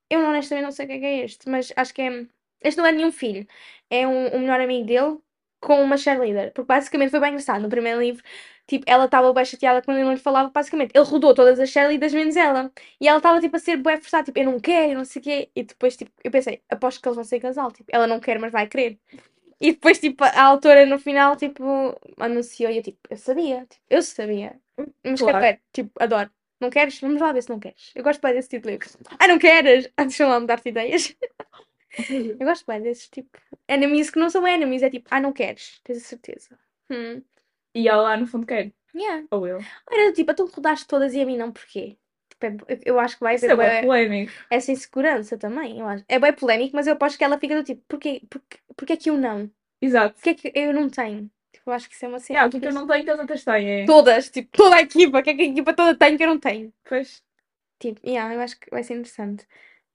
Eu 0.10 0.20
honestamente 0.22 0.66
não 0.66 0.72
sei 0.72 0.86
o 0.86 0.90
que 0.90 0.94
é, 0.96 1.00
que 1.00 1.06
é 1.06 1.26
este, 1.26 1.50
mas 1.50 1.74
acho 1.76 1.94
que 1.94 2.02
é. 2.02 2.28
Este 2.62 2.78
não 2.80 2.86
é 2.88 2.92
nenhum 2.94 3.12
filho, 3.12 3.48
é 3.90 4.08
um, 4.08 4.36
um 4.36 4.40
melhor 4.42 4.62
amigo 4.62 4.86
dele 4.88 5.20
com 5.64 5.82
uma 5.82 5.98
cheerleader. 5.98 6.52
Porque 6.54 6.68
basicamente 6.68 7.12
foi 7.12 7.20
bem 7.20 7.30
engraçado. 7.30 7.62
No 7.62 7.70
primeiro 7.70 8.00
livro, 8.02 8.24
tipo, 8.68 8.84
ela 8.88 9.06
estava 9.06 9.34
bem 9.34 9.46
chateada 9.46 9.82
quando 9.82 9.98
ele 9.98 10.06
não 10.06 10.14
lhe 10.14 10.20
falava. 10.20 10.50
Basicamente, 10.50 10.92
ele 10.94 11.06
rodou 11.06 11.34
todas 11.34 11.60
as 11.60 11.70
cheerleaders 11.70 12.14
menos 12.14 12.36
ela. 12.36 12.72
E 13.00 13.08
ela 13.08 13.18
estava 13.18 13.40
tipo 13.40 13.56
a 13.56 13.60
ser 13.60 13.78
bué 13.78 13.98
forçada, 13.98 14.26
tipo, 14.26 14.40
eu 14.40 14.46
não 14.46 14.60
quero, 14.60 14.96
não 14.96 15.06
sei 15.06 15.20
o 15.22 15.24
quê. 15.24 15.50
E 15.56 15.64
depois, 15.64 15.96
tipo, 15.98 16.12
eu 16.24 16.32
pensei, 16.32 16.62
aposto 16.70 17.02
que 17.02 17.08
eles 17.08 17.16
vão 17.16 17.24
ser 17.24 17.40
casal. 17.40 17.72
Tipo, 17.72 17.90
ela 17.94 18.08
não 18.08 18.20
quer, 18.20 18.38
mas 18.40 18.52
vai 18.52 18.68
querer. 18.68 19.00
E 19.62 19.72
depois, 19.72 19.98
tipo, 20.00 20.24
a 20.24 20.42
autora 20.44 20.86
no 20.86 21.00
final, 21.00 21.36
tipo, 21.38 21.64
anunciou 22.20 22.70
e 22.72 22.78
eu, 22.78 22.84
tipo, 22.84 23.00
eu 23.10 23.18
sabia, 23.18 23.66
tipo, 23.70 23.82
eu 23.90 24.02
sabia. 24.02 24.60
Mas 25.04 25.22
Claro. 25.22 25.40
quero, 25.40 25.60
tipo, 25.72 25.92
adoro. 26.00 26.30
Não 26.60 26.70
queres? 26.70 27.00
Vamos 27.02 27.22
lá 27.22 27.32
ver 27.32 27.44
se 27.44 27.50
não 27.50 27.60
queres. 27.60 27.92
Eu 27.96 28.04
gosto 28.04 28.22
bem 28.22 28.34
desse 28.34 28.50
tipo 28.50 28.68
de 28.68 28.74
livros. 28.74 28.98
Ah, 29.20 29.28
não 29.28 29.38
queres? 29.40 29.90
Ah, 29.98 30.04
deixa 30.04 30.26
lá 30.28 30.40
me 30.40 30.48
dar-te 30.48 30.70
ideias. 30.70 31.16
Eu 32.40 32.46
gosto 32.46 32.66
bem 32.66 32.82
desses, 32.82 33.08
tipo, 33.10 33.38
enemies 33.68 34.10
que 34.10 34.20
não 34.20 34.30
são 34.30 34.48
enemies. 34.48 34.82
É 34.84 34.90
tipo, 34.90 35.08
ah, 35.12 35.20
não 35.20 35.32
queres? 35.34 35.80
Tens 35.84 35.98
a 35.98 36.02
certeza. 36.02 36.58
Hum. 36.90 37.22
E 37.76 37.88
ela 37.88 38.02
lá 38.04 38.18
no 38.18 38.28
fundo 38.28 38.46
quer. 38.46 38.72
Yeah. 38.96 39.26
Ou 39.32 39.48
eu. 39.48 39.60
Era 39.90 40.12
tipo, 40.14 40.32
então 40.32 40.46
rodaste 40.48 40.88
todas 40.88 41.14
e 41.14 41.22
a 41.22 41.26
mim 41.26 41.38
não, 41.38 41.52
porquê? 41.52 41.98
Tipo, 42.30 42.46
é- 42.68 42.80
eu- 42.86 43.00
acho 43.00 43.16
que 43.18 43.24
vai 43.24 43.36
Isso 43.36 43.46
haver 43.50 43.64
é 43.66 43.72
bem 43.72 43.82
polémico. 43.84 44.32
essa 44.50 44.72
insegurança 44.72 45.38
também. 45.38 45.80
Eu 45.80 45.88
acho. 45.88 46.04
É 46.08 46.20
bem 46.20 46.34
polémico, 46.34 46.76
mas 46.76 46.86
eu 46.88 46.94
aposto 46.94 47.18
que 47.18 47.24
ela 47.24 47.40
fica 47.40 47.56
do 47.56 47.64
tipo, 47.64 47.82
porquê, 47.88 48.22
porquê, 48.30 48.58
porquê 48.76 48.94
é 48.94 48.98
que 48.98 49.10
eu 49.10 49.18
não? 49.18 49.50
Exato. 49.82 50.16
Porquê 50.16 50.30
é 50.30 50.34
que 50.36 50.52
eu 50.60 50.74
não 50.74 50.90
tenho? 50.90 51.30
Tipo, 51.52 51.70
eu 51.70 51.74
acho 51.74 51.90
que 51.90 51.96
isso 51.96 52.06
é 52.06 52.08
uma 52.08 52.20
cena. 52.20 52.38
Yeah, 52.40 52.48
o 52.48 52.52
que 52.52 52.58
é 52.58 52.60
que 52.60 52.68
eu 52.68 52.74
não 52.80 52.88
tenho 52.88 53.04
que 53.04 53.10
as 53.12 53.20
outras 53.20 53.44
têm? 53.44 53.70
É. 53.82 53.86
Todas, 53.86 54.30
tipo, 54.30 54.50
toda 54.56 54.76
a 54.76 54.82
equipa, 54.82 55.20
o 55.20 55.24
que 55.24 55.30
é 55.32 55.34
que 55.36 55.42
a 55.42 55.46
equipa 55.46 55.74
toda 55.74 55.96
tem 55.96 56.18
que 56.18 56.24
eu 56.24 56.28
não 56.28 56.40
tenho? 56.40 56.72
Pois. 56.88 57.24
Tipo, 57.80 58.00
yeah, 58.08 58.34
eu 58.34 58.42
acho 58.42 58.60
que 58.60 58.70
vai 58.70 58.84
ser 58.84 58.94
interessante. 58.94 59.46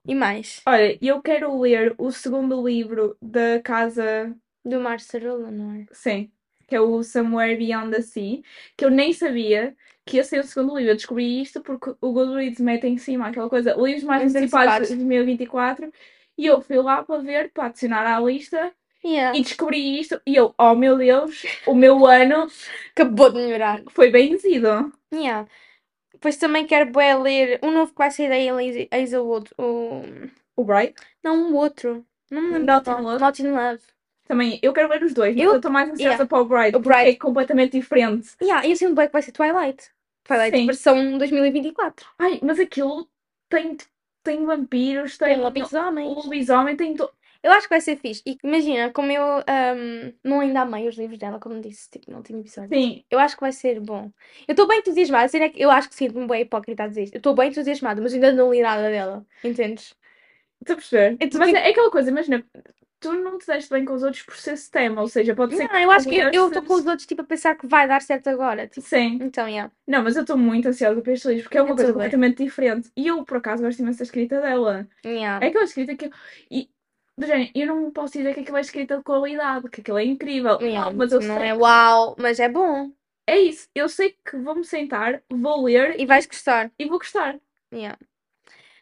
E 0.09 0.15
mais? 0.15 0.63
Olha, 0.67 0.99
eu 1.03 1.21
quero 1.21 1.61
ler 1.61 1.95
o 1.99 2.11
segundo 2.11 2.67
livro 2.67 3.15
da 3.21 3.61
casa. 3.63 4.35
Do 4.65 4.81
Mar 4.81 5.01
Sarula, 5.01 5.51
não 5.51 5.73
é? 5.75 5.87
Sim. 5.93 6.31
Que 6.67 6.75
é 6.75 6.81
o 6.81 7.03
Somewhere 7.03 7.57
Beyond 7.57 7.95
the 7.95 8.03
Sea. 8.03 8.41
Que 8.77 8.87
eu 8.87 8.91
nem 8.91 9.13
sabia 9.13 9.77
que 10.07 10.17
ia 10.17 10.25
ser 10.25 10.41
o 10.41 10.45
segundo 10.45 10.77
livro. 10.77 10.93
Eu 10.93 10.97
descobri 10.97 11.43
isto 11.43 11.61
porque 11.61 11.95
o 12.01 12.13
Goodreads 12.13 12.59
mete 12.59 12.87
em 12.87 12.97
cima 12.97 13.29
aquela 13.29 13.51
coisa, 13.51 13.75
livros 13.75 14.03
mais 14.05 14.23
antecipados 14.35 14.89
de 14.89 14.95
antecipados. 14.95 15.07
2024. 15.07 15.93
E 16.39 16.47
eu 16.47 16.61
fui 16.63 16.77
lá 16.77 17.03
para 17.03 17.23
ver, 17.23 17.51
para 17.53 17.67
adicionar 17.67 18.07
à 18.07 18.19
lista. 18.19 18.73
Yeah. 19.05 19.39
E 19.39 19.43
descobri 19.43 20.01
isto. 20.01 20.21
E 20.27 20.35
eu, 20.35 20.55
oh 20.59 20.75
meu 20.75 20.97
Deus, 20.97 21.45
o 21.67 21.75
meu 21.75 22.05
ano 22.09 22.49
Acabou 22.93 23.31
de 23.31 23.37
melhorar. 23.37 23.83
foi 23.91 24.11
benzido. 24.11 24.93
Yeah. 25.13 25.47
Depois 26.19 26.37
também 26.37 26.67
quero 26.67 26.91
bué 26.91 27.15
ler 27.17 27.61
um 27.63 27.71
novo 27.71 27.93
que 27.93 27.99
vai 27.99 28.11
sair 28.11 28.29
da 28.29 28.37
Elisa 28.39 28.89
Hazelwood. 28.91 29.51
O... 29.57 30.03
O 30.57 30.65
Bright. 30.65 30.95
Não, 31.23 31.53
o 31.53 31.55
outro. 31.57 32.05
Não 32.31 32.43
me 32.43 32.49
lembro. 32.59 32.67
Not 32.67 32.91
in. 32.91 32.95
Love? 33.03 33.21
Not 33.21 33.43
in 33.43 33.51
Love. 33.53 33.83
Também, 34.27 34.59
eu 34.63 34.73
quero 34.73 34.89
ler 34.89 35.03
os 35.05 35.15
dois, 35.15 35.35
mas 35.35 35.45
Eu- 35.45 35.57
estou 35.57 35.71
mais 35.71 35.89
ansiosa 35.89 36.03
yeah. 36.11 36.27
para 36.27 36.39
o 36.43 36.45
Bright, 36.45 36.77
O 36.77 36.81
Bright. 36.81 37.09
é 37.11 37.15
completamente 37.17 37.73
diferente. 37.79 38.31
Yeah, 38.43 38.67
e 38.67 38.73
eu 38.73 38.77
sinto 38.77 38.95
bem 38.95 39.07
que 39.07 39.13
vai 39.13 39.23
ser 39.23 39.33
Twilight. 39.33 39.89
Twilight 40.25 40.57
Sim. 40.59 40.67
versão 40.67 41.17
2024. 41.17 42.07
Ai, 42.19 42.39
mas 42.43 42.59
aquilo 42.61 43.09
tem, 43.49 43.77
tem 44.23 44.45
vampiros, 44.45 45.17
tem, 45.17 45.29
Tem 45.35 45.41
lobisomens. 45.41 46.15
lobisomem, 46.17 46.77
tem. 46.77 46.95
To... 46.95 47.11
Eu 47.43 47.53
acho 47.53 47.63
que 47.69 47.75
vai 47.75 47.81
ser 47.81 47.97
fixe. 47.97 48.23
E 48.27 48.37
imagina, 48.43 48.91
como 48.93 49.13
eu 49.13 49.23
ahm, 49.47 50.13
não 50.25 50.41
ainda 50.41 50.63
amei 50.63 50.89
os 50.89 50.97
livros 50.97 51.19
dela, 51.19 51.39
como 51.39 51.61
disse, 51.61 51.89
tipo, 51.91 52.11
não 52.11 52.23
tinha 52.23 52.41
episódio. 52.41 52.71
Sim, 52.71 53.05
Eu 53.11 53.19
acho 53.19 53.37
que 53.37 53.41
vai 53.41 53.53
ser 53.53 53.81
bom. 53.81 54.11
Eu 54.47 54.53
estou 54.53 54.67
bem 54.67 54.81
entusiasmada. 54.81 55.25
A 55.25 55.29
cena 55.29 55.45
é 55.45 55.49
que 55.49 55.63
eu 55.63 55.71
acho 55.71 55.89
que 55.89 55.95
sinto-me 55.95 56.27
bem 56.27 56.43
hipócrita 56.43 56.83
a 56.85 56.89
dizer 56.89 57.05
isto. 57.05 57.15
Eu 57.15 57.19
estou 57.19 57.35
bem 57.35 57.49
entusiasmada, 57.51 58.01
mas 58.03 58.13
ainda 58.13 58.33
não 58.33 58.51
li 58.53 58.61
nada 58.61 58.91
dela. 58.91 59.25
Entendes? 59.45 59.95
estou 60.61 60.75
a 60.75 60.77
perceber. 60.77 61.17
Então, 61.21 61.39
mas 61.39 61.49
tipo- 61.51 61.61
é 61.61 61.69
aquela 61.71 61.91
coisa, 61.91 62.11
imagina, 62.11 62.45
tu 63.01 63.13
não 63.13 63.39
te 63.39 63.47
deste 63.47 63.71
bem 63.71 63.85
com 63.85 63.95
os 63.95 64.03
outros 64.03 64.25
por 64.25 64.37
ser 64.37 64.57
tema, 64.71 65.01
ou 65.01 65.09
seja, 65.09 65.35
pode 65.35 65.55
ser 65.57 65.69
Não, 65.69 65.79
eu 65.79 65.91
acho 65.93 66.09
que 66.09 66.17
eu 66.17 66.49
estou 66.49 66.63
com 66.63 66.75
os 66.75 66.85
outros 66.85 67.07
tipo, 67.07 67.23
a 67.23 67.25
pensar 67.25 67.55
que 67.55 67.67
vai 67.67 67.87
dar 67.87 68.03
certo 68.03 68.27
agora. 68.29 68.67
Tipo, 68.67 68.87
Sim, 68.87 69.19
então, 69.23 69.49
yeah. 69.49 69.73
não, 69.87 70.03
mas 70.03 70.17
eu 70.17 70.23
estou 70.23 70.37
muito 70.37 70.69
ansiosa 70.69 71.01
para 71.01 71.13
este 71.13 71.29
livro, 71.29 71.45
porque 71.45 71.59
é 71.59 71.63
uma 71.63 71.71
Eu 71.71 71.77
coisa 71.77 71.93
completamente 71.93 72.43
diferente. 72.43 72.91
E 72.97 73.07
eu, 73.07 73.25
por 73.25 73.37
acaso, 73.37 73.63
gosto 73.63 73.79
imenso 73.79 73.99
da 74.01 74.05
escrita 74.05 74.41
dela. 74.41 74.89
Yeah. 75.07 75.45
É 75.47 75.49
aquela 75.49 75.65
escrita 75.65 75.95
que. 75.95 76.07
eu- 76.07 76.11
E, 76.51 76.69
eu 77.55 77.67
não 77.67 77.91
posso 77.91 78.13
dizer 78.19 78.35
que 78.35 78.41
aquilo 78.41 78.57
é 78.57 78.61
escrita 78.61 78.97
de 78.99 79.03
qualidade, 79.03 79.69
que 79.71 79.81
aquilo 79.81 79.99
é 79.99 80.05
incrível. 80.05 80.59
Não, 80.61 80.93
mas 80.95 81.13
eu 81.13 81.21
não 81.21 81.37
sei 81.39 81.49
é 81.49 81.55
uau, 81.55 82.17
mas 82.19 82.39
é 82.41 82.49
bom. 82.49 82.91
é 83.27 83.39
isso. 83.39 83.69
Eu 83.75 83.89
sei 83.89 84.17
que 84.25 84.37
vou-me 84.37 84.65
sentar, 84.65 85.23
vou 85.31 85.65
ler 85.65 85.99
E 86.01 86.07
vais 86.07 86.27
gostar. 86.27 86.71
e 86.79 86.85
vou 86.87 86.99
gostar. 86.99 87.39
Yeah. 87.73 87.99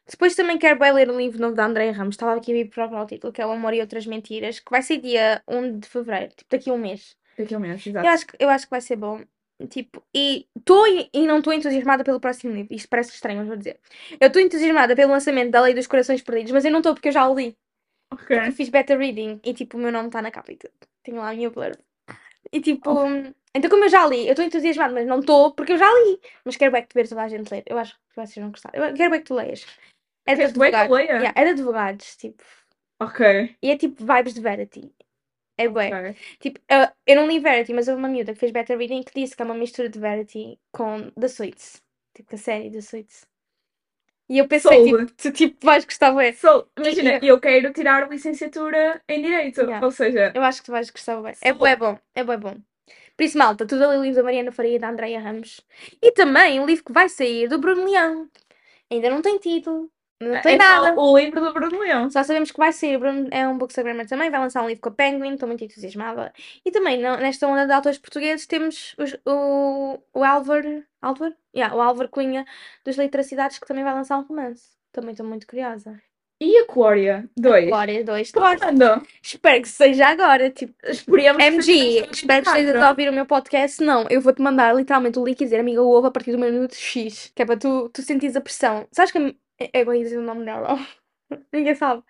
Depois 0.09 0.37
também 0.37 0.57
quero 0.59 0.78
bem 0.78 0.93
ler 0.93 1.11
o 1.11 1.16
livro 1.16 1.41
novo 1.41 1.57
da 1.57 1.64
Andréia 1.66 1.91
Ramos. 1.93 2.14
Estava 2.14 2.37
aqui 2.37 2.53
a 2.53 2.55
vir 2.55 2.68
procurar 2.70 3.03
o 3.03 3.07
título, 3.07 3.32
que 3.32 3.43
é 3.43 3.47
O 3.47 3.51
Amor 3.51 3.74
e 3.74 3.80
Outras 3.80 4.07
Mentiras, 4.07 4.61
que 4.61 4.70
vai 4.70 4.80
ser 4.82 4.99
dia 4.99 5.43
1 5.49 5.80
de 5.80 5.89
Fevereiro, 5.89 6.32
tipo 6.37 6.49
daqui 6.51 6.70
a 6.70 6.72
um 6.74 6.78
mês. 6.78 7.16
Daqui 7.37 7.55
a 7.55 7.59
um 7.59 7.61
mês, 7.61 7.84
Eu 7.84 7.91
exato. 7.91 8.07
acho, 8.09 8.26
que- 8.28 8.37
eu 8.39 8.49
acho 8.49 8.66
que 8.66 8.70
vai 8.70 8.80
ser 8.80 8.95
bom. 8.97 9.20
Tipo, 9.70 10.03
e 10.14 10.47
estou 10.57 10.87
e 10.87 11.26
não 11.26 11.39
estou 11.39 11.53
entusiasmada 11.53 12.05
pelo 12.05 12.20
próximo 12.20 12.53
livro. 12.55 12.72
Isto 12.74 12.89
parece 12.89 13.11
estranho, 13.14 13.39
mas 13.39 13.49
vou 13.49 13.57
dizer. 13.57 13.80
Eu 14.20 14.26
estou 14.28 14.41
entusiasmada 14.41 14.95
pelo 14.95 15.11
lançamento 15.12 15.51
da 15.51 15.62
Lei 15.62 15.74
dos 15.74 15.87
Corações 15.89 16.22
Perdidos, 16.22 16.53
mas 16.53 16.64
eu 16.64 16.70
não 16.70 16.80
estou 16.80 16.95
porque 16.95 17.09
eu 17.09 17.12
já 17.12 17.26
o 17.28 17.34
li. 17.34 17.57
Ok. 18.13 18.37
Eu 18.37 18.53
fiz 18.53 18.69
beta 18.69 18.97
reading 18.97 19.41
e 19.45 19.53
tipo, 19.53 19.77
o 19.77 19.81
meu 19.81 19.93
nome 19.93 20.09
está 20.09 20.23
na 20.23 20.31
capa 20.31 20.53
e 20.53 20.57
tudo. 20.57 20.73
Tenho 21.03 21.19
lá 21.19 21.31
a 21.31 21.35
minha 21.35 21.51
blurb. 21.51 21.77
E 22.53 22.61
tipo, 22.61 22.91
então 23.55 23.71
como 23.71 23.85
eu 23.85 23.89
já 23.89 24.07
li, 24.07 24.27
eu 24.27 24.33
estou 24.33 24.45
entusiasmada, 24.45 24.95
mas 24.95 25.07
não 25.07 25.21
estou 25.21 25.53
porque 25.53 25.73
eu 25.73 25.79
já 25.79 25.93
li. 25.93 26.21
Mas 26.45 26.57
quero 26.57 26.73
bem 26.73 26.83
que 26.83 26.89
tu 26.89 26.95
ver 26.95 27.09
toda 27.09 27.23
a 27.23 27.29
gente 27.29 27.51
ler. 27.51 27.65
Eu 27.67 27.79
acho 27.79 27.95
que 27.95 28.17
vocês 28.17 28.37
vão 28.37 28.51
gostar. 28.51 28.71
Eu 28.75 28.95
quero 28.95 29.11
bem 29.11 29.21
que 29.21 29.27
tu 29.27 29.35
leias. 29.35 29.67
É 30.27 30.35
de 30.35 30.43
advogados. 30.43 30.95
leia? 30.95 31.13
Yeah, 31.13 31.33
é 31.35 31.45
de 31.45 31.51
advogados, 31.51 32.17
tipo. 32.17 32.43
Ok. 33.01 33.57
E 33.63 33.71
é 33.71 33.77
tipo 33.77 34.05
vibes 34.05 34.35
de 34.35 34.41
Verity. 34.41 34.93
É 35.59 35.69
bué. 35.69 35.89
ok. 35.89 36.17
Tipo, 36.39 36.61
eu, 36.69 36.89
eu 37.07 37.17
não 37.17 37.29
li 37.29 37.39
Verity, 37.39 37.73
mas 37.73 37.89
houve 37.89 37.99
uma 37.99 38.09
miúda 38.09 38.35
que 38.35 38.41
fez 38.41 38.53
beta 38.53 38.77
reading 38.77 39.03
que 39.03 39.15
disse 39.15 39.35
que 39.35 39.43
é 39.43 39.45
uma 39.45 39.55
mistura 39.55 39.89
de 39.89 39.99
Verity 39.99 40.59
com 40.73 41.11
The 41.13 41.29
Suits. 41.29 41.83
Tipo, 42.15 42.35
a 42.35 42.39
série 42.39 42.71
The 42.71 42.81
Suits. 42.81 43.27
E 44.29 44.39
eu 44.39 44.49
pensei, 44.49 44.85
tipo, 44.85 45.07
tu 45.14 45.31
tipo, 45.33 45.64
vais 45.64 45.85
gostar 45.85 46.11
bué. 46.12 46.33
So, 46.33 46.66
imagina, 46.77 47.18
E- 47.22 47.29
eu 47.29 47.41
quero 47.41 47.72
tirar 47.72 48.09
licenciatura 48.11 49.01
em 49.09 49.22
Direito. 49.22 49.61
Yeah. 49.62 49.85
Ou 49.85 49.93
seja, 49.93 50.33
Eu 50.35 50.43
acho 50.43 50.61
que 50.61 50.66
tu 50.66 50.72
vais 50.72 50.91
gostar 50.91 51.20
bué. 51.20 51.33
É 51.41 51.53
bué 51.53 51.77
bom, 51.77 51.99
é 52.14 52.24
bué 52.24 52.37
bom. 52.37 52.57
Por 53.16 53.24
isso, 53.24 53.39
malta, 53.39 53.66
tudo 53.66 53.85
ali 53.85 53.99
o 53.99 54.03
livro 54.03 54.16
da 54.16 54.22
Mariana 54.24 54.53
Faria 54.53 54.77
e 54.77 54.79
da 54.79 54.91
Andreia 54.91 55.20
Ramos. 55.20 55.61
E 56.03 56.12
também 56.12 56.61
o 56.61 56.66
livro 56.66 56.85
que 56.85 56.93
vai 56.93 57.09
sair 57.09 57.49
do 57.49 57.59
Bruno 57.59 57.85
Leão. 57.85 58.29
Ainda 58.91 59.11
não 59.11 59.22
tem 59.22 59.39
título, 59.39 59.91
não 60.23 60.41
tem 60.43 60.55
é 60.55 60.59
nada. 60.59 60.95
o 60.99 61.19
livro 61.19 61.41
do 61.41 61.53
Bruno 61.53 61.79
Leão. 61.81 62.11
Só 62.11 62.23
sabemos 62.23 62.51
que 62.51 62.59
vai 62.59 62.73
sair. 62.73 62.97
O 62.97 63.01
Bruno 63.01 63.29
é 63.31 63.47
um 63.47 63.59
bookstagrammer 63.59 64.07
também. 64.09 64.31
Vai 64.31 64.41
lançar 64.41 64.62
um 64.62 64.69
livro 64.69 64.83
com 64.83 64.89
a 64.89 64.93
Penguin. 64.93 65.35
Estou 65.35 65.47
muito 65.49 65.62
entusiasmada. 65.64 66.33
E 66.64 66.71
também, 66.71 66.99
nesta 66.99 67.47
onda 67.47 67.67
de 67.67 67.73
autores 67.73 67.99
portugueses, 67.99 68.47
temos 68.47 68.95
os- 68.99 69.17
o, 69.27 69.99
o 70.14 70.25
Álvaro. 70.25 70.83
Álvaro? 71.03 71.35
Yeah, 71.55 71.75
o 71.77 71.81
Álvaro 71.81 72.09
Cunha 72.09 72.45
dos 72.85 72.97
Literacidades 72.97 73.59
que 73.59 73.67
também 73.67 73.85
vai 73.85 73.95
lançar 73.95 74.19
um 74.19 74.23
romance. 74.23 74.71
Também 74.93 75.11
estou 75.12 75.27
muito 75.27 75.47
curiosa. 75.47 76.01
E 76.39 76.59
Aquária 76.59 77.27
2? 77.39 77.69
Glória 77.69 78.05
2. 78.05 78.31
Tu 78.31 78.39
gostas? 78.39 78.61
Quando? 78.61 79.07
Espero 79.23 79.62
que 79.62 79.69
seja 79.71 80.07
agora. 80.09 80.51
Tipo, 80.51 80.75
Esperemos 80.85 81.43
MG, 81.43 82.09
espero 82.12 82.43
que 82.43 82.49
estejas 82.51 82.77
a 82.83 82.91
ouvir 82.91 83.09
o 83.09 83.12
meu 83.12 83.25
podcast. 83.25 83.83
Não, 83.83 84.05
eu 84.11 84.21
vou-te 84.21 84.43
mandar 84.43 84.75
literalmente 84.77 85.19
o 85.19 85.25
link 85.25 85.41
e 85.41 85.45
dizer 85.45 85.61
amiga, 85.61 85.83
ovo 85.83 86.07
a 86.09 86.11
partir 86.11 86.33
do 86.33 86.39
minuto 86.39 86.75
X. 86.75 87.33
Que 87.35 87.41
é 87.43 87.47
para 87.47 87.57
tu, 87.57 87.89
tu 87.89 88.03
sentires 88.03 88.37
a 88.37 88.41
pressão. 88.43 88.87
Sabes 88.93 89.12
que. 89.12 89.37
A- 89.61 89.71
Eu 89.73 89.85
vou 89.85 89.95
dizer 89.95 90.19
o 90.19 90.23
nome 90.23 90.45
dela. 90.45 90.77
Ninguém 91.53 91.75
sabe. 91.75 92.03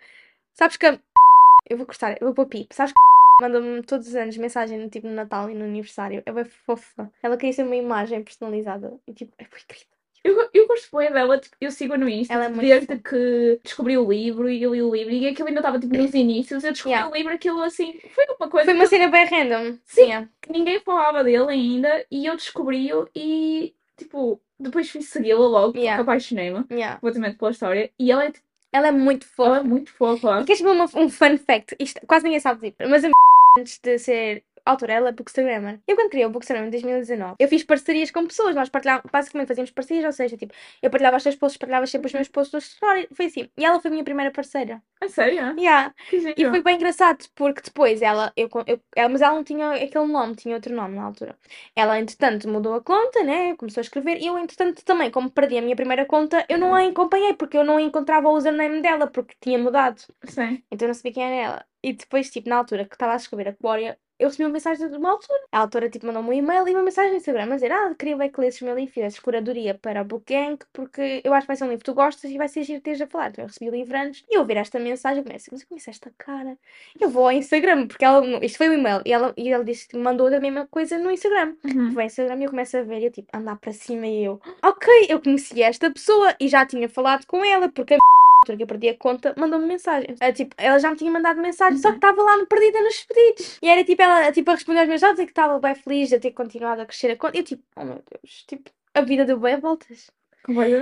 Sabes 0.54 0.76
que. 0.76 0.86
a- 0.86 0.98
Eu 1.68 1.76
vou 1.78 1.86
cortar, 1.86 2.12
eu 2.20 2.26
vou 2.28 2.34
pôr 2.34 2.46
pip. 2.46 2.72
Sabes 2.74 2.92
que. 2.92 2.98
Manda-me 3.42 3.82
todos 3.82 4.08
os 4.08 4.14
anos 4.14 4.36
mensagem 4.38 4.88
tipo 4.88 5.06
no 5.06 5.12
Natal 5.12 5.50
e 5.50 5.54
no 5.54 5.64
aniversário. 5.64 6.22
Ela 6.24 6.40
é 6.40 6.44
fofa. 6.44 7.12
Ela 7.22 7.36
queria 7.36 7.52
ser 7.52 7.64
uma 7.64 7.76
imagem 7.76 8.22
personalizada. 8.22 8.98
E 9.06 9.12
tipo, 9.12 9.32
é 9.38 9.42
muito 9.42 9.66
querida. 9.66 9.86
Eu, 10.24 10.48
eu 10.54 10.66
gosto 10.66 10.96
bem 10.96 11.12
dela, 11.12 11.38
tipo, 11.38 11.54
eu 11.60 11.70
sigo 11.70 11.96
no 11.96 12.08
Insta 12.08 12.32
Ela 12.34 12.46
é 12.46 12.48
muito 12.48 12.62
desde 12.62 12.86
fofa. 12.86 13.00
que 13.02 13.60
descobri 13.62 13.96
o 13.98 14.10
livro 14.10 14.48
e 14.48 14.62
eu 14.62 14.74
li 14.74 14.82
o 14.82 14.92
livro 14.94 15.12
e 15.12 15.28
aquilo 15.28 15.48
ainda 15.48 15.60
estava 15.60 15.78
tipo 15.78 15.94
nos 15.96 16.14
inícios. 16.14 16.64
Eu 16.64 16.72
descobri 16.72 16.94
Yeah. 16.94 17.12
o 17.12 17.14
livro, 17.16 17.34
aquilo 17.34 17.62
assim, 17.62 18.00
foi 18.14 18.24
uma 18.40 18.48
coisa 18.48 18.64
Foi 18.66 18.74
uma 18.74 18.86
cena 18.86 19.08
bem 19.08 19.26
random. 19.26 19.78
Sim. 19.84 20.00
Yeah. 20.02 20.28
que 20.42 20.50
ninguém 20.52 20.80
falava 20.80 21.22
dele 21.22 21.50
ainda 21.50 22.06
e 22.10 22.24
eu 22.26 22.34
descobri-o 22.36 23.06
e 23.14 23.74
tipo, 23.98 24.40
depois 24.58 24.90
fui 24.90 25.02
segui-la 25.02 25.46
logo, 25.46 25.72
porque 25.72 25.80
Yeah. 25.80 26.02
apaixonei-me 26.02 26.64
Yeah. 26.70 26.96
completamente 26.96 27.36
pela 27.38 27.50
história 27.50 27.90
e 27.98 28.10
ela 28.10 28.24
é, 28.24 28.30
tipo, 28.32 28.44
Ela 28.72 28.88
é 28.88 28.92
muito 28.92 29.26
fofa. 29.26 29.48
ela 29.50 29.58
é 29.58 29.62
muito 29.62 29.90
fofa. 29.92 30.40
E 30.40 30.44
queres 30.44 30.60
ver 30.62 30.68
um 30.70 31.08
fun 31.08 31.38
fact? 31.38 31.76
Isto 31.78 32.00
quase 32.06 32.24
ninguém 32.24 32.40
sabe 32.40 32.60
dizer, 32.72 32.88
mas 32.88 33.04
a 33.04 33.08
antes 33.58 33.78
de 33.82 33.98
ser 33.98 34.42
autora, 34.70 34.92
ela 34.92 35.08
é 35.10 35.12
bookstagrammer. 35.12 35.80
Eu 35.86 35.96
quando 35.96 36.10
criei 36.10 36.26
o 36.26 36.30
bookstagrammer 36.30 36.68
em 36.68 36.70
2019, 36.70 37.36
eu 37.38 37.48
fiz 37.48 37.64
parcerias 37.64 38.10
com 38.10 38.26
pessoas, 38.26 38.54
nós 38.54 38.68
partilhávamos, 38.68 39.10
basicamente 39.10 39.48
fazíamos 39.48 39.70
parcerias, 39.70 40.04
ou 40.04 40.12
seja, 40.12 40.36
tipo, 40.36 40.52
eu 40.82 40.90
partilhava 40.90 41.16
os 41.16 41.22
teus 41.22 41.36
posts, 41.36 41.58
partilhava 41.58 41.86
sempre 41.86 42.06
os 42.08 42.12
meus 42.12 42.28
posts 42.28 42.52
na 42.52 42.58
história, 42.58 43.08
foi 43.12 43.26
assim. 43.26 43.48
E 43.56 43.64
ela 43.64 43.80
foi 43.80 43.88
a 43.88 43.92
minha 43.92 44.04
primeira 44.04 44.30
parceira. 44.30 44.82
A 45.00 45.08
sério? 45.08 45.54
Yeah. 45.58 45.94
Que 46.08 46.34
E 46.36 46.48
foi 46.48 46.62
bem 46.62 46.76
engraçado, 46.76 47.24
porque 47.34 47.60
depois 47.62 48.02
ela, 48.02 48.32
eu, 48.36 48.48
eu, 48.66 48.80
ela, 48.94 49.08
mas 49.08 49.20
ela 49.20 49.34
não 49.34 49.44
tinha 49.44 49.72
aquele 49.72 50.06
nome, 50.06 50.34
tinha 50.34 50.54
outro 50.54 50.74
nome 50.74 50.96
na 50.96 51.04
altura. 51.04 51.38
Ela, 51.74 51.98
entretanto, 51.98 52.48
mudou 52.48 52.74
a 52.74 52.80
conta, 52.80 53.22
né? 53.22 53.54
Começou 53.56 53.80
a 53.80 53.82
escrever, 53.82 54.18
e 54.20 54.26
eu, 54.26 54.38
entretanto, 54.38 54.84
também, 54.84 55.10
como 55.10 55.30
perdi 55.30 55.58
a 55.58 55.62
minha 55.62 55.76
primeira 55.76 56.06
conta, 56.06 56.44
eu 56.48 56.58
não 56.58 56.74
a 56.74 56.86
acompanhei, 56.96 57.34
porque 57.34 57.56
eu 57.56 57.64
não 57.64 57.78
encontrava 57.78 58.28
o 58.28 58.32
username 58.32 58.80
dela, 58.80 59.06
porque 59.06 59.36
tinha 59.40 59.58
mudado. 59.58 60.00
Sim. 60.24 60.62
Então 60.70 60.86
eu 60.86 60.88
não 60.88 60.94
sabia 60.94 61.12
quem 61.12 61.24
era 61.24 61.34
ela. 61.34 61.66
E 61.82 61.92
depois, 61.92 62.30
tipo, 62.30 62.48
na 62.48 62.56
altura 62.56 62.84
que 62.84 62.94
estava 62.94 63.12
a 63.12 63.16
escrever 63.16 63.48
a 63.48 63.56
Glória, 63.60 63.98
eu 64.18 64.28
recebi 64.28 64.44
uma 64.44 64.52
mensagem 64.52 64.88
de 64.88 64.96
uma 64.96 65.10
autora. 65.10 65.40
A 65.52 65.58
autora, 65.60 65.88
tipo, 65.88 66.06
mandou-me 66.06 66.28
um 66.30 66.32
e-mail 66.32 66.66
e 66.68 66.72
uma 66.72 66.82
mensagem 66.82 67.10
no 67.10 67.16
Instagram 67.18 67.52
a 67.52 67.54
dizer: 67.54 67.72
Ah, 67.72 67.94
queria 67.98 68.16
bem 68.16 68.30
que 68.30 68.40
lesses 68.40 68.60
o 68.60 68.64
meu 68.64 68.74
livro 68.74 68.90
e 68.90 68.94
fizesses 68.94 69.18
curadoria 69.18 69.74
para 69.74 70.00
a 70.00 70.04
Book 70.04 70.24
Gang, 70.32 70.58
porque 70.72 71.20
eu 71.24 71.34
acho 71.34 71.42
que 71.42 71.48
vai 71.48 71.56
ser 71.56 71.64
um 71.64 71.68
livro 71.68 71.80
que 71.80 71.84
tu 71.84 71.94
gostas 71.94 72.30
e 72.30 72.38
vai 72.38 72.48
ser 72.48 72.62
giro 72.62 72.80
teres 72.80 73.00
a 73.00 73.06
falar. 73.06 73.28
Então 73.28 73.44
eu 73.44 73.48
recebi 73.48 73.70
o 73.70 73.72
livro 73.72 73.96
antes 73.96 74.24
e 74.30 74.36
eu 74.36 74.40
ouvir 74.40 74.56
esta 74.56 74.78
mensagem, 74.78 75.18
eu 75.18 75.24
começo, 75.24 75.48
mas 75.52 75.60
eu 75.62 75.68
conheço 75.68 75.90
esta 75.90 76.10
cara. 76.16 76.56
Eu 76.98 77.10
vou 77.10 77.24
ao 77.24 77.32
Instagram, 77.32 77.86
porque 77.86 78.04
ela, 78.04 78.44
isto 78.44 78.58
foi 78.58 78.68
o 78.68 78.74
e-mail, 78.74 79.02
e 79.04 79.12
ela, 79.12 79.34
e 79.36 79.52
ela 79.52 79.64
disse 79.64 79.88
que 79.88 79.96
mandou 79.96 80.28
a 80.28 80.40
mesma 80.40 80.66
coisa 80.66 80.98
no 80.98 81.10
Instagram. 81.10 81.54
Uhum. 81.64 81.90
Vou 81.90 82.00
ao 82.00 82.06
Instagram 82.06 82.36
e 82.40 82.44
eu 82.44 82.50
começo 82.50 82.76
a 82.76 82.82
ver, 82.82 83.00
e 83.00 83.04
eu 83.06 83.10
tipo, 83.10 83.28
andar 83.34 83.56
para 83.56 83.72
cima 83.72 84.06
e 84.06 84.24
eu, 84.24 84.40
ok, 84.62 85.06
eu 85.08 85.20
conheci 85.20 85.62
esta 85.62 85.90
pessoa 85.90 86.34
e 86.40 86.48
já 86.48 86.64
tinha 86.64 86.88
falado 86.88 87.26
com 87.26 87.44
ela, 87.44 87.68
porque 87.68 87.94
a 87.94 87.98
altura 88.46 88.56
que 88.56 88.62
eu 88.62 88.66
perdi 88.66 88.88
a 88.88 88.96
conta, 88.96 89.34
mandou-me 89.36 89.66
mensagem. 89.66 90.14
É, 90.20 90.32
tipo, 90.32 90.54
ela 90.56 90.78
já 90.78 90.90
me 90.90 90.96
tinha 90.96 91.10
mandado 91.10 91.40
mensagem, 91.40 91.78
só 91.78 91.90
que 91.90 91.96
estava 91.96 92.22
lá 92.22 92.36
no 92.36 92.46
perdida 92.46 92.80
nos 92.80 93.02
pedidos. 93.04 93.58
E 93.60 93.68
era 93.68 93.84
tipo, 93.84 94.00
ela 94.02 94.32
tipo, 94.32 94.50
a 94.50 94.54
responder 94.54 94.80
aos 94.80 94.88
meus 94.88 95.00
dados 95.00 95.20
e 95.20 95.24
que 95.24 95.32
estava 95.32 95.58
bem 95.58 95.74
feliz 95.74 96.08
de 96.08 96.20
ter 96.20 96.30
continuado 96.32 96.82
a 96.82 96.86
crescer 96.86 97.10
a 97.10 97.16
conta. 97.16 97.36
E 97.36 97.40
eu 97.40 97.44
tipo, 97.44 97.62
oh 97.76 97.84
meu 97.84 98.02
Deus, 98.10 98.44
tipo, 98.46 98.70
a 98.94 99.00
vida 99.00 99.24
deu 99.24 99.38
bem 99.38 99.58
voltas. 99.58 100.10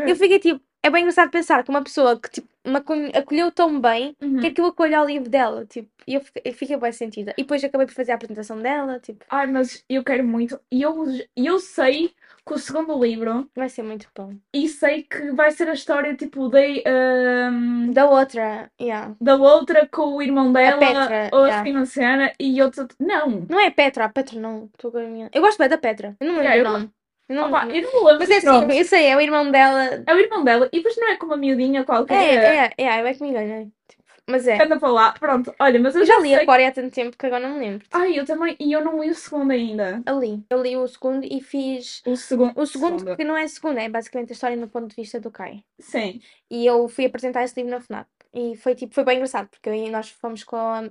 Eu 0.07 0.17
fiquei 0.17 0.39
tipo, 0.39 0.61
é 0.85 0.91
bem 0.91 1.01
engraçado 1.03 1.31
pensar 1.31 1.65
que 1.65 1.71
uma 1.71 1.83
pessoa 1.83 2.19
que 2.21 2.29
tipo, 2.31 2.49
me 2.67 2.77
acolhe- 2.77 3.13
acolheu 3.15 3.51
tão 3.51 3.81
bem, 3.81 4.15
Uhum. 4.23 4.41
quer 4.41 4.51
que 4.53 4.61
eu 4.61 4.67
acolha 4.67 4.99
ao 4.99 5.07
livro 5.07 5.29
dela, 5.29 5.65
tipo, 5.67 5.89
e 6.07 6.15
eu 6.15 6.21
fiquei, 6.21 6.43
eu 6.45 6.53
fiquei 6.55 6.77
bem 6.77 6.93
sentida. 6.93 7.33
E 7.37 7.43
depois 7.43 7.63
acabei 7.65 7.87
por 7.87 7.95
fazer 7.95 8.13
a 8.13 8.15
apresentação 8.15 8.59
dela, 8.59 8.99
tipo, 9.01 9.25
Ai, 9.31 9.47
mas 9.47 9.85
eu 9.89 10.05
quero 10.05 10.25
muito. 10.25 10.59
E 10.71 10.83
eu, 10.83 11.05
eu 11.37 11.59
sei 11.59 12.13
que 12.47 12.53
o 12.53 12.59
segundo 12.59 13.03
livro, 13.03 13.49
vai 13.57 13.69
ser 13.71 13.83
muito 13.83 14.07
bom. 14.15 14.35
e 14.53 14.69
sei 14.69 15.03
que 15.03 15.33
vai 15.33 15.51
ser 15.51 15.69
a 15.69 15.73
história 15.73 16.15
tipo 16.15 16.49
de, 16.51 16.83
ahm, 16.87 17.91
Da 17.93 18.07
outra, 18.09 18.71
yeah. 18.81 19.15
da 19.21 19.37
outra 19.37 19.87
com 19.91 20.15
o 20.17 20.23
irmão 20.23 20.53
dela, 20.53 20.79
Petra, 20.79 21.31
ou 21.33 21.47
yeah. 21.47 21.63
uma 21.71 21.87
cena, 21.87 22.33
e 22.39 22.61
outro. 22.63 22.87
Não! 23.01 23.47
Não 23.49 23.59
é 23.59 23.69
a 23.69 23.71
Petra, 23.71 24.05
a 24.05 24.09
Petra 24.11 24.39
não, 24.39 24.69
a. 24.79 25.31
Eu 25.33 25.41
gosto 25.43 25.59
bem 25.59 25.69
da 25.69 25.79
Petra, 25.79 26.17
eu 26.21 26.27
não 26.27 26.35
me 26.35 26.41
lembro 26.41 26.53
Yeah, 26.55 26.63
o 26.71 26.75
eu- 26.75 26.79
nome. 26.81 26.85
Eu 26.87 26.91
não, 27.29 27.49
Opa, 27.49 27.67
eu 27.69 27.83
não 27.83 28.05
lembro 28.05 28.19
Mas 28.19 28.31
é 28.31 28.37
assim, 28.37 28.79
eu 28.79 28.85
sei, 28.85 29.07
é 29.07 29.17
o 29.17 29.21
irmão 29.21 29.51
dela. 29.51 30.05
É 30.07 30.15
o 30.15 30.19
irmão 30.19 30.45
dela, 30.45 30.69
e 30.73 30.77
depois 30.79 30.97
não 30.97 31.09
é 31.09 31.17
com 31.17 31.27
uma 31.27 31.37
miudinha 31.37 31.85
qualquer. 31.85 32.15
É, 32.15 32.73
é, 32.77 32.85
é, 32.85 33.01
eu 33.01 33.07
é 33.07 33.15
que 33.15 33.23
me 33.23 33.31
enganei. 33.31 33.69
Tipo, 33.89 34.05
mas 34.29 34.47
é. 34.47 34.63
Anda 34.63 34.79
para 34.79 34.89
lá, 34.91 35.13
pronto. 35.13 35.55
Olha, 35.59 35.79
mas 35.81 35.95
eu, 35.95 36.03
Eu 36.03 36.07
já 36.07 36.19
li 36.19 36.31
sei... 36.31 36.43
a 36.43 36.47
Coreia 36.47 36.69
há 36.69 36.73
tanto 36.73 36.95
tempo 36.95 37.17
que 37.17 37.27
agora 37.27 37.47
não 37.47 37.57
me 37.57 37.61
lembro. 37.61 37.87
Ai, 37.93 38.19
eu 38.19 38.25
também, 38.25 38.57
e 38.59 38.73
eu 38.73 38.83
não 38.83 39.03
li 39.03 39.11
o 39.11 39.15
segundo 39.15 39.51
ainda. 39.51 40.03
Eu 40.07 40.19
li. 40.19 40.43
Eu 40.49 40.63
li 40.63 40.77
o 40.77 40.87
segundo 40.87 41.25
e 41.25 41.41
fiz. 41.43 42.03
O 42.07 42.17
segundo. 42.17 42.53
O 42.57 42.67
segundo, 42.67 43.17
que 43.17 43.25
não 43.25 43.37
é 43.37 43.47
segundo, 43.47 43.79
é 43.79 43.89
basicamente 43.89 44.31
a 44.31 44.33
história 44.33 44.57
no 44.57 44.69
ponto 44.69 44.89
de 44.89 44.97
vista 44.97 45.21
do 45.21 45.31
Kai. 45.31 45.63
Sim. 45.79 46.21
E 46.51 46.67
eu 46.67 46.89
fui 46.89 47.07
apresentar 47.07 47.45
esse 47.45 47.55
livro 47.57 47.71
na 47.71 47.81
FNAC. 47.81 48.09
E 48.35 48.57
foi 48.57 48.75
tipo, 48.75 48.95
foi 48.95 49.05
bem 49.05 49.17
engraçado, 49.17 49.49
porque 49.49 49.69
aí 49.71 49.91
nós 49.91 50.11
fomos 50.11 50.43
com 50.43 50.57
a. 50.57 50.85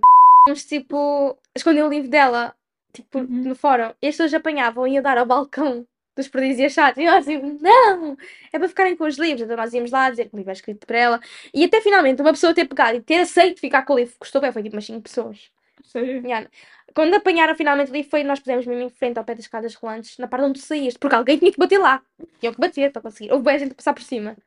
Fomos 0.48 0.66
tipo. 0.66 1.38
esconder 1.56 1.84
o 1.84 1.90
livro 1.90 2.10
dela, 2.10 2.56
tipo, 2.94 3.20
Uhum. 3.20 3.26
no 3.30 3.56
fórum. 3.56 3.94
E 4.02 4.08
as 4.08 4.16
pessoas 4.16 4.34
apanhavam 4.34 4.88
e 4.88 4.94
ia 4.94 5.02
dar 5.02 5.18
ao 5.18 5.26
balcão 5.26 5.86
dos 6.16 6.28
perdidos 6.28 6.60
e 6.60 6.66
achados. 6.66 6.98
E 6.98 7.06
nós 7.06 7.26
tipo, 7.26 7.58
não! 7.62 8.18
É 8.52 8.60
para 8.60 8.68
ficarem 8.68 8.96
com 8.96 9.06
os 9.06 9.18
livros. 9.18 9.42
Então 9.42 9.58
nós 9.58 9.74
íamos 9.74 9.92
lá 9.92 10.10
dizer 10.10 10.30
que 10.30 10.36
o 10.36 10.38
livro 10.38 10.52
é 10.52 10.54
escrito 10.54 10.86
para 10.86 10.98
ela. 10.98 11.20
E 11.54 11.64
até 11.66 11.82
finalmente 11.82 12.22
uma 12.22 12.32
pessoa 12.32 12.54
ter 12.54 12.66
pegado 12.66 12.98
e 12.98 13.02
ter 13.02 13.20
aceito 13.20 13.60
ficar 13.60 13.84
com 13.84 13.94
o 13.94 13.98
livro, 13.98 14.14
custou 14.20 14.42
bem, 14.42 14.52
foi 14.52 14.64
tipo 14.64 14.76
umas 14.76 14.86
5 14.86 15.02
pessoas. 15.02 15.52
Sério. 15.84 16.26
Yeah. 16.26 16.48
Quando 16.94 17.16
apanharam 17.16 17.56
finalmente 17.56 17.92
o 17.92 17.94
livro, 17.94 18.10
foi 18.10 18.24
nós 18.24 18.40
pusemos 18.40 18.66
mesmo 18.66 18.84
em 18.84 18.90
frente 18.90 19.18
ao 19.18 19.24
pé 19.24 19.34
das 19.34 19.46
escadas 19.46 19.74
rolantes, 19.76 20.18
na 20.18 20.28
parte 20.28 20.46
onde 20.46 20.60
tu 20.60 20.66
saíste, 20.66 21.00
porque 21.00 21.16
alguém 21.16 21.38
tinha 21.40 21.52
que 21.52 21.60
bater 21.60 21.80
lá. 21.80 22.02
Tinham 22.40 22.54
que 22.54 22.60
bater 22.60 22.92
para 22.92 23.02
conseguir. 23.02 23.32
Houve 23.32 23.44
bem 23.44 23.56
a 23.56 23.60
gente 23.60 23.74
passar 23.74 23.94
por 23.94 24.04
cima. 24.04 24.38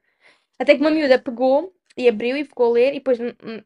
Até 0.58 0.74
que 0.74 0.80
uma 0.80 0.90
miúda 0.90 1.18
pegou 1.18 1.72
e 1.96 2.08
abriu 2.08 2.36
e 2.36 2.44
ficou 2.44 2.70
a 2.70 2.72
ler, 2.72 2.90
e 2.90 2.94
depois 2.94 3.18
hum, 3.18 3.32
hum, 3.42 3.62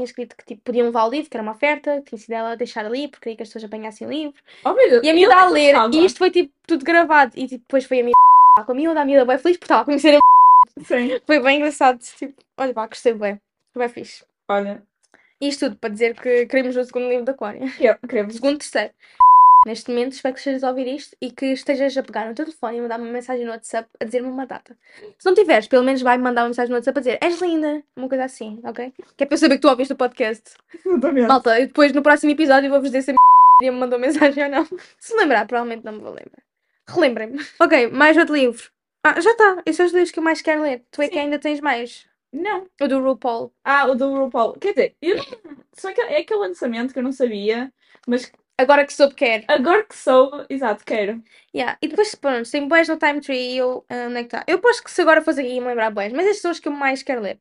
tinha 0.00 0.04
escrito 0.04 0.36
que 0.36 0.44
tipo, 0.44 0.62
podiam 0.62 0.86
levar 0.86 1.04
o 1.04 1.10
livro, 1.10 1.30
que 1.30 1.36
era 1.36 1.42
uma 1.42 1.52
oferta, 1.52 2.00
que 2.00 2.10
tinha 2.10 2.18
sido 2.18 2.32
ela 2.32 2.52
a 2.52 2.54
deixar 2.54 2.86
ali, 2.86 3.08
porque 3.08 3.24
queria 3.24 3.36
que 3.36 3.42
as 3.42 3.48
pessoas 3.48 3.64
apanhassem 3.64 4.06
o 4.06 4.10
livro. 4.10 4.34
Oh, 4.64 4.72
Deus. 4.72 5.02
E 5.04 5.10
a 5.10 5.14
miúda 5.14 5.36
a 5.36 5.48
ler, 5.48 5.74
e 5.92 6.04
isto 6.04 6.18
foi 6.18 6.30
tipo 6.30 6.52
tudo 6.66 6.84
gravado. 6.84 7.32
E 7.36 7.46
tipo, 7.46 7.62
depois 7.62 7.84
foi 7.84 8.00
a 8.00 8.04
miúda 8.04 8.64
com 8.64 8.72
a 8.72 8.74
miúda, 8.74 9.00
a 9.00 9.04
miúda 9.04 9.24
bem 9.24 9.38
feliz, 9.38 9.56
porque 9.56 9.64
estava 9.66 9.82
a 9.82 9.84
conhecer 9.84 10.16
a 10.16 10.20
Sim. 10.84 11.20
Foi 11.26 11.40
bem 11.40 11.58
engraçado. 11.58 11.98
Tipo, 11.98 12.34
olha, 12.56 12.72
pá, 12.72 12.86
gostei 12.86 13.12
bem. 13.14 13.40
Foi 13.72 13.80
bem 13.80 13.88
fixe. 13.88 14.24
Olha, 14.48 14.82
Isto 15.40 15.66
tudo 15.66 15.76
para 15.78 15.90
dizer 15.90 16.14
que 16.14 16.46
queremos 16.46 16.76
o 16.76 16.84
segundo 16.84 17.08
livro 17.08 17.24
da 17.24 17.32
Aquária. 17.32 17.60
eu 17.80 17.96
queremos. 18.08 18.34
Segundo, 18.34 18.58
terceiro. 18.58 18.92
Neste 19.66 19.90
momento, 19.90 20.12
espero 20.12 20.34
que 20.34 20.40
estejas 20.40 20.64
a 20.64 20.70
ouvir 20.70 20.86
isto 20.86 21.16
e 21.20 21.30
que 21.30 21.46
estejas 21.46 21.96
a 21.96 22.02
pegar 22.02 22.26
no 22.26 22.34
teu 22.34 22.44
telefone 22.44 22.78
e 22.78 22.80
mandar-me 22.80 23.04
uma 23.04 23.12
mensagem 23.12 23.44
no 23.44 23.52
WhatsApp 23.52 23.88
a 24.00 24.04
dizer-me 24.04 24.28
uma 24.28 24.46
data. 24.46 24.76
Se 25.18 25.26
não 25.26 25.34
tiveres, 25.34 25.68
pelo 25.68 25.84
menos 25.84 26.00
vai-me 26.02 26.24
mandar 26.24 26.42
uma 26.42 26.48
mensagem 26.48 26.70
no 26.70 26.76
WhatsApp 26.76 26.98
a 26.98 27.00
dizer 27.00 27.18
és 27.20 27.40
linda, 27.40 27.82
uma 27.94 28.08
coisa 28.08 28.24
assim, 28.24 28.60
ok? 28.64 28.92
Que 29.16 29.24
é 29.24 29.26
para 29.26 29.34
eu 29.34 29.38
saber 29.38 29.56
que 29.56 29.62
tu 29.62 29.68
ouviste 29.68 29.92
o 29.92 29.96
podcast. 29.96 30.54
Exatamente. 30.84 31.28
Malta, 31.28 31.60
e 31.60 31.66
depois 31.66 31.92
no 31.92 32.02
próximo 32.02 32.32
episódio 32.32 32.70
vou-vos 32.70 32.90
dizer 32.90 33.02
se 33.02 33.10
a 33.10 33.14
minha 33.60 33.72
me 33.72 33.78
mandou 33.78 33.98
mensagem 33.98 34.44
ou 34.44 34.50
não. 34.50 34.66
Se 34.98 35.14
lembrar, 35.14 35.46
provavelmente 35.46 35.84
não 35.84 35.92
me 35.92 36.00
vou 36.00 36.10
lembrar. 36.10 36.42
Relembrem-me. 36.88 37.38
Ok, 37.60 37.88
mais 37.88 38.16
outro 38.16 38.34
livro. 38.34 38.70
Ah, 39.04 39.20
já 39.20 39.30
está. 39.30 39.62
Esses 39.64 39.76
são 39.76 39.86
os 39.86 39.92
livros 39.92 40.10
que 40.10 40.18
eu 40.18 40.22
mais 40.22 40.42
quero 40.42 40.62
ler. 40.62 40.82
Tu 40.90 41.02
é 41.02 41.08
que 41.08 41.14
Sim. 41.14 41.20
ainda 41.20 41.38
tens 41.38 41.60
mais. 41.60 42.06
Não. 42.32 42.66
O 42.80 42.88
do 42.88 43.00
RuPaul. 43.00 43.52
Ah, 43.64 43.86
o 43.86 43.94
do 43.94 44.14
RuPaul. 44.14 44.54
Quer 44.54 44.70
dizer, 44.70 44.94
eu. 45.00 45.16
Só 45.72 45.92
que 45.92 46.00
é 46.00 46.18
aquele 46.18 46.40
lançamento 46.40 46.92
que 46.92 46.98
eu 46.98 47.02
não 47.02 47.12
sabia, 47.12 47.72
mas 48.06 48.30
Agora 48.60 48.84
que 48.86 48.92
soube, 48.92 49.14
quero. 49.14 49.44
agora 49.48 49.84
que 49.84 49.96
soube, 49.96 50.44
exato, 50.50 50.84
quero. 50.84 51.22
Yeah. 51.54 51.78
E 51.82 51.88
depois, 51.88 52.14
pronto, 52.14 52.50
tem 52.50 52.68
boés 52.68 52.88
no 52.88 52.98
Time 52.98 53.20
Tree 53.20 53.54
e 53.54 53.56
eu. 53.58 53.84
ah, 53.88 54.06
onde 54.08 54.16
é 54.18 54.24
que 54.24 54.26
está? 54.36 54.44
Eu 54.46 54.60
posso 54.60 54.82
que 54.84 54.90
se 54.90 55.00
agora 55.02 55.22
fosse 55.22 55.40
aqui 55.40 55.58
me 55.60 55.66
lembrar 55.66 55.90
boés, 55.90 56.12
mas 56.12 56.26
estes 56.26 56.42
são 56.42 56.50
os 56.50 56.60
que 56.60 56.68
eu 56.68 56.72
mais 56.72 57.02
quero 57.02 57.22
ler. 57.22 57.40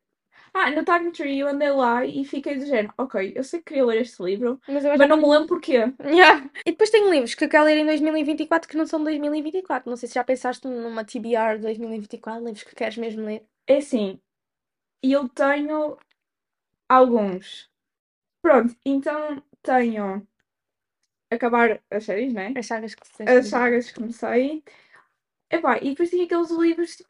Ah, 0.54 0.72
no 0.72 0.84
Time 0.84 1.12
Tree 1.12 1.40
eu 1.40 1.48
andei 1.48 1.70
lá 1.72 2.06
e 2.06 2.24
fiquei 2.26 2.58
do 2.58 2.66
género, 2.66 2.94
ok, 2.98 3.34
eu 3.36 3.44
sei 3.44 3.60
que 3.60 3.66
queria 3.66 3.86
ler 3.86 4.02
este 4.02 4.24
livro, 4.24 4.60
Mas 4.68 4.84
eu 4.84 4.92
acho 4.92 5.00
mas 5.00 5.10
não 5.10 5.18
me 5.18 5.28
lembro 5.28 5.48
porquê. 5.48 5.94
Yeah. 6.04 6.50
E 6.66 6.72
depois 6.72 6.90
tenho 6.90 7.10
livros 7.12 7.36
que 7.36 7.44
eu 7.46 7.50
quero 7.50 7.66
ler 7.66 7.78
em 7.78 7.86
2024 7.86 8.68
que 8.70 8.78
não 8.78 8.86
são 8.88 9.00
de 9.00 9.06
2024. 9.06 9.90
Não 9.90 9.98
sei 9.98 10.08
se 10.08 10.16
já 10.16 10.24
pensaste 10.24 10.68
numa 10.68 11.04
TBR 11.06 11.58
de 11.58 11.64
2024, 11.64 12.44
livros 12.44 12.64
que 12.64 12.76
queres 12.76 12.98
mesmo 12.98 13.26
ler. 13.26 13.46
É 13.68 13.78
assim, 13.78 14.20
eu 15.04 15.30
tenho 15.30 15.98
alguns. 16.90 17.70
Pronto, 18.42 18.76
então 18.86 19.44
tenho 19.62 20.28
acabar 21.32 21.80
as 21.92 22.04
séries, 22.06 22.34
né? 22.34 22.54
As 22.58 22.66
sagas 22.66 22.96
que 22.96 23.08
se 23.08 23.24
As 23.24 23.48
sagas 23.48 23.88
que 23.92 24.00
comecei. 24.00 24.64
Epá, 25.52 25.78
e 25.82 25.90
depois 25.92 26.10
tinha 26.10 26.26
aqueles 26.26 26.52
livros 26.52 27.02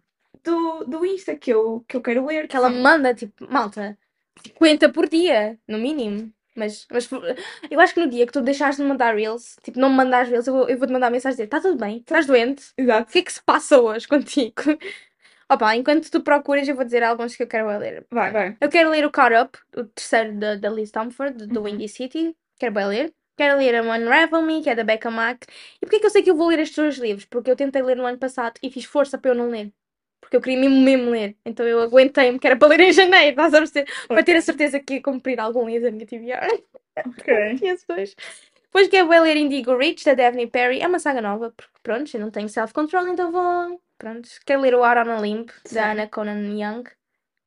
do, 0.44 0.86
do 0.86 1.06
Insta 1.06 1.36
que 1.36 1.52
eu, 1.52 1.84
que 1.88 1.98
eu 1.98 2.02
quero 2.02 2.26
ler. 2.26 2.48
Que 2.48 2.56
ela 2.56 2.70
são- 2.72 2.82
manda, 2.82 3.14
tipo, 3.14 3.52
malta, 3.52 3.98
50 4.46 4.90
por 4.90 5.08
dia, 5.10 5.58
no 5.68 5.78
mínimo. 5.78 6.32
Mas, 6.56 6.86
mas 6.92 7.10
eu 7.72 7.80
acho 7.80 7.94
que 7.94 8.00
no 8.02 8.10
dia 8.10 8.26
que 8.26 8.34
tu 8.34 8.42
deixares 8.42 8.76
de 8.76 8.82
me 8.84 8.90
mandar 8.90 9.16
reels, 9.16 9.56
tipo, 9.64 9.80
não 9.80 9.90
me 9.90 9.96
mandares 9.96 10.30
reels, 10.30 10.48
eu 10.48 10.54
vou, 10.54 10.70
eu 10.70 10.78
vou 10.78 10.88
te 10.88 10.92
mandar 10.94 11.10
mensagem 11.10 11.34
dizer: 11.36 11.44
está 11.46 11.62
tudo 11.62 11.78
bem? 11.78 11.98
Estás 11.98 12.26
doente? 12.26 12.74
O 12.78 12.82
Exato. 12.82 13.12
que 13.12 13.20
é 13.20 13.22
que 13.22 13.32
se 13.32 13.42
passa 13.44 13.80
hoje 13.80 14.08
contigo? 14.08 14.56
Opa, 15.52 15.76
enquanto 15.76 16.12
tu 16.12 16.22
procuras, 16.22 16.68
eu 16.68 16.76
vou 16.76 16.86
dizer 16.86 17.02
alguns 17.04 17.36
que 17.36 17.44
eu 17.44 17.48
quero 17.48 17.68
ler. 17.78 18.06
Vai, 18.12 18.32
vai. 18.32 18.58
Eu 18.60 18.70
quero 18.70 18.90
ler 18.90 19.06
o 19.06 19.12
Caught 19.12 19.36
Up, 19.36 19.58
o 19.76 19.84
terceiro 19.86 20.38
da, 20.38 20.56
da 20.56 20.70
Liz 20.70 20.90
Stamford, 20.90 21.48
do 21.48 21.60
Uhum. 21.60 21.66
Windy 21.66 21.88
City. 21.88 22.36
Quero 22.60 22.74
bem 22.74 22.86
ler. 22.88 23.14
Quero 23.40 23.58
ler 23.58 23.74
a 23.74 23.82
Unravel 23.82 24.42
Me, 24.42 24.62
que 24.62 24.70
é 24.70 24.76
da 24.76 24.84
Becca 24.84 25.10
Mack. 25.10 25.48
E 25.82 25.86
porquê 25.86 26.02
que 26.02 26.06
eu 26.06 26.10
sei 26.10 26.22
que 26.22 26.30
eu 26.30 26.36
vou 26.36 26.50
ler 26.50 26.60
estes 26.60 26.76
dois 26.76 26.98
livros? 26.98 27.24
Porque 27.24 27.50
eu 27.50 27.56
tentei 27.56 27.82
ler 27.82 27.96
no 27.96 28.06
ano 28.06 28.18
passado 28.18 28.60
e 28.62 28.70
fiz 28.70 28.84
força 28.84 29.18
para 29.18 29.32
eu 29.32 29.36
não 29.36 29.50
ler. 29.50 29.72
Porque 30.20 30.36
eu 30.36 30.42
queria 30.42 30.60
mesmo, 30.60 30.82
mesmo 30.82 31.10
ler. 31.10 31.38
Então 31.46 31.66
eu 31.66 31.80
aguentei-me, 31.80 32.38
que 32.38 32.46
era 32.46 32.58
para 32.58 32.68
ler 32.68 32.82
em 32.82 32.92
janeiro, 32.92 33.30
estás 33.30 33.54
a 33.54 33.60
perceber? 33.60 33.90
Para 34.10 34.24
ter 34.24 34.36
a 34.36 34.42
certeza 34.42 34.78
que 34.82 34.96
ia 34.96 35.02
cumprir 35.02 35.40
algum 35.40 35.66
livro 35.70 35.86
da 35.86 35.92
minha 35.92 36.06
TBR. 36.06 36.64
Ok. 37.08 37.34
E 37.64 37.68
esses 37.70 37.86
dois. 37.88 38.14
Depois 38.64 38.90
quero 38.90 39.08
bem 39.08 39.22
ler 39.22 39.38
Indigo 39.38 39.78
Rich, 39.78 40.04
da 40.04 40.16
Daphne 40.16 40.48
Perry. 40.48 40.82
É 40.82 40.88
uma 40.88 41.00
saga 41.00 41.22
nova, 41.22 41.54
porque 41.56 41.80
pronto, 41.82 42.14
eu 42.14 42.20
não 42.20 42.32
tenho 42.32 42.50
self-control, 42.50 43.08
então 43.08 43.32
vou... 43.32 43.82
Pronto. 43.98 44.28
Quero 44.46 44.60
ler 44.60 44.76
o 44.76 44.84
Out 44.84 45.08
on 45.08 45.14
a 45.14 45.22
Limb, 45.22 45.50
Sim. 45.64 45.76
da 45.76 45.92
Anna 45.92 46.08
Conan 46.08 46.60
Young. 46.60 46.84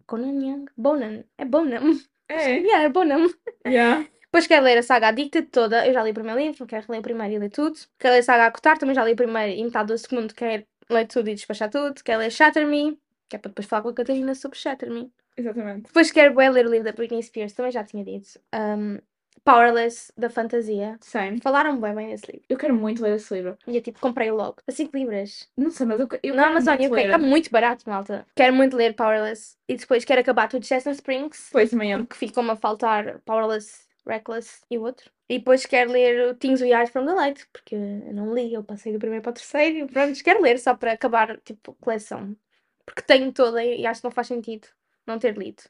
Conan 0.07 0.41
Young? 0.41 0.65
Bonan. 0.75 1.25
É 1.37 1.45
Bonan. 1.45 2.01
É, 2.31 2.57
Yeah, 2.65 2.85
é 2.85 2.89
Bonan. 2.89 3.29
yeah. 3.67 4.07
Depois 4.33 4.47
quero 4.47 4.65
ler 4.65 4.79
a 4.79 4.83
saga 4.83 5.09
Addicted 5.09 5.49
toda. 5.51 5.87
Eu 5.87 5.93
já 5.93 6.03
li 6.03 6.11
o 6.11 6.15
primeiro 6.15 6.41
livro, 6.41 6.67
quero 6.67 6.87
ler 6.89 7.01
o 7.01 7.03
primeiro 7.03 7.35
e 7.35 7.39
ler 7.39 7.51
tudo. 7.51 7.79
Quero 7.99 8.15
ler 8.15 8.21
a 8.21 8.23
saga 8.23 8.47
Acotar, 8.47 8.79
também 8.79 8.95
já 8.95 9.05
li 9.05 9.13
o 9.13 9.17
primeiro 9.17 9.53
e 9.53 9.63
metade 9.63 9.89
do 9.89 9.99
segundo. 9.99 10.33
Quero 10.33 10.65
ler 10.89 11.07
tudo 11.07 11.29
e 11.29 11.35
despachar 11.35 11.69
tudo. 11.69 12.03
Quero 12.03 12.21
ler 12.21 12.31
Shatter 12.33 12.67
Me, 12.67 12.99
que 13.29 13.37
é 13.37 13.39
para 13.39 13.51
depois 13.51 13.67
falar 13.67 13.83
com 13.83 13.91
a 13.91 13.95
Catarina 13.95 14.35
sobre 14.35 14.57
Shatter 14.57 14.91
Me. 14.91 15.13
Exatamente. 15.37 15.83
Depois 15.83 16.11
quero 16.11 16.35
bem 16.35 16.49
ler 16.49 16.67
o 16.67 16.71
livro 16.71 16.85
da 16.85 16.93
Britney 16.93 17.23
Spears, 17.23 17.53
também 17.53 17.71
já 17.73 17.85
tinha 17.85 18.03
dito. 18.03 18.41
Um, 18.55 18.99
Powerless, 19.45 20.11
da 20.17 20.31
Fantasia. 20.31 20.97
Same. 21.03 21.39
Falaram 21.43 21.79
bem 21.79 21.95
bem 21.95 22.09
desse 22.09 22.33
livro. 22.33 22.47
Eu 22.49 22.57
quero 22.57 22.75
muito 22.75 23.03
ler 23.03 23.17
esse 23.17 23.35
livro. 23.35 23.59
E 23.67 23.77
eu 23.77 23.83
tipo, 23.83 24.01
comprei 24.01 24.31
logo. 24.31 24.57
A 24.67 24.73
5 24.73 24.97
libras. 24.97 25.47
Não 25.59 25.71
sei, 25.71 25.85
mas 25.85 26.01
eu, 26.01 26.09
eu 26.23 26.35
Na 26.35 26.45
quero 26.45 26.53
Amazon, 26.53 26.75
ok. 26.75 26.89
ler. 26.89 27.05
Está 27.05 27.19
muito 27.19 27.51
barato, 27.51 27.85
malta. 27.87 28.27
Quero 28.35 28.55
muito 28.55 28.77
ler 28.77 28.95
Powerless. 28.95 29.57
E 29.69 29.77
depois 29.77 30.07
quero 30.07 30.23
acabar 30.23 30.49
tudo 30.49 30.63
de 30.63 30.69
Chestnut 30.69 30.97
Springs. 30.97 31.51
Também 31.71 31.93
é. 31.93 31.99
Porque 31.99 32.15
ficou-me 32.15 32.51
a 32.51 32.57
faltar 32.57 33.19
Powerless, 33.27 33.92
Reckless 34.07 34.63
e 34.71 34.79
o 34.79 34.83
outro. 34.83 35.11
E 35.29 35.39
depois 35.39 35.65
quero 35.65 35.93
ler 35.93 36.29
o 36.29 36.35
Things 36.35 36.61
We 36.61 36.69
Hide 36.69 36.91
From 36.91 37.07
the 37.07 37.13
Light, 37.13 37.47
porque 37.53 37.75
eu 37.75 38.13
não 38.13 38.35
li, 38.35 38.53
eu 38.53 38.63
passei 38.65 38.93
do 38.93 38.99
primeiro 38.99 39.23
para 39.23 39.31
o 39.31 39.35
terceiro. 39.35 39.79
E 39.79 39.87
pronto, 39.87 40.23
quero 40.23 40.43
ler 40.43 40.59
só 40.59 40.75
para 40.75 40.93
acabar, 40.93 41.41
tipo, 41.41 41.75
coleção. 41.81 42.37
Porque 42.85 43.03
tenho 43.03 43.33
toda 43.33 43.65
e 43.65 43.87
acho 43.87 44.01
que 44.01 44.05
não 44.05 44.11
faz 44.11 44.27
sentido 44.27 44.69
não 45.07 45.19
ter 45.19 45.37
lido. 45.39 45.63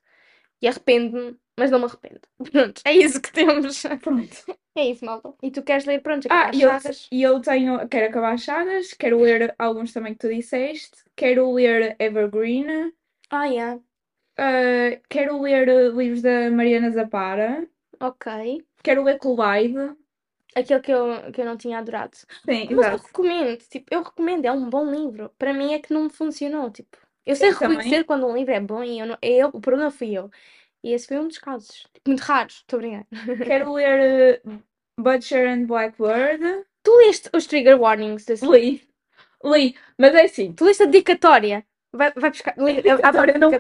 E 0.61 0.69
arrependo-me, 0.69 1.39
mas 1.59 1.71
não 1.71 1.79
me 1.81 1.87
arrependo. 1.87 2.21
Pronto, 2.51 2.83
é 2.85 2.93
isso 2.95 3.21
que 3.21 3.33
temos. 3.33 3.83
Pronto. 4.03 4.37
É 4.75 4.87
isso, 4.87 5.05
malta. 5.05 5.35
E 5.43 5.51
tu 5.51 5.63
queres 5.63 5.85
ler, 5.85 6.01
pronto, 6.01 6.27
Ah, 6.31 6.51
acabar 6.51 6.55
eu, 6.55 6.71
as 6.71 6.83
sagas. 6.83 7.09
e 7.13 7.23
eu 7.23 7.41
tenho. 7.43 7.87
Quero 7.89 8.07
acabar 8.09 8.33
as 8.33 8.43
sagas, 8.43 8.95
quero 8.95 9.21
ler 9.21 9.55
alguns 9.59 9.93
também 9.93 10.15
que 10.15 10.21
tu 10.21 10.29
disseste, 10.35 10.97
quero 11.15 11.53
ler 11.53 11.95
Evergreen, 11.99 12.91
Ah, 13.31 13.47
yeah. 13.47 13.79
ah, 14.37 15.01
quero 15.09 15.41
ler 15.41 15.69
livros 15.95 16.23
da 16.23 16.51
Mariana 16.51 16.91
Zapara, 16.91 17.67
Ok. 18.03 18.27
quero 18.83 19.05
ler 19.05 19.19
Collide. 19.19 19.97
Aquele 20.55 20.81
que 20.81 20.93
eu, 20.93 21.33
que 21.33 21.41
eu 21.41 21.45
não 21.47 21.57
tinha 21.57 21.79
adorado. 21.79 22.17
Sim, 22.45 22.69
Mas 22.69 22.71
eu 22.71 22.79
exato. 22.79 23.03
recomendo, 23.07 23.57
tipo, 23.59 23.87
eu 23.95 24.03
recomendo, 24.03 24.45
é 24.45 24.53
um 24.53 24.69
bom 24.69 24.91
livro. 24.91 25.31
Para 25.39 25.53
mim 25.55 25.73
é 25.73 25.79
que 25.79 25.95
não 25.95 26.05
me 26.05 26.11
funcionou, 26.11 26.71
tipo. 26.71 26.99
Eu 27.25 27.37
sei 27.37 27.53
também. 27.53 27.79
reconhecer 27.79 28.05
quando 28.05 28.27
um 28.27 28.35
livro 28.35 28.53
é 28.53 28.61
bom 28.61 28.83
e 28.83 28.99
eu 28.99 29.07
não, 29.07 29.19
eu, 29.23 29.49
o 29.49 29.61
problema 29.61 29.91
fui 29.91 30.11
eu. 30.13 30.31
E 30.83 30.93
esse 30.93 31.07
foi 31.07 31.19
um 31.19 31.29
dos 31.29 31.39
casos. 31.39 31.87
Tipo, 31.95 32.09
muito 32.09 32.21
raros, 32.21 32.57
estou 32.57 32.79
a 32.79 32.81
brincar. 32.81 33.07
Quero 33.47 33.73
ler 33.73 34.01
eh, 34.01 34.43
Butcher 34.99 35.49
and 35.49 35.67
Blackbird. 35.67 36.67
Tu 36.83 36.97
leste 36.97 37.31
os 37.33 37.47
trigger 37.47 37.81
warnings 37.81 38.25
desse? 38.25 38.45
Li. 38.45 38.83
Li. 39.45 39.77
Mas 39.97 40.15
é 40.15 40.25
assim. 40.25 40.53
Tu 40.53 40.65
leste 40.65 40.83
a 40.83 40.87
dedicatória? 40.87 41.65
Vai, 41.93 42.11
vai 42.17 42.31
buscar. 42.31 42.55
a- 43.03 43.39
não-. 43.39 43.51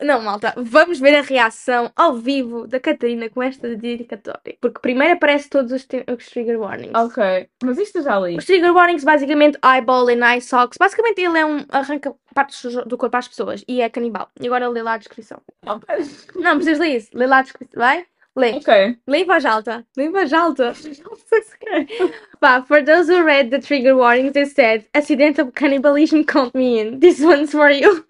Não, 0.00 0.22
malta, 0.22 0.54
vamos 0.56 0.98
ver 0.98 1.16
a 1.16 1.22
reação 1.22 1.90
ao 1.94 2.14
vivo 2.16 2.66
da 2.66 2.80
Catarina 2.80 3.28
com 3.28 3.42
esta 3.42 3.74
dedicatória. 3.76 4.56
Porque 4.60 4.80
primeiro 4.80 5.14
aparece 5.14 5.48
todos 5.50 5.70
os, 5.72 5.86
os 6.16 6.26
trigger 6.26 6.58
warnings. 6.58 6.94
Ok. 6.94 7.48
Mas 7.62 7.78
isto 7.78 8.02
já 8.02 8.18
li. 8.18 8.36
Os 8.36 8.44
trigger 8.44 8.72
warnings, 8.74 9.04
basicamente, 9.04 9.58
eyeball 9.64 10.08
and 10.08 10.24
eye 10.34 10.40
socks. 10.40 10.78
Basicamente, 10.78 11.20
ele 11.20 11.38
é 11.38 11.44
um 11.44 11.64
arranca 11.68 12.14
partes 12.34 12.62
do- 12.86 12.96
corpo 12.98 13.16
às 13.16 13.28
pessoas 13.28 13.64
e 13.68 13.80
é 13.80 13.88
canibal. 13.88 14.28
E 14.40 14.46
agora 14.46 14.68
lê 14.68 14.82
lá 14.82 14.94
a 14.94 14.98
descrição. 14.98 15.40
Não, 16.34 16.56
precisas 16.56 16.78
ler 16.78 16.96
isso. 16.96 17.10
Lê 17.14 17.26
lá 17.26 17.38
a 17.38 17.42
descrição. 17.42 17.78
Vai? 17.80 18.06
Lê. 18.36 18.52
Ok. 18.52 18.96
Lê 19.06 19.18
em 19.18 19.24
voz 19.24 19.44
alta. 19.44 19.86
Lê 19.96 20.04
em 20.04 20.10
voz 20.10 20.32
alta. 20.32 20.72
Vá, 22.40 22.62
for 22.62 22.84
those 22.84 23.08
who 23.08 23.24
read 23.24 23.50
the 23.50 23.60
trigger 23.60 23.96
warnings 23.96 24.36
instead, 24.36 24.86
accidental 24.92 25.50
cannibalism 25.52 26.22
count 26.24 26.54
me 26.54 26.80
in. 26.80 26.98
This 26.98 27.20
one's 27.20 27.52
for 27.52 27.70
you. 27.70 28.04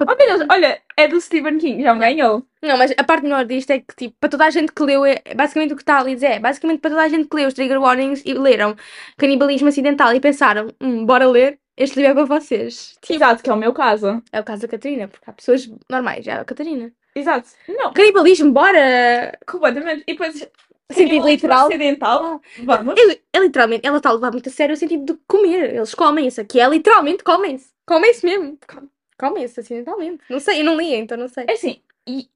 Oh 0.00 0.04
meu 0.04 0.16
Deus, 0.16 0.46
olha, 0.48 0.80
é 0.96 1.08
do 1.08 1.20
Stephen 1.20 1.58
King, 1.58 1.82
já 1.82 1.92
me 1.92 2.00
ganhou. 2.00 2.46
Não, 2.62 2.76
mas 2.78 2.92
a 2.96 3.02
parte 3.02 3.24
melhor 3.24 3.44
disto 3.44 3.70
é 3.72 3.80
que, 3.80 3.96
tipo, 3.96 4.16
para 4.20 4.28
toda 4.30 4.44
a 4.46 4.50
gente 4.50 4.72
que 4.72 4.82
leu, 4.84 5.04
é 5.04 5.20
basicamente 5.34 5.72
o 5.72 5.76
que 5.76 5.82
está 5.82 5.98
ali 5.98 6.12
a 6.12 6.14
dizer. 6.14 6.26
é, 6.26 6.38
Basicamente, 6.38 6.80
para 6.80 6.90
toda 6.90 7.02
a 7.02 7.08
gente 7.08 7.28
que 7.28 7.34
leu 7.34 7.48
os 7.48 7.54
trigger 7.54 7.80
warnings 7.80 8.22
e 8.24 8.32
leram 8.32 8.76
canibalismo 9.16 9.68
acidental 9.68 10.14
e 10.14 10.20
pensaram, 10.20 10.68
hum, 10.80 11.04
bora 11.04 11.26
ler, 11.26 11.58
este 11.76 11.96
livro 11.96 12.12
é 12.12 12.14
para 12.14 12.38
vocês. 12.38 12.96
Exato, 13.10 13.42
que 13.42 13.50
é 13.50 13.52
o 13.52 13.56
meu 13.56 13.72
caso. 13.72 14.22
É 14.32 14.40
o 14.40 14.44
caso 14.44 14.62
da 14.62 14.68
Catarina, 14.68 15.08
porque 15.08 15.28
há 15.28 15.32
pessoas 15.32 15.68
normais, 15.90 16.24
já 16.24 16.34
é 16.34 16.40
a 16.40 16.44
Catarina. 16.44 16.92
Exato. 17.18 17.48
Não, 17.68 17.92
Canibalismo, 17.92 18.52
bora! 18.52 19.38
completamente. 19.46 20.02
E 20.06 20.12
depois. 20.12 20.48
Sentido 20.90 21.26
literal. 21.28 21.66
Acidental. 21.68 22.40
Vamos. 22.64 22.94
É, 22.98 23.20
é 23.34 23.40
literalmente, 23.40 23.86
ela 23.86 23.98
está 23.98 24.08
a 24.08 24.12
levar 24.14 24.30
muito 24.32 24.48
a 24.48 24.52
sério 24.52 24.74
o 24.74 24.76
sentido 24.78 25.12
de 25.12 25.20
comer. 25.26 25.74
Eles 25.74 25.94
comem 25.94 26.26
isso 26.26 26.40
aqui, 26.40 26.58
é 26.60 26.66
literalmente 26.68 27.22
comem-se. 27.22 27.70
Comem-se 27.86 28.24
mesmo. 28.24 28.58
Com- 28.66 28.88
Comem-se 29.18 29.58
acidentalmente. 29.60 30.22
Não 30.30 30.38
sei, 30.40 30.60
eu 30.60 30.64
não 30.64 30.76
li, 30.76 30.94
então 30.94 31.18
não 31.18 31.28
sei. 31.28 31.44
É 31.48 31.52
assim, 31.52 31.82
e 32.06 32.28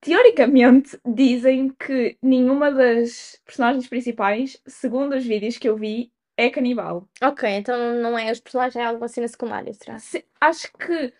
teoricamente 0.00 0.98
dizem 1.06 1.70
que 1.78 2.16
nenhuma 2.22 2.70
das 2.70 3.40
personagens 3.44 3.88
principais, 3.88 4.60
segundo 4.66 5.14
os 5.16 5.24
vídeos 5.24 5.56
que 5.56 5.68
eu 5.68 5.76
vi, 5.76 6.10
é 6.36 6.50
canibal. 6.50 7.08
Ok, 7.22 7.48
então 7.48 7.78
não- 7.78 8.10
não 8.10 8.18
é 8.18 8.30
os 8.30 8.40
personagens, 8.40 8.76
é 8.76 8.84
alguma 8.84 9.08
cena 9.08 9.28
secundária, 9.28 9.72
será? 9.72 9.98
Se- 9.98 10.24
acho 10.40 10.70
que 10.76 11.12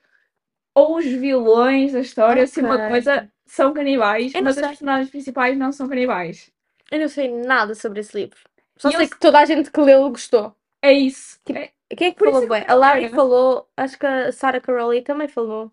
ou 0.75 0.97
os 0.99 1.05
vilões 1.07 1.93
da 1.93 2.01
história, 2.01 2.43
assim, 2.45 2.61
uma 2.62 2.75
Ok. 2.75 2.89
coisa, 2.89 3.31
são 3.47 3.72
canibais, 3.72 4.33
mas 4.41 4.55
sei. 4.55 4.64
as 4.64 4.70
personagens 4.70 5.11
principais 5.11 5.57
não 5.57 5.72
são 5.72 5.89
canibais. 5.89 6.51
Eu 6.91 7.01
não 7.01 7.09
sei 7.09 7.31
nada 7.31 7.75
sobre 7.75 8.01
esse 8.01 8.16
livro. 8.16 8.39
Só 8.77 8.89
E 8.89 8.93
sei 8.93 9.07
eu- 9.07 9.11
que 9.11 9.18
toda 9.18 9.39
a 9.41 9.45
gente 9.45 9.70
que 9.70 9.81
leu 9.81 10.09
gostou. 10.11 10.55
É 10.83 10.93
isso. 10.93 11.39
Tipo, 11.45 11.59
É, 11.59 11.72
Quem 11.97 12.09
é 12.09 12.12
que 12.12 12.18
Por 12.18 12.27
falou 12.33 12.49
bem? 12.49 12.64
que 12.64 12.70
A 12.70 12.75
Larry 12.75 13.01
quero. 13.03 13.14
falou, 13.14 13.68
acho 13.77 13.99
que 13.99 14.07
a 14.07 14.33
Sarah 14.33 14.61
Caroli 14.61 15.03
também 15.03 15.29
falou. 15.29 15.70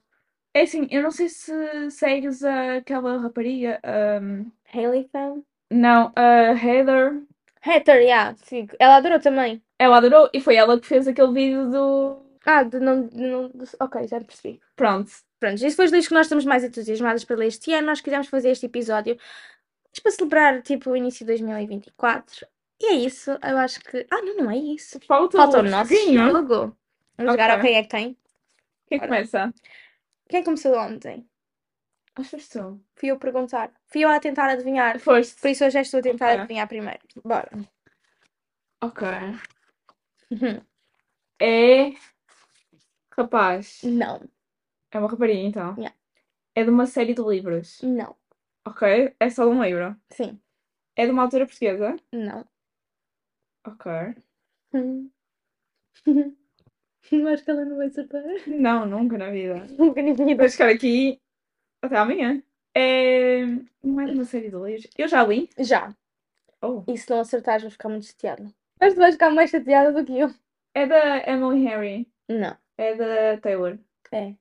é 0.53 0.61
assim, 0.61 0.87
eu 0.91 1.01
não 1.01 1.11
sei 1.11 1.29
se 1.29 1.89
segues 1.91 2.43
aquela 2.43 3.17
rapariga. 3.17 3.79
ahm, 3.83 4.51
Hailey 4.73 5.07
fan? 5.11 5.41
não, 5.71 6.11
a 6.15 6.51
Heather. 6.53 7.23
Hatter, 7.61 8.01
yeah, 8.01 8.35
sigo. 8.43 8.75
Ela 8.79 8.97
adorou 8.97 9.19
também. 9.19 9.61
Ela 9.79 9.97
adorou 9.97 10.29
e 10.33 10.39
foi 10.41 10.55
ela 10.55 10.79
que 10.79 10.87
fez 10.87 11.07
aquele 11.07 11.33
vídeo 11.33 11.69
do. 11.71 12.23
Ah, 12.45 12.63
de 12.63 12.79
não, 12.79 13.07
de 13.07 13.21
não. 13.21 13.51
Ok, 13.79 14.07
já 14.07 14.19
percebi. 14.21 14.59
Pronto. 14.75 15.11
Pronto, 15.39 15.65
isso 15.65 15.75
foi 15.75 15.85
os 15.85 15.91
livros 15.91 16.07
que 16.07 16.13
nós 16.13 16.25
estamos 16.27 16.45
mais 16.45 16.63
entusiasmadas 16.63 17.23
para 17.23 17.35
ler 17.35 17.47
este 17.47 17.73
ano. 17.73 17.87
Nós 17.87 18.01
quisemos 18.01 18.27
fazer 18.27 18.49
este 18.51 18.65
episódio 18.65 19.17
mas 19.91 19.99
para 19.99 20.11
celebrar, 20.11 20.61
tipo, 20.61 20.91
o 20.91 20.95
início 20.95 21.25
de 21.25 21.33
2024. 21.33 22.47
E 22.79 22.85
é 22.85 22.93
isso. 22.93 23.31
Eu 23.31 23.57
acho 23.57 23.79
que. 23.81 24.07
Ah, 24.09 24.21
não, 24.21 24.37
não 24.37 24.51
é 24.51 24.57
isso. 24.57 24.99
Falta, 25.05 25.37
Falta 25.37 25.59
o 25.59 25.63
nosso 25.63 25.93
jogo. 25.93 26.77
Vamos 27.17 27.33
jogar 27.33 27.51
ao 27.51 27.59
quem 27.61 27.75
é 27.75 27.83
que 27.83 27.89
tem. 27.89 28.17
Quem 28.87 28.99
Ora. 28.99 29.07
começa? 29.07 29.53
Quem 30.29 30.43
começou 30.43 30.77
ontem? 30.77 31.27
Achas 32.15 32.47
tu? 32.49 32.81
Fui 32.95 33.09
eu 33.11 33.19
perguntar. 33.19 33.71
Fui 33.87 34.01
eu 34.01 34.09
a 34.09 34.19
tentar 34.19 34.49
adivinhar. 34.49 34.99
Foste. 34.99 35.39
Por 35.41 35.49
isso 35.49 35.63
hoje 35.65 35.73
já 35.73 35.81
estou 35.81 35.99
a 35.99 36.03
tentar 36.03 36.27
Ok. 36.29 36.39
adivinhar 36.39 36.67
primeiro. 36.67 36.99
Bora. 37.23 37.51
Ok. 38.81 39.07
Uhum. 40.31 40.61
É. 41.39 41.91
Rapaz. 43.15 43.81
Não, 43.83 44.21
É 44.91 44.99
uma 44.99 45.09
rapariga 45.09 45.39
então. 45.39 45.75
Yeah. 45.77 45.95
É 46.55 46.63
de 46.63 46.69
uma 46.69 46.85
série 46.85 47.13
de 47.13 47.21
livros. 47.21 47.81
não, 47.81 48.15
Ok. 48.65 49.15
É 49.19 49.29
só 49.29 49.45
de 49.45 49.51
um 49.51 49.63
livro. 49.63 49.95
sim, 50.09 50.39
É 50.95 51.05
de 51.05 51.11
uma 51.11 51.23
autora 51.23 51.45
portuguesa. 51.45 51.95
não. 52.11 52.45
Ok. 53.65 53.91
Hum. 54.73 55.09
Eu 57.11 57.27
acho 57.27 57.43
que 57.43 57.51
ela 57.51 57.65
não 57.65 57.77
vai 57.77 57.87
acertar. 57.87 58.23
Não, 58.47 58.85
nunca 58.85 59.17
na 59.17 59.29
vida. 59.31 59.65
Nunca 59.77 60.01
nem 60.01 60.13
tinha 60.15 60.35
Vou 60.35 60.49
ficar 60.49 60.69
aqui 60.69 61.19
até 61.81 61.97
amanhã. 61.97 62.41
É. 62.75 63.45
Não 63.83 63.99
é 64.01 64.05
de 64.05 64.11
uma 64.13 64.23
série 64.23 64.49
de 64.49 64.55
livros. 64.55 64.87
Eu 64.97 65.07
já 65.07 65.23
li. 65.25 65.49
Já. 65.59 65.93
Oh. 66.61 66.83
E 66.87 66.97
se 66.97 67.09
não 67.09 67.19
acertares, 67.19 67.63
vou 67.63 67.71
ficar 67.71 67.89
muito 67.89 68.05
chateada. 68.05 68.53
Mas 68.79 68.93
tu 68.93 68.99
vais 68.99 69.15
ficar 69.15 69.29
mais 69.31 69.49
chateada 69.49 69.91
do 69.91 70.05
que 70.05 70.17
eu. 70.17 70.29
É 70.73 70.85
da 70.87 71.17
Emily 71.29 71.65
Harry. 71.65 72.07
Não. 72.29 72.55
É 72.81 72.95
da 72.95 73.37
Taylor. 73.39 73.77
É. 74.11 74.33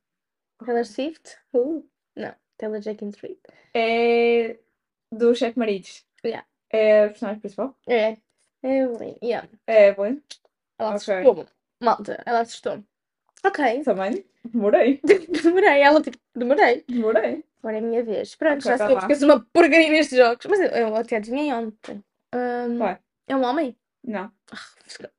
Taylor 0.65 0.85
Swift? 0.87 1.37
Uh. 1.53 1.85
Não. 2.17 2.35
Taylor 2.57 2.81
Jenkins 2.81 3.17
Reid. 3.17 3.39
É 3.75 4.57
do 5.13 5.35
Chefe 5.35 5.59
Maridos. 5.59 6.07
Yeah. 6.25 6.47
É 6.71 7.05
a 7.05 7.09
personagem 7.09 7.41
principal. 7.41 7.77
É. 7.87 8.17
Evelyn. 8.63 9.17
Yeah. 9.23 9.47
É 9.67 9.89
Evelyn. 9.89 10.23
Ela 10.79 10.95
Ok. 10.95 10.97
assustou-me. 11.15 11.47
Malta, 11.83 12.23
ela 12.25 12.41
assustou-me. 12.41 12.85
Ok. 13.45 13.83
Também. 13.85 14.25
Demorei. 14.43 15.01
Demorei. 15.43 15.83
Ela 15.83 16.01
tipo, 16.01 16.17
demorei. 16.35 16.83
Demorei. 16.89 17.45
Agora 17.59 17.77
é 17.77 17.79
a 17.79 17.83
minha 17.83 18.03
vez. 18.03 18.35
Pronto, 18.37 18.67
Ok, 18.67 18.79
já 18.79 18.89
lá. 18.89 19.07
que 19.07 19.15
sou 19.17 19.29
uma 19.29 19.41
porcaria 19.53 19.91
nestes 19.91 20.17
jogos. 20.17 20.47
Mas 20.47 20.61
eu, 20.61 20.69
eu 20.69 20.97
até 20.97 21.17
adivinhei 21.17 21.53
ontem. 21.53 22.03
Vai. 22.79 22.99
é 23.29 23.37
um 23.37 23.45
homem? 23.45 23.77
Não. 24.05 24.33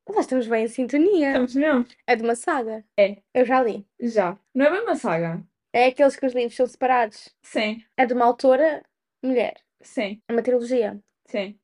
Nós 0.10 0.20
estamos 0.20 0.48
bem 0.48 0.66
em 0.66 0.68
sintonia. 0.68 1.28
Estamos 1.30 1.56
mesmo. 1.56 1.86
É 2.08 2.16
de 2.16 2.24
uma 2.24 2.36
saga. 2.36 2.84
É. 2.98 3.22
Eu 3.34 3.46
já 3.46 3.62
li. 3.64 3.86
Já. 4.00 4.38
Não 4.54 4.66
é 4.66 4.72
bem 4.72 4.82
uma 4.82 4.96
saga. 4.96 5.44
É 5.74 5.86
aqueles 5.88 6.16
que 6.16 6.26
os 6.26 6.34
livros 6.34 6.56
são 6.56 6.68
separados. 6.68 7.30
Sim. 7.42 7.84
É 7.96 8.06
de 8.06 8.14
uma 8.14 8.26
autora 8.26 8.84
mulher. 9.24 9.56
Sim. 9.82 10.22
É 10.28 10.34
uma 10.34 10.42
trilogia. 10.42 11.02
Sim. 11.28 11.58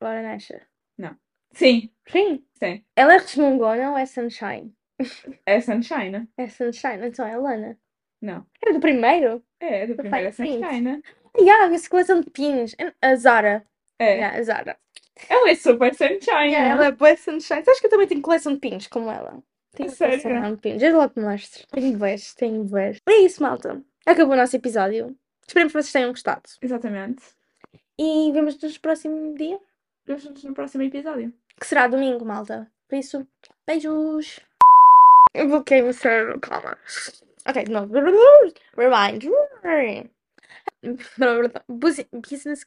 Laura 0.00 0.22
Nasher. 0.22 0.66
Sim. 1.54 1.90
Sim. 2.08 2.44
Sim. 2.54 2.84
Ela 2.96 3.14
é 3.14 3.18
resmungona 3.18 3.90
ou 3.90 3.98
é 3.98 4.06
Sunshine? 4.06 4.74
É 5.46 5.60
Sunshine. 5.60 6.28
É 6.36 6.48
Sunshine, 6.48 7.06
então 7.06 7.26
é 7.26 7.36
Lana. 7.36 7.78
Não. 8.20 8.46
É 8.64 8.72
do 8.72 8.80
primeiro? 8.80 9.44
É, 9.60 9.86
do 9.86 9.96
primeiro 9.96 10.28
é. 10.28 10.32
Sunshine. 10.32 11.02
Yeah, 11.38 11.74
essa 11.74 11.88
coleção 11.88 12.20
de 12.20 12.30
pins. 12.30 12.74
A 13.00 13.14
Zara. 13.16 13.66
É. 13.98 14.14
Yeah, 14.14 14.38
a 14.38 14.42
Zara. 14.42 14.78
Ela 15.28 15.50
é 15.50 15.54
super 15.54 15.94
Sunshine. 15.94 16.48
Yeah, 16.52 16.70
ela 16.70 16.86
é 16.86 16.90
boa 16.92 17.16
Sunshine. 17.16 17.64
Sabes 17.64 17.80
que 17.80 17.86
eu 17.86 17.90
também 17.90 18.06
tenho 18.08 18.22
coleção 18.22 18.54
de 18.54 18.60
pins 18.60 18.86
como 18.86 19.10
ela? 19.10 19.42
Tenho 19.74 19.90
sério? 19.90 20.20
coleção 20.22 20.54
de 20.54 20.60
pins. 20.60 20.82
Eu 20.82 20.96
logo 20.96 21.12
te 21.14 21.20
mostro. 21.20 21.66
Tenho 21.68 21.96
boas, 21.98 22.34
tenho 22.34 22.64
boas. 22.64 22.98
É 23.08 23.12
isso, 23.18 23.42
malta. 23.42 23.82
Acabou 24.06 24.34
o 24.34 24.36
nosso 24.36 24.56
episódio. 24.56 25.16
Esperemos 25.46 25.72
que 25.72 25.82
vocês 25.82 25.92
tenham 25.92 26.10
gostado. 26.10 26.42
Exatamente. 26.60 27.22
E 27.98 28.30
vemos-nos 28.32 28.74
no 28.74 28.80
próximo 28.80 29.34
dia, 29.36 29.58
Vemos-nos 30.06 30.42
no 30.44 30.54
próximo 30.54 30.82
episódio. 30.82 31.32
que 31.60 31.66
será 31.66 31.86
domingo, 31.86 32.24
malta. 32.24 32.70
Por 32.88 32.96
isso, 32.96 33.26
beijos. 33.66 34.40
Eu 35.34 35.48
bloqueei 35.48 35.82
o 35.82 35.92
cérebro, 35.92 36.40
calma. 36.40 36.76
Ok, 37.48 37.64
de 37.64 37.70
novo. 37.70 37.92
Rewind. 37.94 39.28
Busi- 41.68 42.08
Business. 42.12 42.64